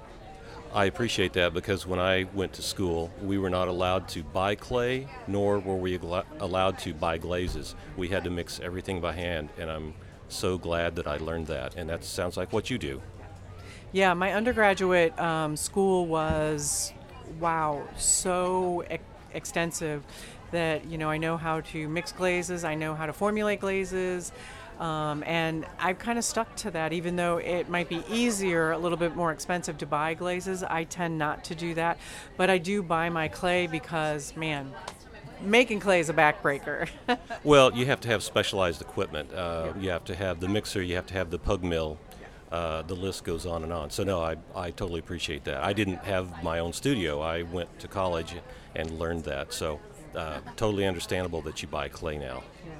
I 0.74 0.86
appreciate 0.86 1.32
that 1.34 1.54
because 1.54 1.86
when 1.86 2.00
I 2.00 2.24
went 2.34 2.52
to 2.54 2.62
school, 2.62 3.10
we 3.22 3.38
were 3.38 3.50
not 3.50 3.68
allowed 3.68 4.08
to 4.08 4.22
buy 4.22 4.56
clay, 4.56 5.06
nor 5.26 5.58
were 5.58 5.76
we 5.76 5.98
allowed 6.40 6.78
to 6.80 6.92
buy 6.92 7.16
glazes. 7.16 7.76
We 7.96 8.08
had 8.08 8.24
to 8.24 8.30
mix 8.30 8.58
everything 8.60 9.00
by 9.00 9.12
hand, 9.12 9.50
and 9.56 9.70
I'm 9.70 9.94
so 10.28 10.58
glad 10.58 10.96
that 10.96 11.06
I 11.06 11.16
learned 11.16 11.46
that. 11.48 11.76
And 11.76 11.88
that 11.88 12.04
sounds 12.04 12.36
like 12.36 12.52
what 12.52 12.70
you 12.70 12.78
do. 12.78 13.02
Yeah, 13.92 14.14
my 14.14 14.32
undergraduate 14.32 15.18
um, 15.20 15.56
school 15.56 16.06
was, 16.06 16.92
wow, 17.38 17.82
so 17.96 18.84
e- 18.90 18.98
extensive 19.32 20.02
that, 20.50 20.86
you 20.86 20.98
know, 20.98 21.10
I 21.10 21.18
know 21.18 21.36
how 21.36 21.60
to 21.60 21.88
mix 21.88 22.12
glazes, 22.12 22.64
I 22.64 22.74
know 22.74 22.94
how 22.94 23.06
to 23.06 23.12
formulate 23.12 23.60
glazes. 23.60 24.32
Um, 24.80 25.22
and 25.24 25.64
I've 25.78 26.00
kind 26.00 26.18
of 26.18 26.24
stuck 26.24 26.56
to 26.56 26.70
that, 26.72 26.92
even 26.92 27.14
though 27.14 27.36
it 27.36 27.68
might 27.68 27.88
be 27.88 28.02
easier, 28.10 28.72
a 28.72 28.78
little 28.78 28.98
bit 28.98 29.14
more 29.14 29.30
expensive 29.30 29.78
to 29.78 29.86
buy 29.86 30.14
glazes. 30.14 30.64
I 30.64 30.82
tend 30.82 31.16
not 31.16 31.44
to 31.44 31.54
do 31.54 31.74
that, 31.74 31.98
but 32.36 32.50
I 32.50 32.58
do 32.58 32.82
buy 32.82 33.08
my 33.08 33.28
clay 33.28 33.68
because, 33.68 34.34
man, 34.36 34.72
making 35.44 35.80
clay 35.80 36.00
is 36.00 36.08
a 36.08 36.14
backbreaker. 36.14 36.88
well, 37.44 37.72
you 37.72 37.86
have 37.86 38.00
to 38.02 38.08
have 38.08 38.22
specialized 38.22 38.80
equipment. 38.80 39.32
Uh, 39.32 39.72
you 39.78 39.90
have 39.90 40.04
to 40.04 40.14
have 40.14 40.40
the 40.40 40.48
mixer, 40.48 40.82
you 40.82 40.96
have 40.96 41.06
to 41.06 41.14
have 41.14 41.30
the 41.30 41.38
pug 41.38 41.62
mill. 41.62 41.98
Uh, 42.50 42.82
the 42.82 42.94
list 42.94 43.24
goes 43.24 43.46
on 43.46 43.64
and 43.64 43.72
on. 43.72 43.90
So, 43.90 44.04
no, 44.04 44.22
I, 44.22 44.36
I 44.54 44.70
totally 44.70 45.00
appreciate 45.00 45.42
that. 45.44 45.64
I 45.64 45.72
didn't 45.72 46.04
have 46.04 46.42
my 46.42 46.60
own 46.60 46.72
studio. 46.72 47.20
I 47.20 47.42
went 47.42 47.80
to 47.80 47.88
college 47.88 48.34
and 48.76 48.98
learned 48.98 49.24
that. 49.24 49.52
So, 49.52 49.80
uh, 50.14 50.38
totally 50.54 50.86
understandable 50.86 51.40
that 51.42 51.62
you 51.62 51.68
buy 51.68 51.88
clay 51.88 52.16
now. 52.16 52.44
Yeah 52.64 52.72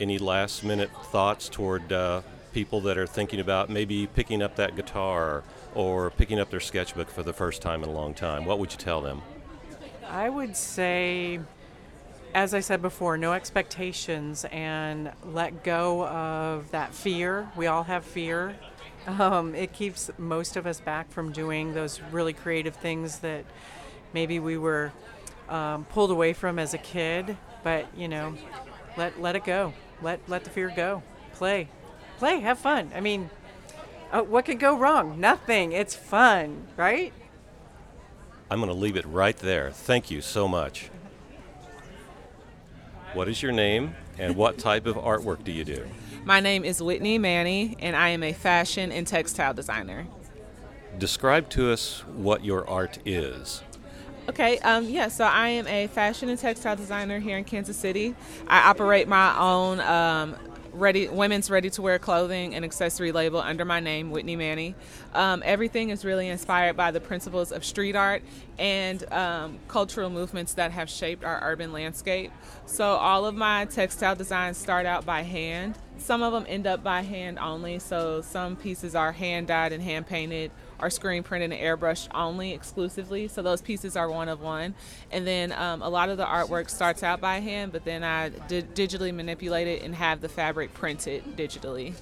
any 0.00 0.18
last 0.18 0.64
minute 0.64 0.90
thoughts 1.06 1.48
toward 1.48 1.92
uh, 1.92 2.22
people 2.52 2.80
that 2.80 2.96
are 2.96 3.06
thinking 3.06 3.38
about 3.38 3.68
maybe 3.68 4.06
picking 4.06 4.42
up 4.42 4.56
that 4.56 4.74
guitar 4.74 5.44
or 5.74 6.10
picking 6.10 6.40
up 6.40 6.50
their 6.50 6.60
sketchbook 6.60 7.10
for 7.10 7.22
the 7.22 7.32
first 7.32 7.62
time 7.62 7.82
in 7.82 7.88
a 7.88 7.92
long 7.92 8.14
time? 8.14 8.44
What 8.44 8.58
would 8.58 8.72
you 8.72 8.78
tell 8.78 9.00
them? 9.00 9.22
I 10.10 10.28
would 10.28 10.56
say, 10.56 11.40
as 12.34 12.52
I 12.52 12.60
said 12.60 12.82
before, 12.82 13.16
no 13.16 13.32
expectations 13.32 14.44
and 14.50 15.12
let 15.24 15.64
go 15.64 16.06
of 16.06 16.70
that 16.72 16.94
fear. 16.94 17.48
We 17.56 17.66
all 17.66 17.84
have 17.84 18.04
fear. 18.04 18.56
Um, 19.06 19.54
it 19.54 19.72
keeps 19.72 20.10
most 20.18 20.56
of 20.56 20.66
us 20.66 20.80
back 20.80 21.10
from 21.10 21.32
doing 21.32 21.72
those 21.72 22.00
really 22.12 22.32
creative 22.32 22.76
things 22.76 23.20
that 23.20 23.44
maybe 24.12 24.38
we 24.38 24.58
were 24.58 24.92
um, 25.48 25.84
pulled 25.84 26.10
away 26.10 26.32
from 26.32 26.58
as 26.58 26.74
a 26.74 26.78
kid. 26.78 27.36
But, 27.62 27.86
you 27.96 28.08
know, 28.08 28.34
let, 28.96 29.20
let 29.20 29.36
it 29.36 29.44
go 29.44 29.72
let 30.02 30.20
let 30.28 30.44
the 30.44 30.50
fear 30.50 30.72
go. 30.74 31.02
Play, 31.34 31.68
play, 32.18 32.40
have 32.40 32.58
fun. 32.58 32.90
I 32.94 33.00
mean, 33.00 33.30
uh, 34.12 34.22
what 34.22 34.44
could 34.44 34.58
go 34.58 34.76
wrong? 34.76 35.20
Nothing. 35.20 35.72
It's 35.72 35.94
fun, 35.94 36.66
right? 36.76 37.12
I'm 38.50 38.58
going 38.58 38.68
to 38.68 38.76
leave 38.76 38.96
it 38.96 39.06
right 39.06 39.36
there. 39.36 39.70
Thank 39.70 40.10
you 40.10 40.20
so 40.20 40.48
much. 40.48 40.90
What 43.12 43.28
is 43.28 43.42
your 43.42 43.52
name 43.52 43.94
and 44.18 44.34
what 44.34 44.58
type 44.70 44.86
of 44.86 44.96
artwork 44.96 45.44
do 45.44 45.52
you 45.52 45.64
do? 45.64 45.86
My 46.24 46.40
name 46.40 46.64
is 46.64 46.82
Whitney 46.82 47.16
Manney, 47.16 47.76
and 47.78 47.94
I 47.94 48.08
am 48.08 48.24
a 48.24 48.32
fashion 48.32 48.90
and 48.90 49.06
textile 49.06 49.54
designer. 49.54 50.06
Describe 50.98 51.48
to 51.50 51.70
us 51.70 52.00
what 52.08 52.44
your 52.44 52.68
art 52.68 52.98
is. 53.04 53.62
Okay, 54.28 54.58
um, 54.58 54.84
yeah, 54.84 55.08
so 55.08 55.24
I 55.24 55.48
am 55.50 55.66
a 55.68 55.86
fashion 55.86 56.28
and 56.28 56.38
textile 56.38 56.76
designer 56.76 57.20
here 57.20 57.38
in 57.38 57.44
Kansas 57.44 57.76
City. 57.76 58.14
I 58.48 58.68
operate 58.68 59.06
my 59.06 59.38
own 59.38 59.80
um, 59.80 60.36
ready 60.72 61.08
women's 61.08 61.50
ready 61.50 61.70
to 61.70 61.82
wear 61.82 61.98
clothing 61.98 62.54
and 62.54 62.64
accessory 62.64 63.12
label 63.12 63.40
under 63.40 63.64
my 63.64 63.80
name, 63.80 64.10
Whitney 64.10 64.36
Manney. 64.36 64.74
Um, 65.14 65.42
everything 65.44 65.90
is 65.90 66.04
really 66.04 66.28
inspired 66.28 66.76
by 66.76 66.90
the 66.90 67.00
principles 67.00 67.52
of 67.52 67.64
street 67.64 67.96
art 67.96 68.22
and 68.58 69.10
um, 69.12 69.58
cultural 69.68 70.10
movements 70.10 70.54
that 70.54 70.70
have 70.72 70.88
shaped 70.88 71.24
our 71.24 71.40
urban 71.42 71.72
landscape. 71.72 72.32
So 72.66 72.84
all 72.84 73.26
of 73.26 73.34
my 73.34 73.64
textile 73.66 74.14
designs 74.16 74.56
start 74.56 74.86
out 74.86 75.04
by 75.04 75.22
hand. 75.22 75.78
Some 75.98 76.22
of 76.22 76.32
them 76.32 76.46
end 76.48 76.66
up 76.66 76.82
by 76.82 77.02
hand 77.02 77.38
only. 77.38 77.78
So 77.78 78.22
some 78.22 78.56
pieces 78.56 78.94
are 78.94 79.12
hand 79.12 79.48
dyed 79.48 79.72
and 79.72 79.82
hand 79.82 80.06
painted 80.06 80.50
are 80.80 80.90
screen 80.90 81.22
printed 81.22 81.52
and 81.52 81.60
airbrushed 81.60 82.08
only 82.14 82.52
exclusively. 82.52 83.28
So 83.28 83.42
those 83.42 83.60
pieces 83.60 83.96
are 83.96 84.10
one 84.10 84.28
of 84.28 84.40
one. 84.40 84.74
And 85.10 85.26
then 85.26 85.52
um, 85.52 85.82
a 85.82 85.88
lot 85.88 86.08
of 86.08 86.16
the 86.16 86.24
artwork 86.24 86.70
starts 86.70 87.02
out 87.02 87.20
by 87.20 87.40
hand, 87.40 87.72
but 87.72 87.84
then 87.84 88.02
I 88.02 88.30
di- 88.30 88.62
digitally 88.62 89.14
manipulate 89.14 89.68
it 89.68 89.82
and 89.82 89.94
have 89.94 90.20
the 90.20 90.28
fabric 90.28 90.74
printed 90.74 91.36
digitally. 91.36 91.94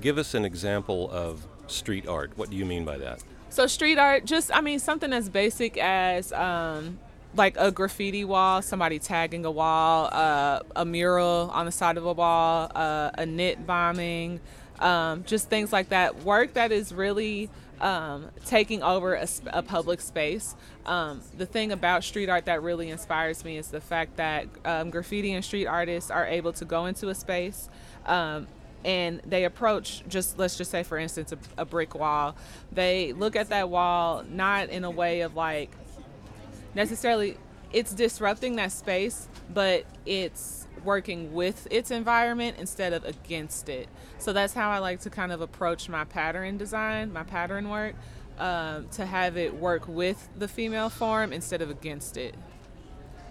Give 0.00 0.18
us 0.18 0.34
an 0.34 0.44
example 0.44 1.10
of 1.10 1.46
street 1.66 2.06
art. 2.06 2.32
What 2.36 2.50
do 2.50 2.56
you 2.56 2.64
mean 2.64 2.84
by 2.84 2.98
that? 2.98 3.22
So 3.48 3.66
street 3.66 3.98
art, 3.98 4.24
just 4.24 4.54
I 4.54 4.60
mean 4.60 4.78
something 4.78 5.12
as 5.12 5.28
basic 5.28 5.78
as 5.78 6.32
um, 6.32 6.98
like 7.34 7.56
a 7.58 7.70
graffiti 7.70 8.24
wall, 8.24 8.60
somebody 8.60 8.98
tagging 8.98 9.44
a 9.44 9.50
wall, 9.50 10.08
uh, 10.12 10.60
a 10.74 10.84
mural 10.84 11.50
on 11.52 11.66
the 11.66 11.72
side 11.72 11.96
of 11.96 12.04
a 12.04 12.12
wall, 12.12 12.70
uh, 12.74 13.10
a 13.14 13.24
knit 13.24 13.66
bombing, 13.66 14.40
um, 14.80 15.24
just 15.24 15.48
things 15.48 15.72
like 15.72 15.90
that. 15.90 16.22
Work 16.22 16.54
that 16.54 16.72
is 16.72 16.92
really 16.92 17.50
um, 17.80 18.30
taking 18.44 18.82
over 18.82 19.14
a, 19.14 19.28
a 19.48 19.62
public 19.62 20.00
space. 20.00 20.54
Um, 20.86 21.20
the 21.36 21.46
thing 21.46 21.72
about 21.72 22.04
street 22.04 22.28
art 22.28 22.46
that 22.46 22.62
really 22.62 22.90
inspires 22.90 23.44
me 23.44 23.58
is 23.58 23.68
the 23.68 23.80
fact 23.80 24.16
that 24.16 24.46
um, 24.64 24.90
graffiti 24.90 25.32
and 25.32 25.44
street 25.44 25.66
artists 25.66 26.10
are 26.10 26.26
able 26.26 26.52
to 26.54 26.64
go 26.64 26.86
into 26.86 27.08
a 27.08 27.14
space 27.14 27.68
um, 28.06 28.46
and 28.84 29.20
they 29.26 29.44
approach 29.44 30.04
just 30.08 30.38
let's 30.38 30.56
just 30.56 30.70
say 30.70 30.84
for 30.84 30.96
instance 30.96 31.32
a, 31.32 31.38
a, 31.58 31.64
brick 31.64 31.94
wall 31.94 32.36
they 32.70 33.12
look 33.14 33.34
at 33.34 33.48
that 33.48 33.68
wall 33.68 34.24
not 34.30 34.68
in 34.68 34.84
a 34.84 34.90
way 34.90 35.22
of 35.22 35.34
like 35.34 35.70
necessarily 36.74 37.36
it's 37.72 37.92
disrupting 37.92 38.56
that 38.56 38.70
space 38.70 39.28
but 39.52 39.84
it's 40.06 40.55
working 40.86 41.34
with 41.34 41.68
its 41.70 41.90
environment 41.90 42.56
instead 42.58 42.94
of 42.94 43.04
against 43.04 43.68
it 43.68 43.88
so 44.18 44.32
that's 44.32 44.54
how 44.54 44.70
I 44.70 44.78
like 44.78 45.00
to 45.00 45.10
kind 45.10 45.30
of 45.32 45.40
approach 45.40 45.88
my 45.88 46.04
pattern 46.04 46.56
design, 46.56 47.12
my 47.12 47.22
pattern 47.22 47.68
work, 47.68 47.94
um, 48.38 48.88
to 48.92 49.04
have 49.06 49.36
it 49.36 49.54
work 49.54 49.86
with 49.86 50.28
the 50.38 50.48
female 50.48 50.88
form 50.88 51.32
instead 51.32 51.60
of 51.60 51.70
against 51.70 52.16
it. 52.16 52.34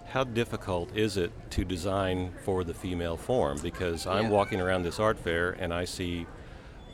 How 0.06 0.24
difficult 0.24 0.96
is 0.96 1.16
it 1.16 1.32
to 1.50 1.64
design 1.64 2.32
for 2.44 2.62
the 2.62 2.72
female 2.72 3.16
form? 3.16 3.58
Because 3.62 4.06
I'm 4.06 4.24
Yeah. 4.24 4.30
walking 4.30 4.60
around 4.60 4.84
this 4.84 5.00
art 5.00 5.18
fair 5.18 5.50
and 5.58 5.74
I 5.74 5.84
see 5.84 6.26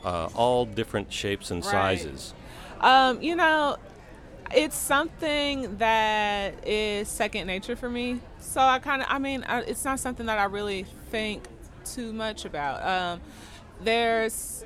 uh, 0.03 0.27
all 0.35 0.65
different 0.65 1.13
shapes 1.13 1.49
and 1.51 1.63
Right. 1.63 1.71
sizes. 1.71 2.33
Um, 2.81 3.21
you 3.21 3.35
know, 3.35 3.77
it's 4.55 4.75
something 4.75 5.77
that 5.77 6.67
is 6.67 7.07
second 7.07 7.47
nature 7.47 7.75
for 7.75 7.89
me. 7.89 8.19
So 8.39 8.61
I 8.61 8.79
kind 8.79 9.01
of, 9.01 9.07
I 9.09 9.19
mean, 9.19 9.43
I, 9.43 9.61
it's 9.61 9.83
not 9.83 9.99
something 9.99 10.25
that 10.27 10.37
I 10.37 10.45
really 10.45 10.85
think 11.09 11.43
too 11.85 12.13
much 12.13 12.45
about. 12.45 12.85
Um, 12.85 13.21
there's, 13.81 14.63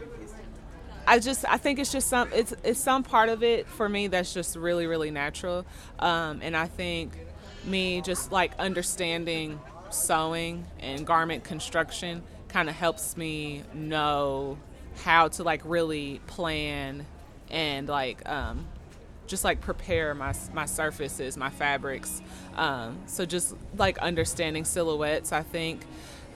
I 1.07 1.19
just, 1.19 1.45
I 1.47 1.57
think 1.57 1.79
it's 1.79 1.91
just 1.91 2.07
some, 2.07 2.29
it's, 2.33 2.53
it's 2.63 2.79
some 2.79 3.03
part 3.03 3.29
of 3.29 3.43
it 3.43 3.67
for 3.67 3.87
me 3.87 4.07
that's 4.07 4.33
just 4.33 4.55
really, 4.55 4.87
really 4.87 5.11
natural. 5.11 5.65
Um, 5.99 6.41
and 6.41 6.55
I 6.55 6.67
think 6.67 7.17
me 7.65 8.01
just 8.01 8.31
like 8.31 8.51
understanding 8.59 9.59
sewing 9.89 10.65
and 10.79 11.05
garment 11.05 11.43
construction 11.43 12.23
kind 12.49 12.69
of 12.69 12.75
helps 12.75 13.15
me 13.15 13.63
know 13.73 14.57
how 15.03 15.27
to 15.29 15.43
like 15.43 15.61
really 15.63 16.19
plan 16.27 17.05
and 17.49 17.87
like 17.87 18.27
um, 18.27 18.65
just 19.27 19.43
like 19.43 19.61
prepare 19.61 20.13
my 20.13 20.33
my 20.53 20.65
surfaces, 20.65 21.37
my 21.37 21.49
fabrics. 21.49 22.21
Um, 22.55 22.97
so 23.05 23.25
just 23.25 23.55
like 23.77 23.97
understanding 23.99 24.65
silhouettes, 24.65 25.31
I 25.31 25.43
think 25.43 25.81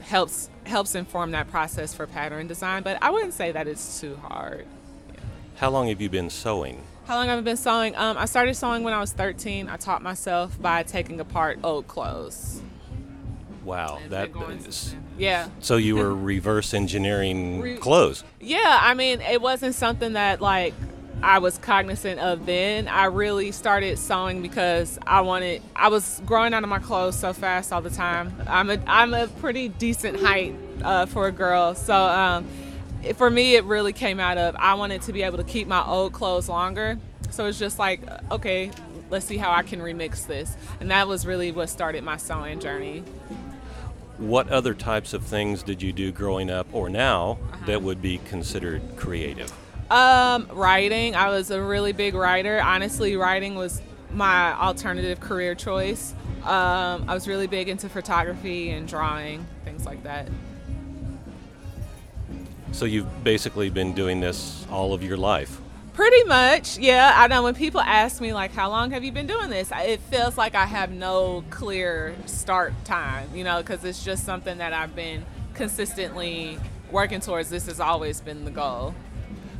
helps 0.02 0.50
helps 0.66 0.94
inform 0.96 1.32
that 1.32 1.50
process 1.50 1.94
for 1.94 2.06
pattern 2.08 2.48
design. 2.48 2.84
But 2.84 2.98
I 3.02 3.10
wouldn't 3.10 3.34
say 3.34 3.52
that 3.52 3.68
it's 3.68 4.00
too 4.00 4.16
hard. 4.18 4.66
How 5.56 5.70
long 5.70 5.88
have 5.90 6.02
you 6.02 6.10
been 6.10 6.30
sewing? 6.30 6.84
How 7.06 7.16
long 7.16 7.28
have 7.28 7.40
I 7.40 7.42
been 7.42 7.58
sewing? 7.58 7.96
Um, 7.96 8.18
I 8.18 8.26
started 8.26 8.54
sewing 8.56 8.84
when 8.84 8.94
I 8.94 9.00
was 9.00 9.12
13. 9.12 9.68
I 9.70 9.78
taught 9.78 10.02
myself 10.02 10.60
by 10.62 10.84
taking 10.84 11.20
apart 11.20 11.60
old 11.64 11.88
clothes. 11.88 12.62
Wow, 13.64 14.00
that 14.10 14.32
is, 14.68 14.96
Yeah. 15.20 15.48
so 15.60 15.78
you 15.78 15.96
were 15.96 16.16
reverse 16.16 16.74
engineering 16.74 17.62
Re- 17.62 17.78
clothes. 17.78 18.24
Yeah, 18.40 18.80
I 18.82 18.96
mean, 18.96 19.22
it 19.22 19.40
wasn't 19.40 19.76
something 19.76 20.14
that 20.14 20.42
like 20.42 20.74
I 21.24 21.40
was 21.40 21.58
cognizant 21.58 22.20
of 22.20 22.46
then. 22.46 22.88
I 22.88 23.06
really 23.06 23.52
started 23.52 23.98
sewing 24.00 24.42
because 24.42 24.98
I 25.06 25.22
wanted. 25.22 25.62
I 25.76 25.90
was 25.90 26.22
growing 26.26 26.54
out 26.54 26.64
of 26.64 26.70
my 26.70 26.80
clothes 26.80 27.18
so 27.18 27.32
fast 27.34 27.72
all 27.72 27.82
the 27.82 27.90
time. 27.92 28.34
I'm 28.48 28.70
a 28.70 28.78
I'm 28.88 29.14
a 29.14 29.28
pretty 29.28 29.70
decent 29.70 30.20
height 30.20 30.56
uh, 30.84 31.06
for 31.06 31.28
a 31.28 31.32
girl, 31.32 31.76
so 31.76 31.94
um, 31.96 32.48
it- 33.04 33.16
for 33.18 33.30
me 33.30 33.56
it 33.56 33.64
really 33.66 33.94
came 33.94 34.20
out 34.20 34.38
of 34.38 34.56
I 34.58 34.74
wanted 34.74 35.04
to 35.04 35.14
be 35.14 35.22
able 35.24 35.38
to 35.38 35.44
keep 35.44 35.68
my 35.68 35.84
old 35.86 36.12
clothes 36.14 36.50
longer. 36.50 36.98
So 37.30 37.46
it's 37.46 37.60
just 37.60 37.78
like 37.78 38.02
okay, 38.32 38.72
let's 39.12 39.26
see 39.26 39.38
how 39.38 39.52
I 39.52 39.62
can 39.62 39.80
remix 39.80 40.26
this, 40.26 40.56
and 40.80 40.90
that 40.92 41.08
was 41.08 41.26
really 41.28 41.52
what 41.52 41.70
started 41.70 42.04
my 42.04 42.18
sewing 42.18 42.60
journey. 42.60 43.04
What 44.18 44.50
other 44.50 44.74
types 44.74 45.14
of 45.14 45.24
things 45.24 45.64
did 45.64 45.82
you 45.82 45.94
do 45.94 46.12
growing 46.12 46.50
up 46.50 46.68
or 46.74 46.90
now 46.90 47.38
Uh-huh. 47.54 47.66
that 47.68 47.82
would 47.82 48.02
be 48.02 48.20
considered 48.26 48.82
creative? 48.96 49.52
Um, 49.92 50.48
writing. 50.54 51.18
I 51.18 51.28
was 51.28 51.52
a 51.52 51.62
really 51.62 51.92
big 51.92 52.14
writer. 52.14 52.62
Honestly, 52.62 53.18
writing 53.18 53.56
was 53.56 53.82
my 54.14 54.54
alternative 54.54 55.20
career 55.20 55.54
choice. 55.54 56.14
Um, 56.44 57.04
I 57.10 57.14
was 57.14 57.28
really 57.28 57.46
big 57.48 57.68
into 57.68 57.90
photography 57.90 58.70
and 58.70 58.88
drawing, 58.88 59.46
things 59.66 59.86
like 59.86 60.02
that. 60.04 60.30
So 62.72 62.86
you've 62.86 63.24
basically 63.26 63.70
been 63.70 63.92
doing 63.94 64.22
this 64.22 64.66
all 64.72 64.94
of 64.94 65.04
your 65.04 65.18
life. 65.18 65.60
Pretty 65.94 66.24
much, 66.24 66.78
yeah. 66.78 67.12
I 67.14 67.28
know 67.28 67.44
when 67.44 67.54
people 67.54 67.82
ask 67.82 68.22
me 68.22 68.34
like, 68.34 68.54
"How 68.54 68.70
long 68.70 68.92
have 68.92 69.04
you 69.04 69.12
been 69.12 69.28
doing 69.28 69.50
this?" 69.50 69.74
It 69.76 70.00
feels 70.00 70.38
like 70.38 70.56
I 70.56 70.68
have 70.68 70.92
no 70.92 71.44
clear 71.50 72.16
start 72.28 72.74
time, 72.86 73.28
you 73.36 73.44
know, 73.44 73.58
because 73.58 73.84
it's 73.84 74.06
just 74.06 74.24
something 74.24 74.60
that 74.60 74.72
I've 74.72 74.96
been 74.96 75.26
consistently 75.54 76.58
working 76.92 77.20
towards. 77.20 77.50
This 77.50 77.66
has 77.66 77.82
always 77.82 78.22
been 78.22 78.46
the 78.46 78.52
goal. 78.52 78.96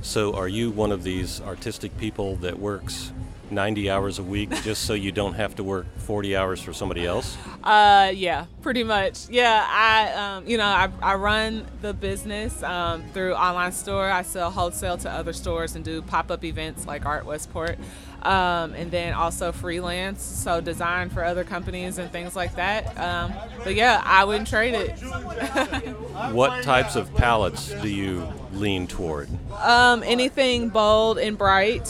So 0.02 0.34
are 0.34 0.48
you 0.48 0.72
one 0.72 0.92
of 0.92 1.04
these 1.04 1.42
artistic 1.42 1.96
people 1.98 2.36
that 2.38 2.58
works 2.58 3.12
90 3.52 3.90
hours 3.90 4.20
a 4.20 4.24
week 4.24 4.50
just 4.64 4.84
so 4.84 4.94
you 4.94 5.12
don't 5.12 5.34
have 5.34 5.56
to 5.56 5.64
work 5.64 5.86
40 6.00 6.36
hours 6.36 6.62
for 6.62 6.74
somebody 6.74 7.06
else? 7.06 7.38
Uh, 7.64 8.12
yeah, 8.16 8.46
pretty 8.62 8.84
much. 8.84 9.30
Yeah, 9.30 9.66
I, 9.70 10.14
um, 10.14 10.48
you 10.48 10.58
know, 10.58 10.66
I, 10.66 10.90
I 11.02 11.16
run 11.16 11.66
the 11.82 11.94
business 11.94 12.64
um, 12.64 13.04
through 13.14 13.34
online 13.34 13.72
store. 13.72 14.10
I 14.10 14.22
sell 14.24 14.50
wholesale 14.50 14.98
to 15.00 15.12
other 15.12 15.34
stores 15.34 15.76
and 15.76 15.86
do 15.86 16.02
pop 16.02 16.32
up 16.32 16.44
events 16.44 16.88
like 16.88 17.06
Art 17.06 17.26
Westport, 17.26 17.78
um, 18.24 18.74
and 18.74 18.90
then 18.92 19.14
also 19.14 19.52
freelance, 19.52 20.24
so 20.24 20.62
design 20.62 21.10
for 21.10 21.24
other 21.24 21.44
companies 21.44 21.98
and 21.98 22.12
things 22.12 22.36
like 22.36 22.56
that. 22.56 22.98
Um, 22.98 23.34
but 23.64 23.76
yeah, 23.76 24.02
I 24.04 24.24
wouldn't 24.24 24.48
trade 24.48 24.74
it. 24.74 24.98
What 26.32 26.64
types 26.64 26.96
of 26.96 27.14
palettes 27.16 27.74
do 27.82 27.90
you 27.90 28.32
lean 28.54 28.88
toward? 28.88 29.28
Um, 29.60 30.04
anything 30.04 30.70
bold 30.70 31.18
and 31.18 31.38
bright. 31.38 31.88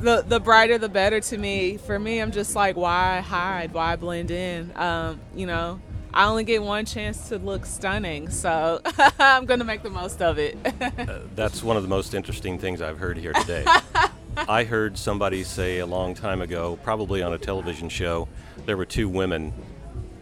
The 0.00 0.22
the 0.26 0.40
brighter 0.40 0.78
the 0.78 0.88
better 0.88 1.20
to 1.20 1.38
me. 1.38 1.78
For 1.78 1.98
me, 1.98 2.20
I'm 2.20 2.32
just 2.32 2.54
like, 2.54 2.76
why 2.76 3.20
hide? 3.20 3.72
Why 3.72 3.96
blend 3.96 4.30
in? 4.30 4.72
Um, 4.76 5.20
you 5.34 5.46
know, 5.46 5.80
I 6.12 6.26
only 6.26 6.44
get 6.44 6.62
one 6.62 6.84
chance 6.84 7.28
to 7.30 7.38
look 7.38 7.64
stunning, 7.66 8.28
so 8.30 8.80
I'm 9.18 9.46
gonna 9.46 9.64
make 9.64 9.82
the 9.82 9.90
most 9.90 10.20
of 10.20 10.38
it. 10.38 10.56
Uh, 10.80 11.20
that's 11.34 11.62
one 11.62 11.76
of 11.76 11.82
the 11.82 11.88
most 11.88 12.14
interesting 12.14 12.58
things 12.58 12.82
I've 12.82 12.98
heard 12.98 13.16
here 13.16 13.32
today. 13.32 13.64
I 14.48 14.64
heard 14.64 14.98
somebody 14.98 15.44
say 15.44 15.78
a 15.78 15.86
long 15.86 16.14
time 16.14 16.42
ago, 16.42 16.78
probably 16.82 17.22
on 17.22 17.32
a 17.32 17.38
television 17.38 17.88
show, 17.88 18.28
there 18.66 18.76
were 18.76 18.84
two 18.84 19.08
women 19.08 19.52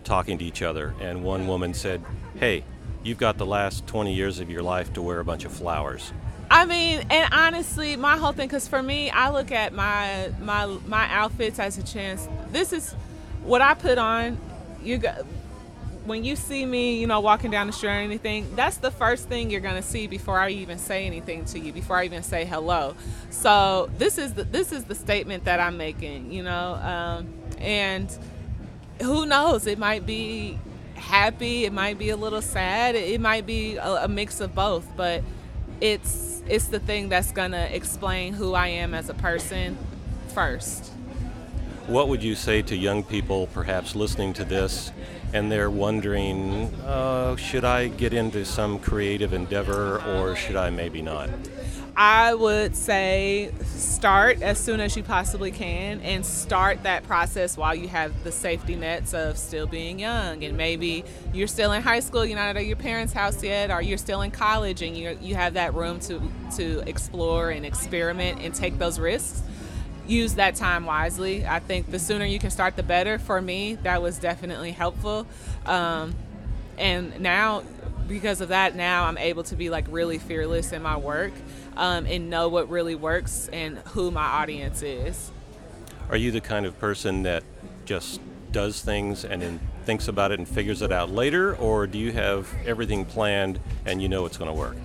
talking 0.05 0.39
to 0.39 0.45
each 0.45 0.63
other, 0.63 0.95
and 1.01 1.25
one 1.25 1.49
woman 1.49 1.75
said, 1.75 2.03
Hey, 2.37 2.65
you've 3.03 3.19
got 3.19 3.39
the 3.39 3.47
last 3.47 3.87
20 3.87 4.15
years 4.15 4.39
of 4.39 4.51
your 4.51 4.63
life 4.63 4.93
to 4.93 5.03
wear 5.03 5.19
a 5.19 5.25
bunch 5.25 5.45
of 5.45 5.53
flowers. 5.53 6.13
I 6.55 6.67
mean, 6.67 7.05
and 7.11 7.35
honestly, 7.35 7.97
my 7.97 8.17
whole 8.17 8.31
thing, 8.31 8.47
because 8.47 8.69
for 8.69 8.81
me, 8.81 9.11
I 9.11 9.31
look 9.31 9.51
at 9.51 9.73
my 9.73 10.31
my 10.41 10.67
my 10.87 11.09
outfits 11.11 11.59
as 11.59 11.79
a 11.79 11.83
chance. 11.83 12.29
This 12.53 12.73
is 12.73 12.93
what 13.43 13.61
I 13.61 13.75
put 13.75 13.99
on. 13.99 14.39
You 14.81 14.99
got 14.99 15.23
when 16.05 16.23
you 16.23 16.37
see 16.37 16.65
me, 16.65 17.01
you 17.01 17.09
know, 17.09 17.19
walking 17.19 17.51
down 17.51 17.67
the 17.67 17.73
street 17.73 17.91
or 17.91 17.95
anything, 17.95 18.55
that's 18.55 18.77
the 18.77 18.93
first 18.93 19.29
thing 19.29 19.51
you're 19.51 19.63
gonna 19.63 19.83
see 19.83 20.07
before 20.07 20.39
I 20.39 20.51
even 20.51 20.79
say 20.79 21.07
anything 21.07 21.45
to 21.47 21.59
you, 21.59 21.73
before 21.73 21.97
I 21.97 22.05
even 22.05 22.23
say 22.23 22.45
hello. 22.45 22.95
So 23.31 23.91
this 23.99 24.17
is 24.17 24.35
the 24.35 24.45
this 24.45 24.71
is 24.71 24.85
the 24.85 24.95
statement 24.95 25.47
that 25.47 25.59
I'm 25.59 25.77
making, 25.77 26.31
you 26.31 26.45
know, 26.45 26.75
um, 26.75 27.35
and 27.59 28.17
who 29.03 29.27
knows? 29.27 29.67
It 29.67 29.81
might 29.81 30.07
be 30.07 30.57
happy, 30.95 31.65
it 31.65 31.73
might 31.73 31.99
be 31.99 32.11
a 32.11 32.17
little 32.17 32.43
sad, 32.43 32.95
it 32.95 33.21
might 33.21 33.45
be 33.45 33.75
a, 33.75 34.05
a 34.05 34.09
mix 34.09 34.39
of 34.39 34.55
both, 34.55 34.87
but 34.97 35.25
it's 35.81 36.43
it's 36.49 36.67
the 36.67 36.81
thing 36.81 37.09
that's 37.09 37.33
gonna 37.33 37.69
explain 37.73 38.35
who 38.35 38.55
I 38.55 38.69
am 38.69 38.95
as 38.95 39.09
a 39.09 39.15
person 39.15 39.77
first. 40.35 40.94
What 41.87 42.09
would 42.09 42.23
you 42.23 42.35
say 42.35 42.63
to 42.63 42.75
young 42.75 43.03
people, 43.03 43.47
perhaps 43.49 43.95
listening 43.95 44.33
to 44.35 44.45
this, 44.45 44.91
and 45.35 45.53
they're 45.53 45.71
wondering, 45.71 46.73
uh, 46.87 47.37
should 47.37 47.67
I 47.67 47.89
get 47.89 48.15
into 48.15 48.47
some 48.47 48.79
creative 48.79 49.35
endeavor 49.35 50.03
or 50.03 50.35
should 50.35 50.57
I 50.57 50.71
maybe 50.71 51.03
not? 51.03 51.29
I 51.95 52.33
would 52.33 52.75
say 52.75 53.53
start 53.63 54.41
as 54.41 54.59
soon 54.59 54.81
as 54.81 54.97
you 54.97 55.03
possibly 55.03 55.51
can 55.51 56.01
and 56.01 56.25
start 56.25 56.83
that 56.85 57.05
process 57.05 57.57
while 57.57 57.75
you 57.75 57.87
have 57.89 58.25
the 58.25 58.33
safety 58.33 58.77
nets 58.77 59.13
of 59.13 59.37
still 59.37 59.67
being 59.67 59.99
young 59.99 60.43
and 60.43 60.57
maybe 60.57 61.05
you're 61.35 61.47
still 61.47 61.73
in 61.73 61.83
high 61.83 62.01
school, 62.01 62.25
you're 62.25 62.39
not 62.39 62.57
at 62.57 62.65
your 62.65 62.77
parents' 62.77 63.13
house 63.13 63.43
yet, 63.43 63.71
or 63.71 63.83
you're 63.83 63.99
still 63.99 64.23
in 64.23 64.31
college 64.31 64.81
and 64.81 64.97
you 64.97 65.19
you 65.21 65.35
have 65.35 65.55
that 65.55 65.75
room 65.75 66.01
to 66.01 66.21
to 66.57 66.83
explore 66.89 67.51
and 67.51 67.67
experiment 67.67 68.41
and 68.41 68.55
take 68.55 68.79
those 68.79 68.99
risks. 68.99 69.43
Use 70.07 70.35
that 70.35 70.55
time 70.55 70.85
wisely. 70.85 71.47
I 71.47 71.61
think 71.61 71.91
the 71.91 71.99
sooner 71.99 72.25
you 72.25 72.39
can 72.39 72.51
start, 72.51 72.77
the 72.77 72.83
better. 72.83 73.19
For 73.19 73.41
me, 73.41 73.75
that 73.83 74.03
was 74.03 74.19
definitely 74.19 74.73
helpful. 74.73 75.27
Um, 75.65 76.15
and 76.77 77.21
now, 77.21 77.63
because 78.07 78.41
of 78.41 78.49
that, 78.49 78.75
now 78.75 79.05
I'm 79.05 79.17
able 79.17 79.45
to 79.45 79.57
be 79.57 79.71
like 79.71 79.87
really 79.89 80.19
fearless 80.19 80.73
in 80.73 80.83
my 80.83 80.97
work 80.97 81.33
um, 81.77 82.07
and 82.07 82.29
know 82.29 82.49
what 82.49 82.69
really 82.69 82.95
works 82.95 83.49
and 83.53 83.79
who 83.79 84.11
my 84.11 84.25
audience 84.25 84.83
is. 84.83 85.31
Are 86.11 86.17
you 86.17 86.31
the 86.31 86.41
kind 86.41 86.67
of 86.67 86.79
person 86.79 87.23
that 87.23 87.43
just 87.87 88.21
does 88.53 88.83
things 88.83 89.25
and 89.25 89.43
then 89.43 89.61
thinks 89.85 90.07
about 90.09 90.33
it 90.33 90.39
and 90.39 90.47
figures 90.47 90.83
it 90.83 90.93
out 90.93 91.11
later, 91.11 91.57
or 91.57 91.87
do 91.87 91.99
you 91.99 92.13
have 92.13 92.49
everything 92.67 93.05
planned 93.05 93.59
and 93.87 94.03
you 94.03 94.09
know 94.09 94.27
it's 94.27 94.37
going 94.37 94.51
to 94.51 94.57
work? 94.57 94.77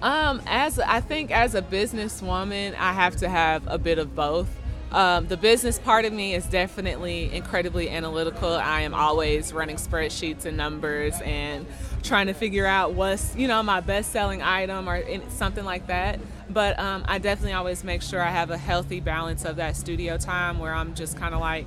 Um, 0.00 0.40
as 0.46 0.78
I 0.78 1.00
think 1.00 1.30
as 1.30 1.54
a 1.54 1.62
businesswoman, 1.62 2.74
I 2.76 2.92
have 2.92 3.16
to 3.16 3.28
have 3.28 3.66
a 3.66 3.78
bit 3.78 3.98
of 3.98 4.14
both. 4.14 4.48
Um, 4.92 5.26
the 5.26 5.36
business 5.36 5.78
part 5.78 6.06
of 6.06 6.12
me 6.12 6.34
is 6.34 6.46
definitely 6.46 7.34
incredibly 7.34 7.90
analytical. 7.90 8.48
I 8.54 8.82
am 8.82 8.94
always 8.94 9.52
running 9.52 9.76
spreadsheets 9.76 10.46
and 10.46 10.56
numbers 10.56 11.14
and 11.22 11.66
trying 12.02 12.28
to 12.28 12.32
figure 12.32 12.64
out 12.64 12.94
what's 12.94 13.36
you 13.36 13.48
know 13.48 13.62
my 13.62 13.80
best 13.80 14.12
selling 14.12 14.40
item 14.40 14.88
or 14.88 15.02
something 15.30 15.64
like 15.64 15.88
that. 15.88 16.20
But 16.48 16.78
um, 16.78 17.04
I 17.06 17.18
definitely 17.18 17.52
always 17.52 17.84
make 17.84 18.00
sure 18.00 18.22
I 18.22 18.30
have 18.30 18.50
a 18.50 18.56
healthy 18.56 19.00
balance 19.00 19.44
of 19.44 19.56
that 19.56 19.76
studio 19.76 20.16
time 20.16 20.58
where 20.58 20.72
I'm 20.72 20.94
just 20.94 21.18
kind 21.18 21.34
of 21.34 21.40
like, 21.40 21.66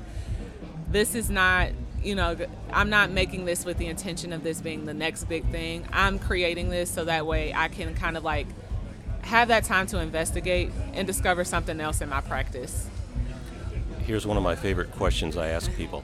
this 0.90 1.14
is 1.14 1.30
not 1.30 1.70
you 2.04 2.16
know, 2.16 2.36
I'm 2.72 2.90
not 2.90 3.12
making 3.12 3.46
this 3.46 3.66
with 3.66 3.78
the 3.78 3.88
intention 3.88 4.34
of 4.34 4.44
this 4.44 4.62
being 4.62 4.86
the 4.86 4.94
next 4.94 5.26
big 5.26 5.50
thing. 5.52 5.86
I'm 5.92 6.20
creating 6.20 6.70
this 6.70 6.90
so 6.90 7.06
that 7.06 7.26
way 7.26 7.54
I 7.54 7.68
can 7.68 7.94
kind 7.96 8.18
of 8.18 8.24
like 8.24 8.48
have 9.22 9.50
that 9.50 9.64
time 9.64 9.86
to 9.88 10.00
investigate 10.00 10.72
and 10.94 11.06
discover 11.06 11.44
something 11.44 11.80
else 11.80 12.02
in 12.02 12.10
my 12.10 12.22
practice. 12.22 12.88
Here's 14.00 14.26
one 14.26 14.38
of 14.38 14.44
my 14.44 14.56
favorite 14.56 14.92
questions 14.92 15.38
I 15.38 15.50
ask 15.50 15.72
people. 15.76 16.04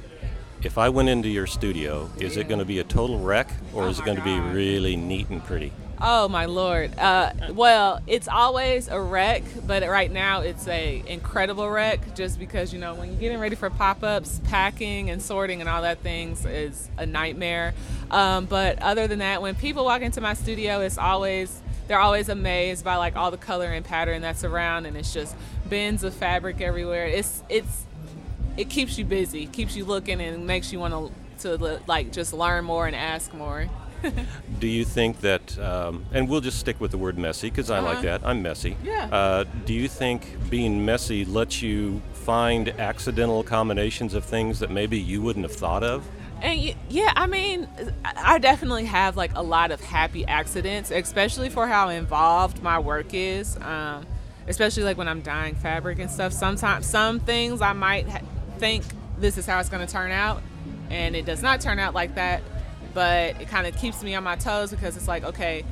If 0.64 0.78
I 0.78 0.89
went 0.89 1.10
into 1.10 1.30
your 1.30 1.48
studio, 1.48 2.10
is 2.18 2.38
it 2.38 2.48
going 2.48 2.60
to 2.60 2.66
be 2.66 2.80
a 2.80 2.84
total 2.84 3.20
wreck 3.20 3.50
or 3.74 3.84
oh 3.84 3.88
is 3.88 4.00
it 4.00 4.06
going 4.06 4.18
to 4.18 4.24
be 4.24 4.34
oh 4.34 4.54
really 4.54 4.95
neat 4.95 5.30
and 5.30 5.43
pretty? 5.43 5.72
Oh 6.00 6.28
my 6.28 6.45
lord. 6.45 6.98
Uh, 7.00 7.32
well, 7.52 8.02
it's 8.06 8.28
always 8.28 8.88
a 8.88 9.02
wreck, 9.02 9.41
but 9.66 9.82
right 9.88 10.12
now 10.12 10.41
it's 10.41 10.68
a 10.68 11.04
incredible 11.08 11.68
wreck. 11.70 12.16
Just 12.16 12.38
because 12.38 12.72
you 12.72 12.80
know 12.80 12.93
when 12.93 13.10
you're 13.10 13.20
getting 13.20 13.39
ready 13.39 13.56
for 13.56 13.70
pop-ups, 13.72 14.39
packing 14.43 15.10
and 15.10 15.22
sorting 15.22 15.60
and 15.60 15.70
all 15.70 15.82
that 15.82 16.00
things 16.00 16.45
is 16.45 16.88
a 16.98 17.06
nightmare. 17.06 17.74
Um, 18.12 18.45
but 18.45 18.80
other 18.82 19.08
than 19.08 19.20
that, 19.20 19.41
when 19.41 19.56
people 19.56 19.86
walk 19.86 20.04
into 20.04 20.22
my 20.22 20.36
studio, 20.36 20.82
it's 20.82 21.00
always 21.00 21.62
they're 21.88 22.00
always 22.00 22.30
amazed 22.30 22.84
by 22.84 22.98
like 22.98 23.16
all 23.16 23.32
the 23.32 23.38
color 23.38 23.66
and 23.66 23.84
pattern 23.84 24.22
that's 24.22 24.43
around, 24.43 24.86
and 24.86 24.95
it's 24.95 25.14
just 25.14 25.36
bins 25.68 26.04
of 26.04 26.14
fabric 26.14 26.62
everywhere. 26.62 27.08
It's 27.08 27.41
it's 27.50 27.86
it 28.56 28.70
keeps 28.70 29.00
you 29.00 29.06
busy, 29.06 29.48
keeps 29.48 29.76
you 29.76 29.84
looking, 29.84 30.22
and 30.22 30.45
makes 30.45 30.72
you 30.72 30.80
want 30.80 30.93
to 31.39 31.58
to 31.58 31.82
like 31.88 32.12
just 32.12 32.34
learn 32.34 32.66
more 32.66 32.86
and 32.86 32.95
ask 32.95 33.34
more. 33.34 33.68
do 34.60 34.68
you 34.68 34.86
think 34.86 35.22
that, 35.22 35.58
um, 35.60 36.06
and 36.12 36.30
we'll 36.30 36.41
just 36.41 36.60
stick 36.60 36.80
with 36.80 36.91
the 36.91 36.98
word 36.98 37.18
messy 37.18 37.50
because 37.50 37.72
I 37.72 37.78
uh-huh. 37.78 37.88
like 37.88 38.02
that. 38.04 38.22
I'm 38.24 38.41
messy. 38.41 38.78
Yeah. 38.84 39.10
Uh, 39.12 39.45
do 39.66 39.74
you 39.74 39.88
think 39.88 40.38
being 40.50 40.86
messy 40.86 41.26
lets 41.26 41.62
you 41.62 42.02
find 42.14 42.70
accidental 42.70 43.43
combinations 43.43 44.14
of 44.14 44.26
things 44.26 44.60
that 44.60 44.70
maybe 44.70 45.00
you 45.00 45.22
wouldn't 45.22 45.45
have 45.45 45.56
thought 45.56 45.84
of? 45.84 46.08
And 46.41 46.76
yeah, 46.89 47.14
I 47.16 47.26
mean, 47.26 47.68
I 48.04 48.38
definitely 48.38 48.86
have 48.86 49.18
like 49.18 49.32
a 49.36 49.41
lot 49.41 49.72
of 49.72 49.82
happy 49.82 50.26
accidents, 50.26 50.91
especially 50.91 51.50
for 51.50 51.68
how 51.68 51.89
involved 51.89 52.62
my 52.62 52.78
work 52.78 53.14
is. 53.14 53.58
Um, 53.62 54.06
especially 54.48 54.84
like 54.84 54.98
when 54.98 55.08
I'm 55.08 55.22
dyeing 55.22 55.56
fabric 55.56 56.00
and 56.00 56.10
stuff. 56.10 56.34
Sometimes 56.34 56.86
some 56.86 57.20
things 57.20 57.62
I 57.62 57.74
might 57.74 58.08
ha- 58.08 58.22
think 58.58 58.84
this 59.18 59.38
is 59.38 59.45
how 59.45 59.60
it's 59.60 59.70
going 59.70 59.86
to 59.86 59.91
turn 59.91 60.12
out, 60.12 60.41
and 60.89 61.16
it 61.16 61.26
does 61.26 61.41
not 61.41 61.62
turn 61.62 61.80
out 61.80 61.93
like 61.93 62.16
that 62.16 62.41
but 62.98 63.39
it 63.39 63.48
kind 63.48 63.68
of 63.68 63.78
keeps 63.78 64.02
me 64.02 64.16
on 64.16 64.24
my 64.24 64.36
toes 64.36 64.72
because 64.72 64.98
it's 64.98 65.08
like, 65.08 65.24
okay, 65.24 65.64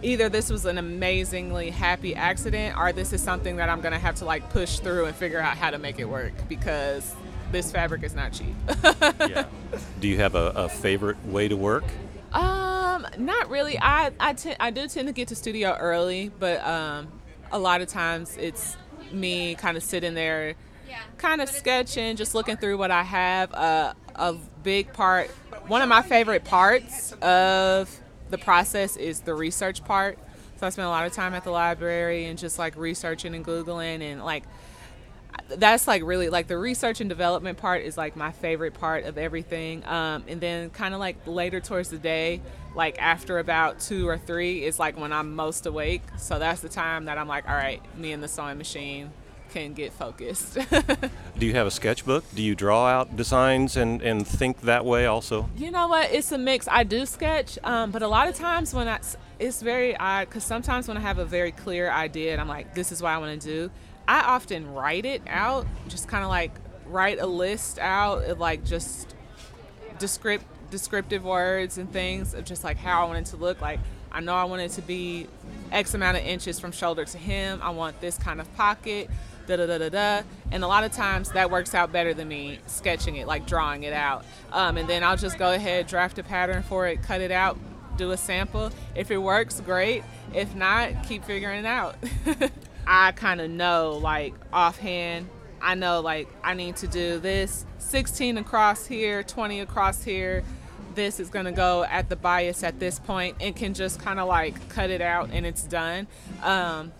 either 0.00 0.30
this 0.30 0.48
was 0.48 0.64
an 0.64 0.78
amazingly 0.78 1.68
happy 1.68 2.14
accident 2.14 2.78
or 2.78 2.94
this 2.94 3.12
is 3.12 3.22
something 3.22 3.56
that 3.56 3.68
I'm 3.68 3.82
going 3.82 3.92
to 3.92 3.98
have 3.98 4.14
to 4.16 4.24
like 4.24 4.48
push 4.48 4.78
through 4.78 5.04
and 5.04 5.14
figure 5.14 5.38
out 5.38 5.58
how 5.58 5.70
to 5.70 5.76
make 5.76 5.98
it 5.98 6.06
work 6.06 6.32
because 6.48 7.14
this 7.52 7.70
fabric 7.70 8.04
is 8.04 8.14
not 8.14 8.32
cheap. 8.32 8.54
yeah. 9.20 9.44
Do 10.00 10.08
you 10.08 10.16
have 10.16 10.34
a, 10.34 10.46
a, 10.56 10.68
favorite 10.70 11.22
way 11.26 11.46
to 11.46 11.58
work? 11.58 11.84
Um, 12.32 13.06
not 13.18 13.50
really. 13.50 13.78
I 13.78 14.10
I, 14.18 14.32
t- 14.32 14.56
I 14.58 14.70
do 14.70 14.88
tend 14.88 15.08
to 15.08 15.12
get 15.12 15.28
to 15.28 15.36
studio 15.36 15.76
early, 15.78 16.30
but 16.38 16.66
um, 16.66 17.08
a 17.52 17.58
lot 17.58 17.82
of 17.82 17.88
times 17.88 18.34
it's 18.40 18.78
me 19.12 19.56
kind 19.56 19.76
of 19.76 19.82
sitting 19.82 20.14
there, 20.14 20.54
kind 21.18 21.42
of 21.42 21.50
sketching, 21.50 22.16
just 22.16 22.34
looking 22.34 22.56
through 22.56 22.78
what 22.78 22.90
I 22.90 23.02
have. 23.02 23.52
Uh, 23.52 23.92
a 24.16 24.34
big 24.62 24.92
part 24.92 25.30
one 25.66 25.80
of 25.82 25.88
my 25.88 26.02
favorite 26.02 26.44
parts 26.44 27.12
of 27.22 28.00
the 28.30 28.38
process 28.38 28.96
is 28.96 29.20
the 29.20 29.34
research 29.34 29.84
part. 29.84 30.18
So 30.56 30.66
I 30.66 30.70
spend 30.70 30.86
a 30.86 30.90
lot 30.90 31.06
of 31.06 31.12
time 31.12 31.34
at 31.34 31.44
the 31.44 31.50
library 31.50 32.26
and 32.26 32.38
just 32.38 32.58
like 32.58 32.76
researching 32.76 33.34
and 33.34 33.44
Googling 33.44 34.02
and 34.02 34.24
like 34.24 34.44
that's 35.48 35.88
like 35.88 36.02
really 36.04 36.28
like 36.28 36.46
the 36.46 36.56
research 36.56 37.00
and 37.00 37.08
development 37.08 37.58
part 37.58 37.82
is 37.82 37.96
like 37.96 38.14
my 38.14 38.30
favorite 38.30 38.74
part 38.74 39.04
of 39.04 39.18
everything. 39.18 39.84
Um, 39.86 40.24
and 40.28 40.40
then 40.40 40.70
kind 40.70 40.94
of 40.94 41.00
like 41.00 41.16
later 41.26 41.60
towards 41.60 41.88
the 41.88 41.98
day, 41.98 42.40
like 42.74 43.00
after 43.00 43.38
about 43.38 43.80
two 43.80 44.08
or 44.08 44.16
three, 44.16 44.64
is 44.64 44.78
like 44.78 44.98
when 44.98 45.12
I'm 45.12 45.34
most 45.34 45.66
awake. 45.66 46.02
So 46.18 46.38
that's 46.38 46.60
the 46.60 46.68
time 46.68 47.06
that 47.06 47.18
I'm 47.18 47.28
like, 47.28 47.48
all 47.48 47.56
right, 47.56 47.82
me 47.98 48.12
and 48.12 48.22
the 48.22 48.28
sewing 48.28 48.58
machine 48.58 49.10
can 49.54 49.72
get 49.72 49.92
focused. 49.92 50.58
Do 51.38 51.46
you 51.46 51.54
have 51.54 51.66
a 51.66 51.70
sketchbook? 51.70 52.24
Do 52.34 52.42
you 52.42 52.56
draw 52.56 52.86
out 52.88 53.16
designs 53.16 53.76
and, 53.76 54.02
and 54.02 54.26
think 54.26 54.62
that 54.62 54.84
way 54.84 55.06
also? 55.06 55.48
You 55.56 55.70
know 55.70 55.86
what? 55.86 56.10
It's 56.10 56.32
a 56.32 56.38
mix. 56.38 56.66
I 56.68 56.82
do 56.82 57.06
sketch, 57.06 57.56
um, 57.62 57.92
but 57.92 58.02
a 58.02 58.08
lot 58.08 58.26
of 58.26 58.34
times 58.34 58.74
when 58.74 58.88
I, 58.88 58.98
it's 59.38 59.62
very 59.62 59.96
odd 59.96 60.28
because 60.28 60.42
sometimes 60.42 60.88
when 60.88 60.96
I 60.96 61.00
have 61.00 61.18
a 61.18 61.24
very 61.24 61.52
clear 61.52 61.88
idea 61.88 62.32
and 62.32 62.40
I'm 62.40 62.48
like, 62.48 62.74
this 62.74 62.90
is 62.90 63.00
what 63.00 63.10
I 63.10 63.18
want 63.18 63.40
to 63.40 63.46
do, 63.46 63.70
I 64.08 64.20
often 64.22 64.74
write 64.74 65.06
it 65.06 65.22
out, 65.28 65.66
just 65.88 66.08
kind 66.08 66.24
of 66.24 66.30
like 66.30 66.50
write 66.86 67.20
a 67.20 67.26
list 67.26 67.78
out 67.78 68.24
of 68.24 68.40
like 68.40 68.64
just 68.64 69.14
descript, 70.00 70.44
descriptive 70.72 71.24
words 71.24 71.78
and 71.78 71.90
things 71.92 72.34
of 72.34 72.44
just 72.44 72.64
like 72.64 72.76
how 72.76 73.04
I 73.04 73.06
want 73.06 73.18
it 73.18 73.30
to 73.30 73.36
look 73.36 73.60
like. 73.60 73.78
I 74.10 74.20
know 74.20 74.34
I 74.34 74.44
want 74.44 74.62
it 74.62 74.70
to 74.72 74.82
be 74.82 75.28
X 75.70 75.94
amount 75.94 76.16
of 76.16 76.24
inches 76.24 76.58
from 76.58 76.72
shoulder 76.72 77.04
to 77.04 77.18
hem. 77.18 77.60
I 77.62 77.70
want 77.70 78.00
this 78.00 78.18
kind 78.18 78.40
of 78.40 78.52
pocket 78.56 79.10
da 79.46 79.56
da 79.56 79.66
da 79.66 79.78
da 79.78 79.88
da. 79.88 80.22
And 80.50 80.64
a 80.64 80.66
lot 80.66 80.84
of 80.84 80.92
times 80.92 81.30
that 81.32 81.50
works 81.50 81.74
out 81.74 81.92
better 81.92 82.14
than 82.14 82.28
me 82.28 82.58
sketching 82.66 83.16
it, 83.16 83.26
like 83.26 83.46
drawing 83.46 83.82
it 83.82 83.92
out. 83.92 84.24
Um, 84.52 84.76
and 84.76 84.88
then 84.88 85.02
I'll 85.02 85.16
just 85.16 85.38
go 85.38 85.52
ahead, 85.52 85.86
draft 85.86 86.18
a 86.18 86.22
pattern 86.22 86.62
for 86.62 86.86
it, 86.86 87.02
cut 87.02 87.20
it 87.20 87.30
out, 87.30 87.58
do 87.96 88.10
a 88.10 88.16
sample. 88.16 88.70
If 88.94 89.10
it 89.10 89.18
works, 89.18 89.60
great. 89.60 90.02
If 90.32 90.54
not, 90.54 91.04
keep 91.06 91.24
figuring 91.24 91.60
it 91.60 91.66
out. 91.66 91.96
I 92.86 93.12
kind 93.12 93.40
of 93.40 93.50
know, 93.50 93.98
like 94.02 94.34
offhand, 94.52 95.28
I 95.60 95.74
know 95.74 96.00
like 96.00 96.28
I 96.42 96.54
need 96.54 96.76
to 96.76 96.86
do 96.86 97.18
this 97.18 97.64
16 97.78 98.38
across 98.38 98.86
here, 98.86 99.22
20 99.22 99.60
across 99.60 100.02
here, 100.04 100.44
this 100.94 101.20
is 101.20 101.28
going 101.28 101.44
to 101.46 101.52
go 101.52 101.84
at 101.84 102.08
the 102.08 102.16
bias 102.16 102.62
at 102.62 102.78
this 102.78 102.98
point 102.98 103.36
and 103.40 103.54
can 103.54 103.74
just 103.74 104.00
kind 104.00 104.20
of 104.20 104.28
like 104.28 104.68
cut 104.68 104.90
it 104.90 105.00
out 105.00 105.30
and 105.32 105.44
it's 105.44 105.64
done. 105.64 106.06
Um, 106.42 106.92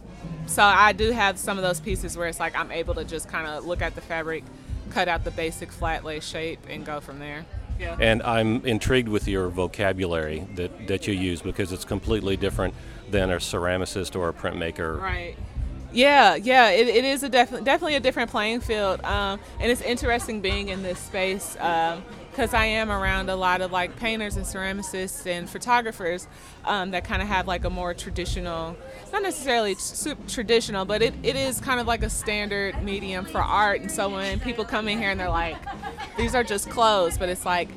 so 0.46 0.62
I 0.62 0.92
do 0.92 1.10
have 1.10 1.38
some 1.38 1.58
of 1.58 1.64
those 1.64 1.80
pieces 1.80 2.16
where 2.16 2.28
it's 2.28 2.40
like 2.40 2.56
I'm 2.56 2.70
able 2.70 2.94
to 2.94 3.04
just 3.04 3.28
kind 3.28 3.46
of 3.46 3.64
look 3.64 3.82
at 3.82 3.94
the 3.94 4.00
fabric, 4.00 4.44
cut 4.90 5.08
out 5.08 5.24
the 5.24 5.30
basic 5.30 5.72
flat 5.72 6.04
lay 6.04 6.20
shape, 6.20 6.60
and 6.68 6.84
go 6.84 7.00
from 7.00 7.18
there. 7.18 7.44
Yeah. 7.78 7.96
And 8.00 8.22
I'm 8.22 8.64
intrigued 8.64 9.08
with 9.08 9.26
your 9.26 9.48
vocabulary 9.48 10.46
that, 10.54 10.86
that 10.86 11.06
you 11.06 11.14
use 11.14 11.42
because 11.42 11.72
it's 11.72 11.84
completely 11.84 12.36
different 12.36 12.74
than 13.10 13.30
a 13.30 13.36
ceramicist 13.36 14.16
or 14.16 14.28
a 14.28 14.32
printmaker. 14.32 15.00
Right. 15.00 15.36
Yeah, 15.92 16.34
yeah, 16.34 16.70
it, 16.70 16.88
it 16.88 17.04
is 17.04 17.22
a 17.22 17.28
definitely 17.28 17.64
definitely 17.64 17.94
a 17.94 18.00
different 18.00 18.30
playing 18.30 18.60
field, 18.60 19.00
um, 19.04 19.38
and 19.60 19.70
it's 19.70 19.80
interesting 19.80 20.40
being 20.40 20.68
in 20.68 20.82
this 20.82 20.98
space 20.98 21.56
because 22.34 22.52
I 22.52 22.64
am 22.64 22.90
around 22.90 23.30
a 23.30 23.36
lot 23.36 23.60
of 23.60 23.70
like 23.70 23.94
painters 23.94 24.36
and 24.36 24.44
ceramicists 24.44 25.24
and 25.24 25.48
photographers 25.48 26.26
um, 26.64 26.90
that 26.90 27.04
kind 27.04 27.22
of 27.22 27.28
have 27.28 27.46
like 27.46 27.64
a 27.64 27.70
more 27.70 27.94
traditional, 27.94 28.76
not 29.12 29.22
necessarily 29.22 29.76
traditional, 30.26 30.84
but 30.84 31.00
it, 31.00 31.14
it 31.22 31.36
is 31.36 31.60
kind 31.60 31.78
of 31.78 31.86
like 31.86 32.02
a 32.02 32.10
standard 32.10 32.82
medium 32.82 33.24
for 33.24 33.38
art. 33.38 33.82
And 33.82 33.90
so 33.90 34.08
when 34.08 34.40
people 34.40 34.64
come 34.64 34.88
in 34.88 34.98
here 34.98 35.10
and 35.10 35.20
they're 35.20 35.28
like, 35.28 35.56
these 36.16 36.34
are 36.34 36.42
just 36.42 36.68
clothes, 36.70 37.18
but 37.18 37.28
it's 37.28 37.46
like, 37.46 37.68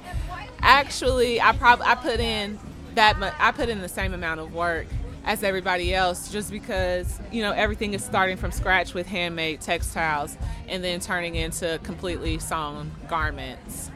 actually, 0.62 1.40
I 1.40 1.52
probably 1.52 1.86
I 1.86 1.94
put 1.94 2.20
in 2.20 2.58
that 2.96 3.16
I 3.40 3.52
put 3.52 3.70
in 3.70 3.82
the 3.82 3.90
same 3.90 4.16
amount 4.16 4.40
of 4.40 4.56
work 4.56 4.88
as 5.24 5.44
everybody 5.44 5.94
else 5.94 6.32
just 6.32 6.50
because 6.50 7.20
you 7.32 7.44
know 7.44 7.52
everything 7.52 7.94
is 7.94 8.04
starting 8.04 8.38
from 8.38 8.52
scratch 8.52 8.96
with 8.96 9.06
handmade 9.06 9.62
textiles 9.62 10.36
and 10.68 10.84
then 10.84 11.00
turning 11.00 11.36
into 11.36 11.80
completely 11.84 12.40
sewn 12.40 12.90
garments 13.08 13.92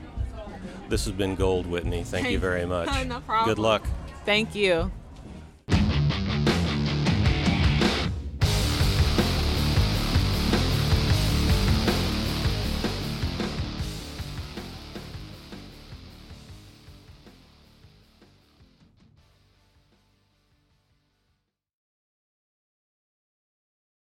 this 0.92 1.06
has 1.06 1.14
been 1.14 1.36
gold 1.36 1.66
whitney. 1.66 2.04
Thank 2.04 2.30
you 2.30 2.38
very 2.38 2.66
much. 2.76 3.08
No 3.08 3.22
problem. 3.22 3.50
Good 3.50 3.60
luck. 3.60 3.88
Thank 4.26 4.54
you 4.54 4.92